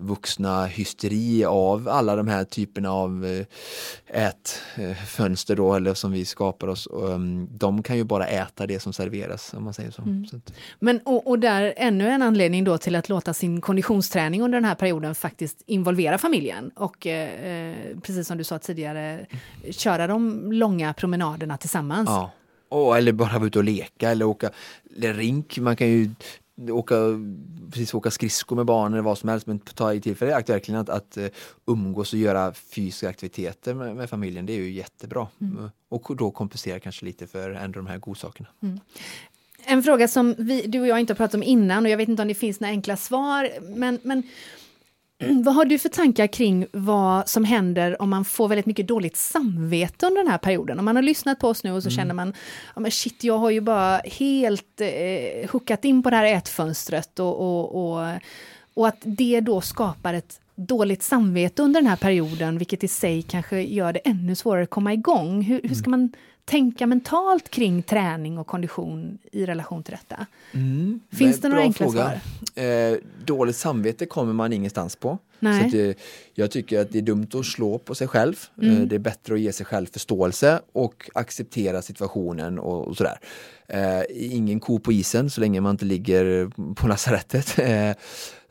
vuxna 0.00 0.66
hysteri 0.66 1.44
av 1.44 1.88
alla 1.88 2.16
de 2.16 2.28
här 2.28 2.44
typerna 2.44 2.90
av 2.90 3.26
eh, 3.26 4.26
ätfönster 4.26 5.56
då 5.56 5.74
eller 5.74 5.94
som 5.94 6.12
vi 6.12 6.24
skapar 6.24 6.68
oss. 6.68 6.88
Ehm, 7.10 7.48
de 7.50 7.82
kan 7.82 7.96
ju 7.96 8.04
bara 8.04 8.26
äta 8.26 8.66
det 8.66 8.80
som 8.80 8.92
serveras 8.92 9.54
om 9.54 9.64
man 9.64 9.74
säger 9.74 9.90
så. 9.90 10.02
Mm. 10.02 10.26
så 10.26 10.40
Men 10.78 11.00
och, 11.04 11.26
och, 11.26 11.38
där 11.38 11.74
ännu 11.76 12.08
en 12.08 12.22
anledning 12.22 12.64
då 12.64 12.78
till 12.78 12.96
att 12.96 13.08
låta 13.08 13.34
sin 13.34 13.60
konditionsträning 13.60 14.42
under 14.42 14.56
den 14.56 14.64
här 14.64 14.74
perioden 14.74 15.14
faktiskt 15.14 15.62
involvera 15.66 16.18
familjen 16.18 16.70
och 16.76 17.06
eh, 17.06 17.74
precis 18.02 18.26
som 18.26 18.38
du 18.38 18.44
sa 18.44 18.58
tidigare 18.58 19.26
köra 19.70 20.06
de 20.06 20.52
långa 20.52 20.92
promenaderna 20.94 21.56
tillsammans. 21.56 22.08
Ja. 22.08 22.30
Oh, 22.70 22.98
eller 22.98 23.12
bara 23.12 23.38
vara 23.38 23.46
ute 23.46 23.58
och 23.58 23.64
leka 23.64 24.10
eller 24.10 24.24
åka 24.24 24.50
eller 24.96 25.14
rink. 25.14 25.58
Man 25.58 25.76
kan 25.76 25.88
ju 25.88 26.10
åka, 26.70 26.94
precis 27.70 27.94
åka 27.94 28.10
skridskor 28.10 28.56
med 28.56 28.66
barnen 28.66 28.92
eller 28.92 29.02
vad 29.02 29.18
som 29.18 29.28
helst 29.28 29.46
men 29.46 29.58
ta 29.58 29.94
i 29.94 30.00
tillfället 30.00 30.34
akt 30.34 30.48
verkligen 30.48 30.80
att, 30.80 30.88
att 30.88 31.16
uh, 31.16 31.26
umgås 31.66 32.12
och 32.12 32.18
göra 32.18 32.52
fysiska 32.52 33.08
aktiviteter 33.08 33.74
med, 33.74 33.96
med 33.96 34.10
familjen. 34.10 34.46
Det 34.46 34.52
är 34.52 34.56
ju 34.56 34.70
jättebra. 34.70 35.28
Mm. 35.40 35.70
Och 35.88 36.16
då 36.16 36.30
kompensera 36.30 36.80
kanske 36.80 37.04
lite 37.04 37.26
för 37.26 37.50
ändå 37.50 37.78
de 37.78 37.86
här 37.86 37.98
godsakerna. 37.98 38.48
Mm. 38.62 38.80
En 39.64 39.82
fråga 39.82 40.08
som 40.08 40.34
vi, 40.38 40.62
du 40.66 40.80
och 40.80 40.86
jag 40.86 41.00
inte 41.00 41.12
har 41.12 41.16
pratat 41.16 41.34
om 41.34 41.42
innan 41.42 41.84
och 41.84 41.90
jag 41.90 41.96
vet 41.96 42.08
inte 42.08 42.22
om 42.22 42.28
det 42.28 42.34
finns 42.34 42.60
några 42.60 42.72
enkla 42.72 42.96
svar 42.96 43.50
men, 43.76 43.98
men 44.02 44.22
vad 45.44 45.54
har 45.54 45.64
du 45.64 45.78
för 45.78 45.88
tankar 45.88 46.26
kring 46.26 46.66
vad 46.72 47.28
som 47.28 47.44
händer 47.44 48.02
om 48.02 48.10
man 48.10 48.24
får 48.24 48.48
väldigt 48.48 48.66
mycket 48.66 48.88
dåligt 48.88 49.16
samvete 49.16 50.06
under 50.06 50.22
den 50.22 50.30
här 50.30 50.38
perioden? 50.38 50.78
Om 50.78 50.84
man 50.84 50.96
har 50.96 51.02
lyssnat 51.02 51.38
på 51.38 51.48
oss 51.48 51.64
nu 51.64 51.72
och 51.72 51.82
så 51.82 51.88
mm. 51.88 51.96
känner 51.96 52.14
man, 52.14 52.32
ja 52.74 52.80
men 52.80 52.90
shit, 52.90 53.24
jag 53.24 53.38
har 53.38 53.50
ju 53.50 53.60
bara 53.60 53.96
helt 53.98 54.80
eh, 54.80 55.50
hookat 55.50 55.84
in 55.84 56.02
på 56.02 56.10
det 56.10 56.16
här 56.16 56.24
ätfönstret 56.24 57.18
och, 57.18 57.40
och, 57.40 57.74
och, 57.74 58.18
och 58.74 58.88
att 58.88 59.00
det 59.02 59.40
då 59.40 59.60
skapar 59.60 60.14
ett 60.14 60.40
dåligt 60.54 61.02
samvete 61.02 61.62
under 61.62 61.80
den 61.80 61.88
här 61.88 61.96
perioden, 61.96 62.58
vilket 62.58 62.84
i 62.84 62.88
sig 62.88 63.22
kanske 63.22 63.62
gör 63.62 63.92
det 63.92 63.98
ännu 63.98 64.34
svårare 64.34 64.62
att 64.62 64.70
komma 64.70 64.92
igång. 64.92 65.42
Hur, 65.42 65.60
hur 65.62 65.74
ska 65.74 65.90
man 65.90 66.12
tänka 66.48 66.86
mentalt 66.86 67.48
kring 67.48 67.82
träning 67.82 68.38
och 68.38 68.46
kondition 68.46 69.18
i 69.32 69.46
relation 69.46 69.82
till 69.82 69.92
detta? 69.94 70.26
Mm, 70.52 71.00
Finns 71.10 71.40
det 71.40 71.48
några 71.48 71.62
enkla 71.62 71.86
fråga. 71.86 72.20
svar? 72.54 72.64
Eh, 72.64 72.96
dåligt 73.24 73.56
samvete 73.56 74.06
kommer 74.06 74.32
man 74.32 74.52
ingenstans 74.52 74.96
på. 74.96 75.18
Nej. 75.38 75.70
Så 75.70 75.76
eh, 75.76 75.94
jag 76.34 76.50
tycker 76.50 76.80
att 76.80 76.92
det 76.92 76.98
är 76.98 77.02
dumt 77.02 77.28
att 77.34 77.46
slå 77.46 77.78
på 77.78 77.94
sig 77.94 78.08
själv. 78.08 78.34
Eh, 78.62 78.68
mm. 78.68 78.82
Eh, 78.82 78.88
det 78.88 78.94
är 78.94 78.98
bättre 78.98 79.34
att 79.34 79.40
ge 79.40 79.52
sig 79.52 79.66
själv 79.66 79.86
förståelse 79.86 80.60
och 80.72 81.10
acceptera 81.14 81.82
situationen 81.82 82.58
och, 82.58 82.88
och 82.88 82.96
sådär. 82.96 83.18
Eh, 83.68 84.02
ingen 84.10 84.60
ko 84.60 84.78
på 84.78 84.92
isen 84.92 85.30
så 85.30 85.40
länge 85.40 85.60
man 85.60 85.70
inte 85.70 85.84
ligger 85.84 86.50
på 86.74 86.88
lasarettet. 86.88 87.58
Eh, 87.68 87.94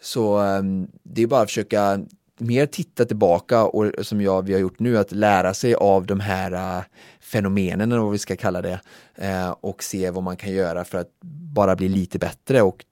så 0.01 0.37
ehm, 0.37 0.87
det 1.03 1.23
är 1.23 1.27
bara 1.27 1.41
att 1.41 1.49
försöka 1.49 1.99
mer 2.37 2.65
titta 2.65 3.05
tillbaka 3.05 3.63
och 3.63 3.91
som 4.01 4.21
jag, 4.21 4.45
vi 4.45 4.53
har 4.53 4.59
gjort 4.59 4.79
nu, 4.79 4.97
att 4.97 5.11
lära 5.11 5.53
sig 5.53 5.75
av 5.75 6.05
de 6.05 6.19
här 6.19 6.53
uh, 6.53 6.83
fenomenen, 7.19 7.91
eller 7.91 8.01
vad 8.01 8.11
vi 8.11 8.17
ska 8.17 8.35
kalla 8.35 8.61
det, 8.61 8.79
uh, 9.21 9.49
och 9.49 9.83
se 9.83 10.09
vad 10.09 10.23
man 10.23 10.37
kan 10.37 10.51
göra 10.51 10.83
för 10.83 10.97
att 10.97 11.07
bara 11.53 11.75
bli 11.75 11.89
lite 11.89 12.19
bättre. 12.19 12.61
Och 12.61 12.85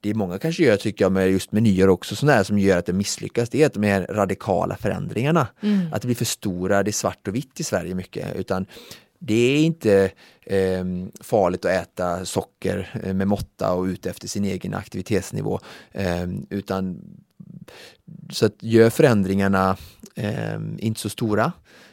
det 0.00 0.14
många 0.14 0.38
kanske 0.38 0.62
gör, 0.62 0.76
tycker 0.76 1.04
jag, 1.04 1.12
med 1.12 1.30
just 1.30 1.52
menyer 1.52 1.88
också, 1.88 2.16
sådana 2.16 2.44
som 2.44 2.58
gör 2.58 2.78
att 2.78 2.86
det 2.86 2.92
misslyckas, 2.92 3.48
det 3.48 3.62
är 3.62 3.70
de 3.74 3.82
här 3.82 4.06
radikala 4.10 4.76
förändringarna. 4.76 5.46
Mm. 5.62 5.92
Att 5.92 6.02
det 6.02 6.08
blir 6.08 6.16
för 6.16 6.24
stora, 6.24 6.82
det 6.82 6.90
är 6.90 6.92
svart 6.92 7.28
och 7.28 7.34
vitt 7.34 7.60
i 7.60 7.64
Sverige 7.64 7.94
mycket, 7.94 8.36
utan 8.36 8.66
det 9.18 9.34
är 9.34 9.58
inte 9.58 10.10
eh, 10.46 10.84
farligt 11.20 11.64
att 11.64 11.70
äta 11.70 12.24
socker 12.24 13.00
eh, 13.04 13.14
med 13.14 13.28
måtta 13.28 13.72
och 13.72 13.84
ut 13.84 14.06
efter 14.06 14.28
sin 14.28 14.44
egen 14.44 14.74
aktivitetsnivå. 14.74 15.60
Eh, 15.92 16.26
utan 16.50 17.00
så 18.30 18.46
att 18.46 18.62
gör 18.62 18.90
förändringarna 18.90 19.76
eh, 20.14 20.60
inte 20.78 21.00
så 21.00 21.08
stora 21.08 21.52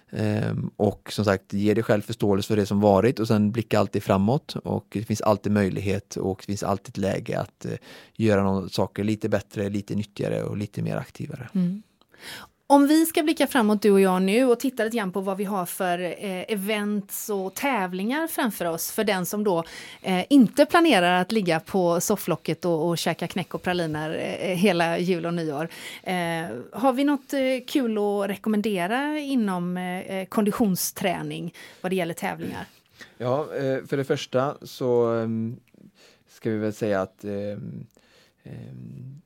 eh, 0.09 0.53
och 0.76 1.13
som 1.13 1.26
sagt 1.26 1.53
ge 1.53 1.73
dig 1.73 1.84
själv 1.84 2.01
förståelse 2.01 2.47
för 2.47 2.55
det 2.55 2.65
som 2.65 2.80
varit 2.80 3.19
och 3.19 3.28
sen 3.28 3.51
blicka 3.51 3.80
alltid 3.80 4.03
framåt 4.03 4.55
och 4.55 4.88
det 4.89 5.03
finns 5.03 5.21
alltid 5.21 5.51
möjlighet 5.51 6.17
och 6.17 6.38
det 6.39 6.45
finns 6.45 6.63
alltid 6.63 6.89
ett 6.89 6.97
läge 6.97 7.39
att 7.39 7.65
eh, 7.65 7.78
göra 8.13 8.43
någon 8.43 8.69
saker 8.69 9.03
lite 9.03 9.30
bättre, 9.30 9.69
lite 9.69 9.95
nyttigare 9.95 10.43
och 10.43 10.57
lite 10.57 10.82
mer 10.82 10.95
aktivare. 10.95 11.49
Mm. 11.53 11.84
Om 12.68 12.88
vi 12.88 13.05
ska 13.05 13.24
blicka 13.24 13.47
framåt 13.47 13.82
du 13.82 13.91
och 13.91 14.01
jag 14.01 14.22
nu 14.22 14.45
och 14.45 14.59
titta 14.59 14.84
lite 14.84 14.97
grann 14.97 15.11
på 15.11 15.22
vad 15.22 15.38
vi 15.38 15.43
har 15.43 15.66
för 15.66 15.99
eh, 15.99 16.43
events 16.47 17.30
och 17.30 17.53
tävlingar 17.53 18.28
framför 18.28 18.66
oss 18.66 18.91
för 18.91 19.03
den 19.03 19.26
som 19.26 19.43
då 19.43 19.63
eh, 20.01 20.26
inte 20.30 20.66
planerar 20.66 21.22
att 21.22 21.32
ligga 21.32 21.59
på 21.59 22.01
sofflocket 22.01 22.66
och, 22.66 22.88
och 22.88 22.97
käka 22.97 23.28
knäck 23.28 23.53
och 23.53 23.61
praliner 23.61 24.38
eh, 24.39 24.55
hela 24.55 24.97
jul 24.97 25.26
och 25.26 25.34
nyår. 25.34 25.70
Eh, 26.03 26.13
har 26.72 26.93
vi 26.93 27.03
något 27.03 27.34
eh, 27.34 27.39
kul 27.68 27.97
att 27.97 28.30
rekommendera 28.30 29.20
inom 29.20 29.78
eh, 29.78 29.99
eh 29.99 30.26
konditionsträning 30.26 31.53
vad 31.82 31.91
det 31.91 31.95
gäller 31.95 32.13
tävlingar? 32.13 32.66
Ja, 33.18 33.55
eh, 33.55 33.86
för 33.86 33.97
det 33.97 34.03
första 34.03 34.57
så 34.61 35.13
ehm, 35.13 35.55
ska 36.30 36.49
vi 36.49 36.57
väl 36.57 36.74
säga 36.74 37.01
att 37.01 37.24
ehm, 37.24 37.86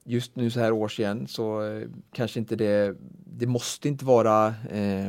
just 0.05 0.35
nu 0.35 0.51
så 0.51 0.59
här 0.59 0.71
års 0.71 0.99
igen 0.99 1.27
så 1.27 1.61
kanske 2.11 2.39
inte 2.39 2.55
det 2.55 2.95
det 3.39 3.47
måste 3.47 3.87
inte 3.87 4.05
vara 4.05 4.53
eh, 4.69 5.07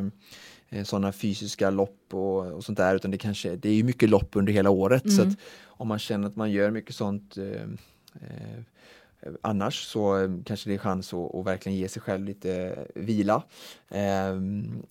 eh, 0.68 0.84
sådana 0.84 1.12
fysiska 1.12 1.70
lopp 1.70 2.14
och, 2.14 2.46
och, 2.46 2.64
sånt 2.64 2.78
där 2.78 2.94
utan 2.94 3.10
det 3.10 3.18
kanske 3.18 3.56
det 3.56 3.68
är 3.68 3.74
ju 3.74 3.84
mycket 3.84 4.10
lopp 4.10 4.36
under 4.36 4.52
hela 4.52 4.70
året 4.70 5.04
mm. 5.04 5.16
så 5.16 5.22
att 5.22 5.38
om 5.64 5.88
man 5.88 5.98
känner 5.98 6.28
att 6.28 6.36
man 6.36 6.50
gör 6.50 6.70
mycket 6.70 6.94
sånt 6.94 7.36
eh, 7.36 7.62
eh, 8.14 8.58
Annars 9.40 9.84
så 9.84 10.18
eh, 10.18 10.30
kanske 10.44 10.70
det 10.70 10.74
är 10.74 10.78
chans 10.78 11.14
att, 11.14 11.34
att, 11.34 11.46
verkligen 11.46 11.78
ge 11.78 11.88
sig 11.88 12.02
själv 12.02 12.24
lite 12.24 12.78
vila. 12.94 13.42
Eh, 13.88 14.34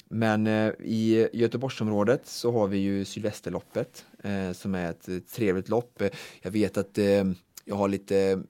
men 0.09 0.47
i 0.80 1.28
Göteborgsområdet 1.34 2.28
så 2.28 2.51
har 2.51 2.67
vi 2.67 2.78
ju 2.78 3.05
Sylvesterloppet 3.05 4.05
som 4.53 4.76
är 4.76 4.89
ett 4.89 5.32
trevligt 5.32 5.70
lopp. 5.70 6.03
Jag 6.41 6.51
vet 6.51 6.78
att 6.78 6.97
jag 7.65 7.76
har 7.76 7.88
lite 7.88 8.43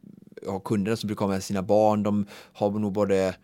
har 0.47 0.59
kunder 0.59 0.95
som 0.95 1.07
brukar 1.07 1.25
ha 1.25 1.33
med 1.33 1.43
sina 1.43 1.61
barn. 1.61 2.03
De 2.03 2.25
har 2.53 2.71
nog 2.71 2.93
både 2.93 3.35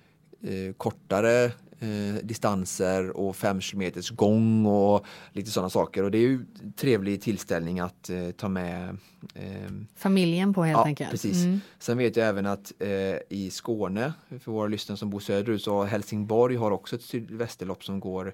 eh, 0.42 0.74
kortare 0.78 1.52
eh, 1.80 2.16
distanser 2.24 3.10
och 3.18 3.36
fem 3.36 3.62
kilometers 3.62 4.12
gång 4.12 4.66
och 4.66 5.06
lite 5.34 5.52
sådana 5.52 5.70
saker. 5.70 6.04
Och 6.04 6.12
det 6.12 6.18
är 6.18 6.22
ju 6.22 6.46
trevlig 6.76 7.22
tillställning 7.22 7.80
att 7.80 8.10
eh, 8.10 8.32
ta 8.32 8.50
med 8.50 8.98
eh, 9.34 9.72
familjen 9.96 10.54
på 10.54 10.64
helt 10.64 10.78
ja, 10.78 10.86
enkelt. 10.86 11.12
Precis. 11.12 11.44
Mm. 11.44 11.60
Sen 11.80 11.98
vet 11.98 12.16
jag 12.16 12.28
även 12.28 12.46
att 12.46 12.74
eh, 12.80 12.90
i 13.30 13.50
Skåne, 13.52 14.14
för 14.40 14.52
våra 14.52 14.68
lyssnare 14.68 14.98
som 14.98 15.10
bor 15.10 15.20
söderut, 15.20 15.62
så 15.62 15.84
Helsingborg 15.84 16.56
har 16.56 16.72
också 16.72 16.96
ett 16.96 17.02
sydvästerlopp 17.02 17.84
som 17.84 18.00
går 18.00 18.34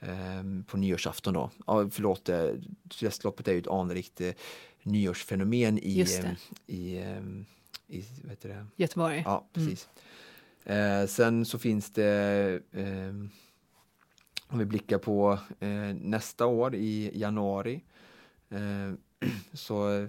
ehm, 0.00 0.64
på 0.68 0.76
nyårsafton 0.76 1.34
då. 1.34 1.50
Ja, 1.66 1.88
förlåt, 1.90 2.28
eh, 2.28 2.46
Sydvästerloppet 2.90 3.48
är 3.48 3.52
ju 3.52 3.58
ett 3.58 3.68
anrikt 3.68 4.20
nyårsfenomen 4.82 5.78
i, 5.78 6.06
i, 6.66 6.98
ehm, 6.98 7.44
i, 7.88 8.04
vet 8.24 8.40
det? 8.48 8.66
Göteborg. 8.76 9.22
Ja, 9.26 9.48
precis. 9.52 9.88
Mm. 10.64 11.02
Eh, 11.02 11.06
sen 11.06 11.44
så 11.44 11.58
finns 11.58 11.90
det, 11.90 12.60
eh, 12.72 13.14
om 14.48 14.58
vi 14.58 14.64
blickar 14.64 14.98
på 14.98 15.38
eh, 15.60 15.94
nästa 15.94 16.46
år 16.46 16.74
i 16.74 17.10
januari, 17.14 17.82
eh, 18.50 19.28
så 19.52 20.08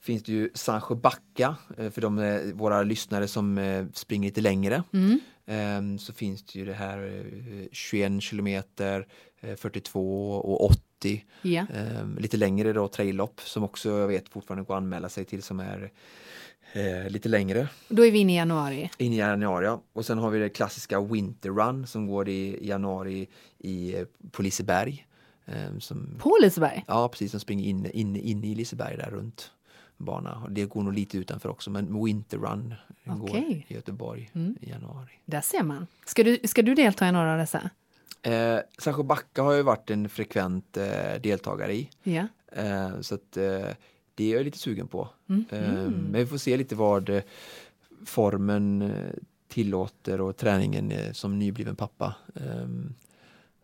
finns 0.00 0.22
det 0.22 0.32
ju 0.32 0.50
Sancho 0.54 0.94
Backa 0.94 1.56
eh, 1.78 1.90
för 1.90 2.00
de 2.00 2.40
våra 2.54 2.82
lyssnare 2.82 3.28
som 3.28 3.88
springer 3.94 4.28
lite 4.28 4.40
längre. 4.40 4.82
Mm. 4.92 5.98
så 5.98 6.12
finns 6.12 6.42
det 6.44 6.58
ju 6.58 6.64
det 6.64 6.74
här 6.74 7.24
21 7.72 8.22
kilometer, 8.22 9.06
42 9.56 10.30
och 10.32 10.64
80. 10.64 10.80
Yeah. 11.42 11.66
lite 12.18 12.36
längre 12.36 12.72
då 12.72 12.88
traillopp 12.88 13.40
som 13.40 13.64
också 13.64 13.90
jag 13.90 14.08
vet 14.08 14.28
fortfarande 14.28 14.64
går 14.64 14.74
att 14.74 14.78
anmäla 14.78 15.08
sig 15.08 15.24
till 15.24 15.42
som 15.42 15.60
är 15.60 15.90
eh, 16.72 17.10
lite 17.10 17.28
längre. 17.28 17.68
Då 17.88 18.06
är 18.06 18.10
vi 18.10 18.18
inne 18.18 18.32
i 18.32 18.36
januari? 18.36 18.90
In 18.98 19.12
i 19.12 19.16
januari, 19.16 19.66
ja. 19.66 19.82
Och 19.92 20.06
sen 20.06 20.18
har 20.18 20.30
vi 20.30 20.38
det 20.38 20.48
klassiska 20.48 21.00
Winter 21.00 21.50
Run 21.50 21.86
som 21.86 22.06
går 22.06 22.28
i 22.28 22.68
januari 22.68 23.28
i, 23.58 23.94
eh, 23.94 24.04
på 24.30 24.42
Liseberg. 24.42 25.06
Eh, 25.46 25.78
som, 25.78 26.18
på 26.18 26.38
Liseberg? 26.42 26.84
Ja, 26.86 27.08
precis. 27.08 27.30
Som 27.30 27.40
springer 27.40 27.64
in, 27.64 27.86
in, 27.86 28.16
in 28.16 28.44
i 28.44 28.54
Liseberg 28.54 28.96
där 28.96 29.10
runt 29.10 29.50
bana. 29.96 30.46
Det 30.50 30.64
går 30.64 30.82
nog 30.82 30.92
lite 30.92 31.18
utanför 31.18 31.48
också, 31.48 31.70
men 31.70 32.04
Winter 32.04 32.38
Run 32.38 32.74
okay. 33.06 33.18
går 33.18 33.36
i 33.36 33.64
Göteborg 33.68 34.30
mm. 34.34 34.56
i 34.60 34.70
januari. 34.70 35.10
Där 35.24 35.40
ser 35.40 35.62
man. 35.62 35.86
Ska 36.06 36.22
du, 36.22 36.38
ska 36.44 36.62
du 36.62 36.74
delta 36.74 37.08
i 37.08 37.12
några 37.12 37.32
av 37.32 37.38
dessa? 37.38 37.70
Eh, 38.24 38.58
Sancho 38.78 39.02
Backa 39.02 39.42
har 39.42 39.52
jag 39.52 39.64
varit 39.64 39.90
en 39.90 40.08
frekvent 40.08 40.76
eh, 40.76 41.20
deltagare 41.22 41.74
i. 41.74 41.90
Ja. 42.02 42.26
Eh, 42.52 43.00
så 43.00 43.14
att 43.14 43.36
eh, 43.36 43.68
det 44.14 44.32
är 44.32 44.36
jag 44.36 44.44
lite 44.44 44.58
sugen 44.58 44.88
på. 44.88 45.08
Mm. 45.28 45.44
Mm. 45.50 45.92
Men 45.92 46.12
vi 46.12 46.26
får 46.26 46.38
se 46.38 46.56
lite 46.56 46.74
vad 46.74 47.08
eh, 47.08 47.22
formen 48.04 48.82
eh, 48.82 49.10
tillåter 49.48 50.20
och 50.20 50.36
träningen 50.36 50.92
som 51.12 51.38
nybliven 51.38 51.76
pappa. 51.76 52.14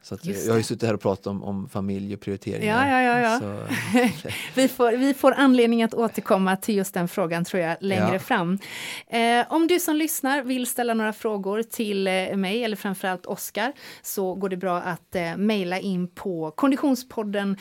Så 0.03 0.17
jag 0.23 0.51
har 0.53 0.57
ju 0.57 0.63
suttit 0.63 0.83
här 0.83 0.95
och 0.95 1.01
pratat 1.01 1.27
om, 1.27 1.45
om 1.45 1.69
familj 1.69 2.15
och 2.15 2.21
prioriteringar. 2.21 2.89
Ja, 2.89 3.03
ja, 3.03 3.21
ja, 3.21 3.41
ja. 3.43 4.03
Vi 4.55 4.69
får, 4.69 4.93
vi 4.93 5.15
får 5.15 5.33
anledning 5.33 5.83
att 5.83 5.95
återkomma 5.95 6.57
till 6.57 6.77
just 6.77 6.95
den 6.95 7.09
frågan 7.09 7.45
tror 7.45 7.63
jag 7.63 7.77
längre 7.81 8.13
Ja. 8.13 8.19
fram. 8.19 8.59
Eh, 9.07 9.53
om 9.53 9.67
du 9.67 9.81
som 9.81 9.97
lyssnar 9.97 10.43
vill 10.43 10.67
ställa 10.67 10.95
några 10.95 11.13
frågor 11.13 11.63
till 11.63 12.07
eh, 12.07 12.37
mig 12.37 12.65
eller 12.65 12.77
framförallt 12.77 13.27
Oskar 13.27 13.73
så 14.03 14.35
går 14.35 14.49
det 14.49 14.57
bra 14.57 14.77
att 14.81 15.15
eh, 15.15 15.37
mejla 15.37 15.79
in 15.79 16.09
på 16.09 16.51
konditionspodden 16.51 17.57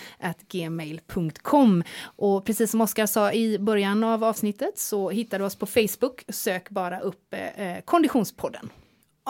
gmail.com. 0.52 1.84
Och 2.04 2.46
precis 2.46 2.72
som 2.72 2.82
Oskar 2.82 3.06
sa 3.06 3.32
i 3.34 3.60
början 3.60 4.04
av 4.04 4.24
avsnittet 4.24 4.78
så 4.80 5.10
hittar 5.10 5.40
du 5.40 5.46
oss 5.46 5.56
på 5.56 5.66
Facebook. 5.66 6.24
Sök 6.30 6.70
bara 6.70 7.00
upp 7.00 7.34
eh, 7.34 7.68
eh, 7.68 7.82
Konditionspodden. 7.86 8.70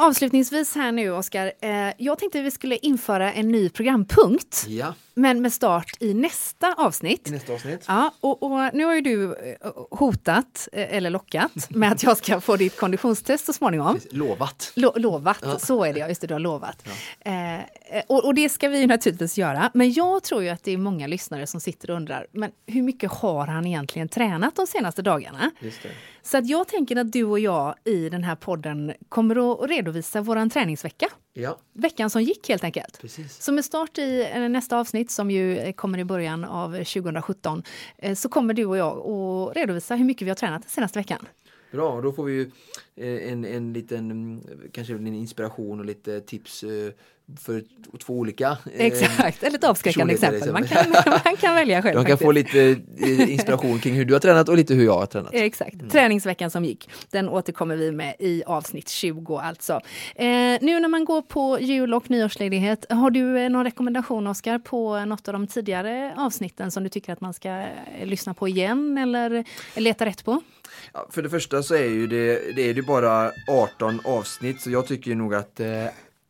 Avslutningsvis 0.02 0.76
här 0.76 0.92
nu, 0.92 1.12
Oskar. 1.12 1.52
Eh, 1.62 1.94
jag 1.98 2.20
tänkte 2.20 2.42
vi 2.42 2.52
skulle 2.52 2.78
införa 2.78 3.34
en 3.34 3.48
ny 3.52 3.70
programpunkt, 3.70 4.66
ja, 4.68 4.94
men 5.20 5.42
med 5.42 5.54
start 5.54 5.92
i 6.00 6.14
nästa 6.14 6.74
avsnitt. 6.74 7.28
i 7.28 7.32
nästa 7.32 7.54
avsnitt. 7.54 7.86
Ja, 7.88 8.14
och, 8.22 8.44
och 8.44 8.52
nu 8.74 8.86
har 8.86 8.96
ju 8.96 9.02
du 9.02 9.24
eh, 9.34 9.72
hotat, 9.92 10.68
eh, 10.74 10.96
eller 10.98 11.10
lockat, 11.10 11.52
med 11.70 11.92
att 11.92 12.04
jag 12.04 12.18
ska 12.18 12.42
få 12.42 12.56
ditt 12.56 12.78
konditionstest 12.80 13.46
så 13.46 13.54
småningom. 13.54 13.94
Precis, 13.96 14.14
Lovat. 14.14 14.72
Lo, 14.76 14.94
lovat, 14.96 15.38
Ja. 15.42 15.60
så 15.60 15.84
är 15.84 15.94
det, 15.94 16.00
ja, 16.00 16.08
just 16.08 16.22
det, 16.22 16.28
du 16.28 16.34
har 16.34 16.40
lovat. 16.40 16.88
Eh, 17.20 17.56
eh, 17.56 17.62
och, 18.08 18.26
och 18.26 18.34
det 18.34 18.50
ska 18.50 18.70
vi 18.70 18.88
naturligtvis 18.88 19.38
göra, 19.38 19.72
men 19.74 19.94
jag 19.94 20.24
tror 20.24 20.44
ju 20.44 20.50
att 20.50 20.64
det 20.64 20.72
är 20.72 20.78
många 20.78 21.08
lyssnare 21.08 21.48
som 21.48 21.60
sitter 21.60 21.90
och 21.90 21.96
undrar, 21.96 22.28
men 22.32 22.52
hur 22.68 22.82
mycket 22.82 23.12
har 23.12 23.48
han 23.48 23.66
egentligen 23.68 24.10
tränat 24.10 24.56
de 24.56 24.68
senaste 24.68 25.02
dagarna? 25.02 25.52
Så 26.22 26.38
att 26.38 26.48
jag 26.50 26.68
tänker 26.68 26.96
att 26.96 27.12
du 27.12 27.24
och 27.24 27.40
jag 27.40 27.76
i 27.86 28.10
den 28.10 28.24
här 28.24 28.36
podden 28.36 28.94
kommer 29.10 29.64
att 29.64 29.70
redovisa 29.70 30.22
våran 30.22 30.50
träningsvecka. 30.50 31.08
Ja, 31.34 31.60
Veckan 31.74 32.10
som 32.10 32.22
gick 32.22 32.50
helt 32.50 32.64
enkelt. 32.64 33.02
precis. 33.02 33.44
Så 33.44 33.52
med 33.52 33.66
start 33.66 33.98
i 33.98 34.30
eh, 34.34 34.50
nästa 34.50 34.80
avsnitt 34.80 35.12
som 35.12 35.32
ju 35.32 35.58
eh, 35.58 35.74
kommer 35.74 36.00
i 36.00 36.06
början 36.06 36.44
av 36.44 36.72
2017 36.72 37.64
eh, 37.98 38.16
så 38.16 38.30
kommer 38.30 38.54
du 38.54 38.66
och 38.66 38.78
jag 38.78 38.98
att 38.98 39.56
redovisa 39.56 39.96
hur 39.96 40.06
mycket 40.06 40.26
vi 40.26 40.30
har 40.30 40.36
tränat 40.36 40.62
den 40.62 40.70
senaste 40.70 41.00
veckan. 41.00 41.28
Bra, 41.72 42.02
då 42.02 42.12
får 42.12 42.24
vi 42.24 42.34
ju 42.34 42.52
en, 43.30 43.46
en 43.46 43.74
liten, 43.74 44.12
mm, 44.12 44.42
kanske 44.72 44.94
en 44.94 45.08
inspiration 45.08 45.80
och 45.80 45.86
lite 45.86 46.22
tips 46.22 46.64
för 47.38 47.64
två 48.06 48.14
olika. 48.14 48.58
eh, 48.74 48.86
Exakt, 48.86 49.44
eller 49.44 49.58
ett 49.58 49.64
avskräckande 49.64 50.14
exempel. 50.14 50.52
Man 50.54 50.68
kan, 50.68 50.86
man 51.26 51.38
kan 51.38 51.56
välja 51.56 51.82
själv. 51.82 51.96
De 51.96 52.06
kan 52.06 52.18
faktiskt. 52.18 52.26
få 52.26 52.32
lite 52.32 52.60
eh, 52.98 53.32
inspiration 53.34 53.80
kring 53.80 53.94
hur 53.96 54.06
du 54.06 54.14
har 54.14 54.20
tränat 54.20 54.50
och 54.50 54.58
lite 54.58 54.74
hur 54.74 54.86
jag 54.86 54.94
har 55.00 55.06
tränat. 55.06 55.34
Exakt, 55.34 55.92
träningsveckan 55.92 56.52
som 56.52 56.66
gick. 56.66 56.90
Den 57.12 57.30
återkommer 57.30 57.76
vi 57.76 57.92
med 57.92 58.16
i 58.20 58.44
avsnitt 58.46 58.90
20 58.90 59.38
alltså. 59.38 59.74
Eh, 60.16 60.26
nu 60.62 60.80
när 60.80 60.88
man 60.88 61.06
går 61.06 61.22
på 61.22 61.58
jul 61.62 61.94
och 61.94 62.10
nyårsledighet, 62.10 62.86
har 62.90 63.10
du 63.10 63.40
eh, 63.40 63.50
någon 63.50 63.64
rekommendation 63.64 64.28
Oskar 64.28 64.60
på 64.60 65.06
något 65.06 65.28
av 65.28 65.34
de 65.34 65.48
tidigare 65.48 66.14
avsnitten 66.18 66.72
som 66.72 66.84
du 66.84 66.90
tycker 66.90 67.14
att 67.14 67.22
man 67.22 67.34
ska 67.34 67.66
lyssna 68.04 68.34
på 68.34 68.48
igen 68.48 68.98
eller 68.98 69.44
leta 69.76 70.06
rätt 70.06 70.26
på? 70.26 70.42
Ja, 70.94 71.08
för 71.12 71.22
det 71.22 71.30
första 71.30 71.64
så 71.64 71.76
är 71.76 71.84
ju 71.90 72.08
det, 72.08 72.56
det 72.56 72.70
är 72.70 72.74
ju 72.74 72.82
bara 72.82 73.32
18 73.48 74.02
avsnitt 74.06 74.62
så 74.62 74.72
jag 74.72 74.88
tycker 74.88 75.16
nog 75.16 75.36
att 75.36 75.60
eh, 75.60 75.68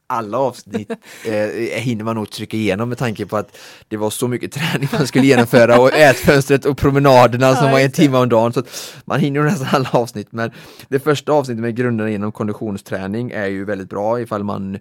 alla 0.09 0.37
avsnitt 0.37 0.91
eh, 1.25 1.33
hinner 1.81 2.03
man 2.03 2.15
nog 2.15 2.29
trycka 2.29 2.57
igenom 2.57 2.89
med 2.89 2.97
tanke 2.97 3.25
på 3.25 3.37
att 3.37 3.57
det 3.87 3.97
var 3.97 4.09
så 4.09 4.27
mycket 4.27 4.51
träning 4.51 4.89
man 4.91 5.07
skulle 5.07 5.25
genomföra 5.25 5.79
och 5.79 5.93
ätfönstret 5.97 6.65
och 6.65 6.77
promenaderna 6.77 7.55
som 7.55 7.65
Ja, 7.65 7.71
var 7.71 7.79
en 7.79 7.91
timme 7.91 8.17
om 8.17 8.29
dagen. 8.29 8.53
Så 8.53 8.63
man 9.05 9.19
hinner 9.19 9.43
nästan 9.43 9.67
alla 9.71 9.89
avsnitt 9.91 10.27
men 10.31 10.51
det 10.87 10.99
första 10.99 11.31
avsnittet 11.31 11.61
med 11.61 11.75
grunderna 11.75 12.09
inom 12.09 12.31
konditionsträning 12.31 13.31
är 13.31 13.47
ju 13.47 13.65
väldigt 13.65 13.89
bra 13.89 14.21
ifall 14.21 14.43
man 14.43 14.79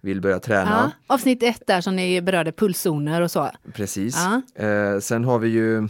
vill 0.00 0.20
börja 0.20 0.38
träna. 0.38 0.92
Ja, 1.08 1.14
avsnitt 1.14 1.42
ett 1.42 1.62
där 1.66 1.80
som 1.80 1.96
ni 1.96 2.22
berörde 2.22 2.52
pulszoner 2.52 3.20
och 3.22 3.30
så. 3.30 3.50
Precis. 3.74 4.16
Ja. 4.56 4.64
Eh, 4.64 5.00
sen 5.00 5.24
har 5.24 5.38
vi 5.38 5.48
ju 5.48 5.88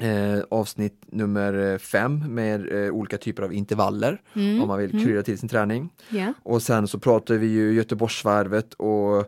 eh, 0.00 0.38
avsnitt 0.50 1.04
nummer 1.12 1.78
fem 1.78 2.34
med 2.34 2.84
eh, 2.86 2.90
olika 2.92 3.18
typer 3.18 3.42
av 3.42 3.52
intervaller 3.52 4.20
Mm. 4.34 4.62
om 4.62 4.68
man 4.68 4.78
vill 4.78 4.90
krydda 5.04 5.22
till 5.22 5.38
sin 5.38 5.48
träning. 5.48 5.90
Ja. 6.08 6.32
Och 6.42 6.62
sen 6.62 6.88
så 6.88 6.98
pratar 6.98 7.34
vi 7.34 7.46
ju 7.46 7.72
Göteborgsvarvet 7.72 8.74
och 8.74 9.18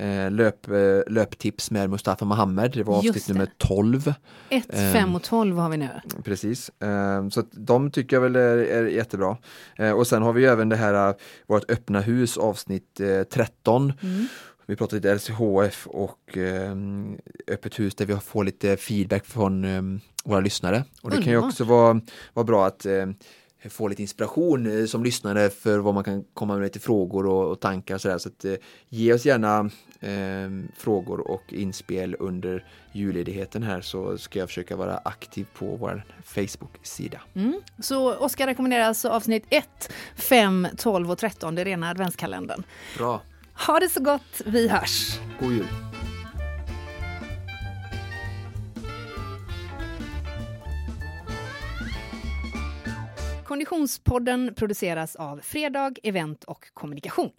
eh, 0.00 0.30
löp, 0.30 0.68
eh, 0.70 1.12
löptips 1.12 1.70
med 1.70 1.90
Mustafa 1.90 2.24
Mohamed. 2.24 2.70
Det 2.74 2.82
var 2.82 2.96
avsnitt 2.98 3.26
det. 3.26 3.32
nummer 3.32 3.48
12. 3.58 4.12
1, 4.48 4.64
Ehm. 4.74 4.92
5 4.92 5.14
och 5.14 5.22
12 5.22 5.56
har 5.58 5.68
vi 5.68 5.76
nu. 5.76 5.88
Precis, 6.24 6.68
eh, 6.82 7.28
så 7.28 7.40
att 7.40 7.48
de 7.52 7.90
tycker 7.90 8.16
jag 8.16 8.20
väl 8.20 8.36
är, 8.36 8.56
är 8.58 8.86
jättebra. 8.86 9.36
Eh, 9.76 9.90
och 9.90 10.06
sen 10.06 10.22
har 10.22 10.32
vi 10.32 10.44
även 10.44 10.68
det 10.68 10.76
här 10.76 11.08
eh, 11.08 11.14
vårt 11.46 11.70
öppna 11.70 12.00
hus 12.00 12.36
avsnitt 12.36 13.00
eh, 13.00 13.22
13. 13.22 13.92
Mm. 14.02 14.26
Vi 14.66 14.76
pratar 14.76 14.96
lite 14.96 15.14
LCHF 15.14 15.86
och 15.86 16.38
eh, 16.38 16.76
öppet 17.48 17.80
hus 17.80 17.94
där 17.94 18.06
vi 18.06 18.16
får 18.16 18.44
lite 18.44 18.76
feedback 18.76 19.26
från 19.26 19.64
eh, 19.64 19.82
våra 20.24 20.40
lyssnare. 20.40 20.84
Och 21.02 21.10
det 21.10 21.16
kan 21.16 21.32
ju 21.32 21.38
också 21.38 21.64
vara, 21.64 22.00
vara 22.32 22.44
bra 22.44 22.66
att 22.66 22.86
eh, 22.86 23.06
få 23.70 23.88
lite 23.88 24.02
inspiration 24.02 24.78
eh, 24.80 24.86
som 24.86 25.04
lyssnare 25.04 25.50
för 25.50 25.78
vad 25.78 25.94
man 25.94 26.04
kan 26.04 26.24
komma 26.34 26.54
med 26.54 26.62
lite 26.62 26.80
frågor 26.80 27.26
och, 27.26 27.50
och 27.50 27.60
tankar 27.60 27.94
och 27.94 28.00
sådär. 28.00 28.18
Så 28.18 28.28
att, 28.28 28.44
eh, 28.44 28.54
ge 28.88 29.12
oss 29.12 29.26
gärna 29.26 29.70
frågor 30.76 31.20
och 31.30 31.52
inspel 31.52 32.16
under 32.18 32.64
julledigheten 32.92 33.62
här 33.62 33.80
så 33.80 34.18
ska 34.18 34.38
jag 34.38 34.48
försöka 34.48 34.76
vara 34.76 35.00
aktiv 35.04 35.46
på 35.58 35.76
vår 35.76 36.04
Facebook-sida. 36.24 37.20
Mm. 37.34 37.60
Så 37.78 38.14
Oskar 38.14 38.46
rekommenderar 38.46 38.84
alltså 38.84 39.08
avsnitt 39.08 39.44
1, 39.48 39.92
5, 40.16 40.68
12 40.76 41.10
och 41.10 41.18
13, 41.18 41.54
det 41.54 41.64
rena 41.64 41.90
adventskalendern. 41.90 42.62
Bra, 42.98 43.20
Ha 43.54 43.80
det 43.80 43.88
så 43.88 44.00
gott, 44.00 44.42
vi 44.46 44.68
hörs! 44.68 45.18
god 45.40 45.52
jul! 45.52 45.66
Konditionspodden 53.44 54.54
produceras 54.54 55.16
av 55.16 55.40
Fredag 55.42 55.92
Event 56.02 56.44
och 56.44 56.74
Kommunikation. 56.74 57.30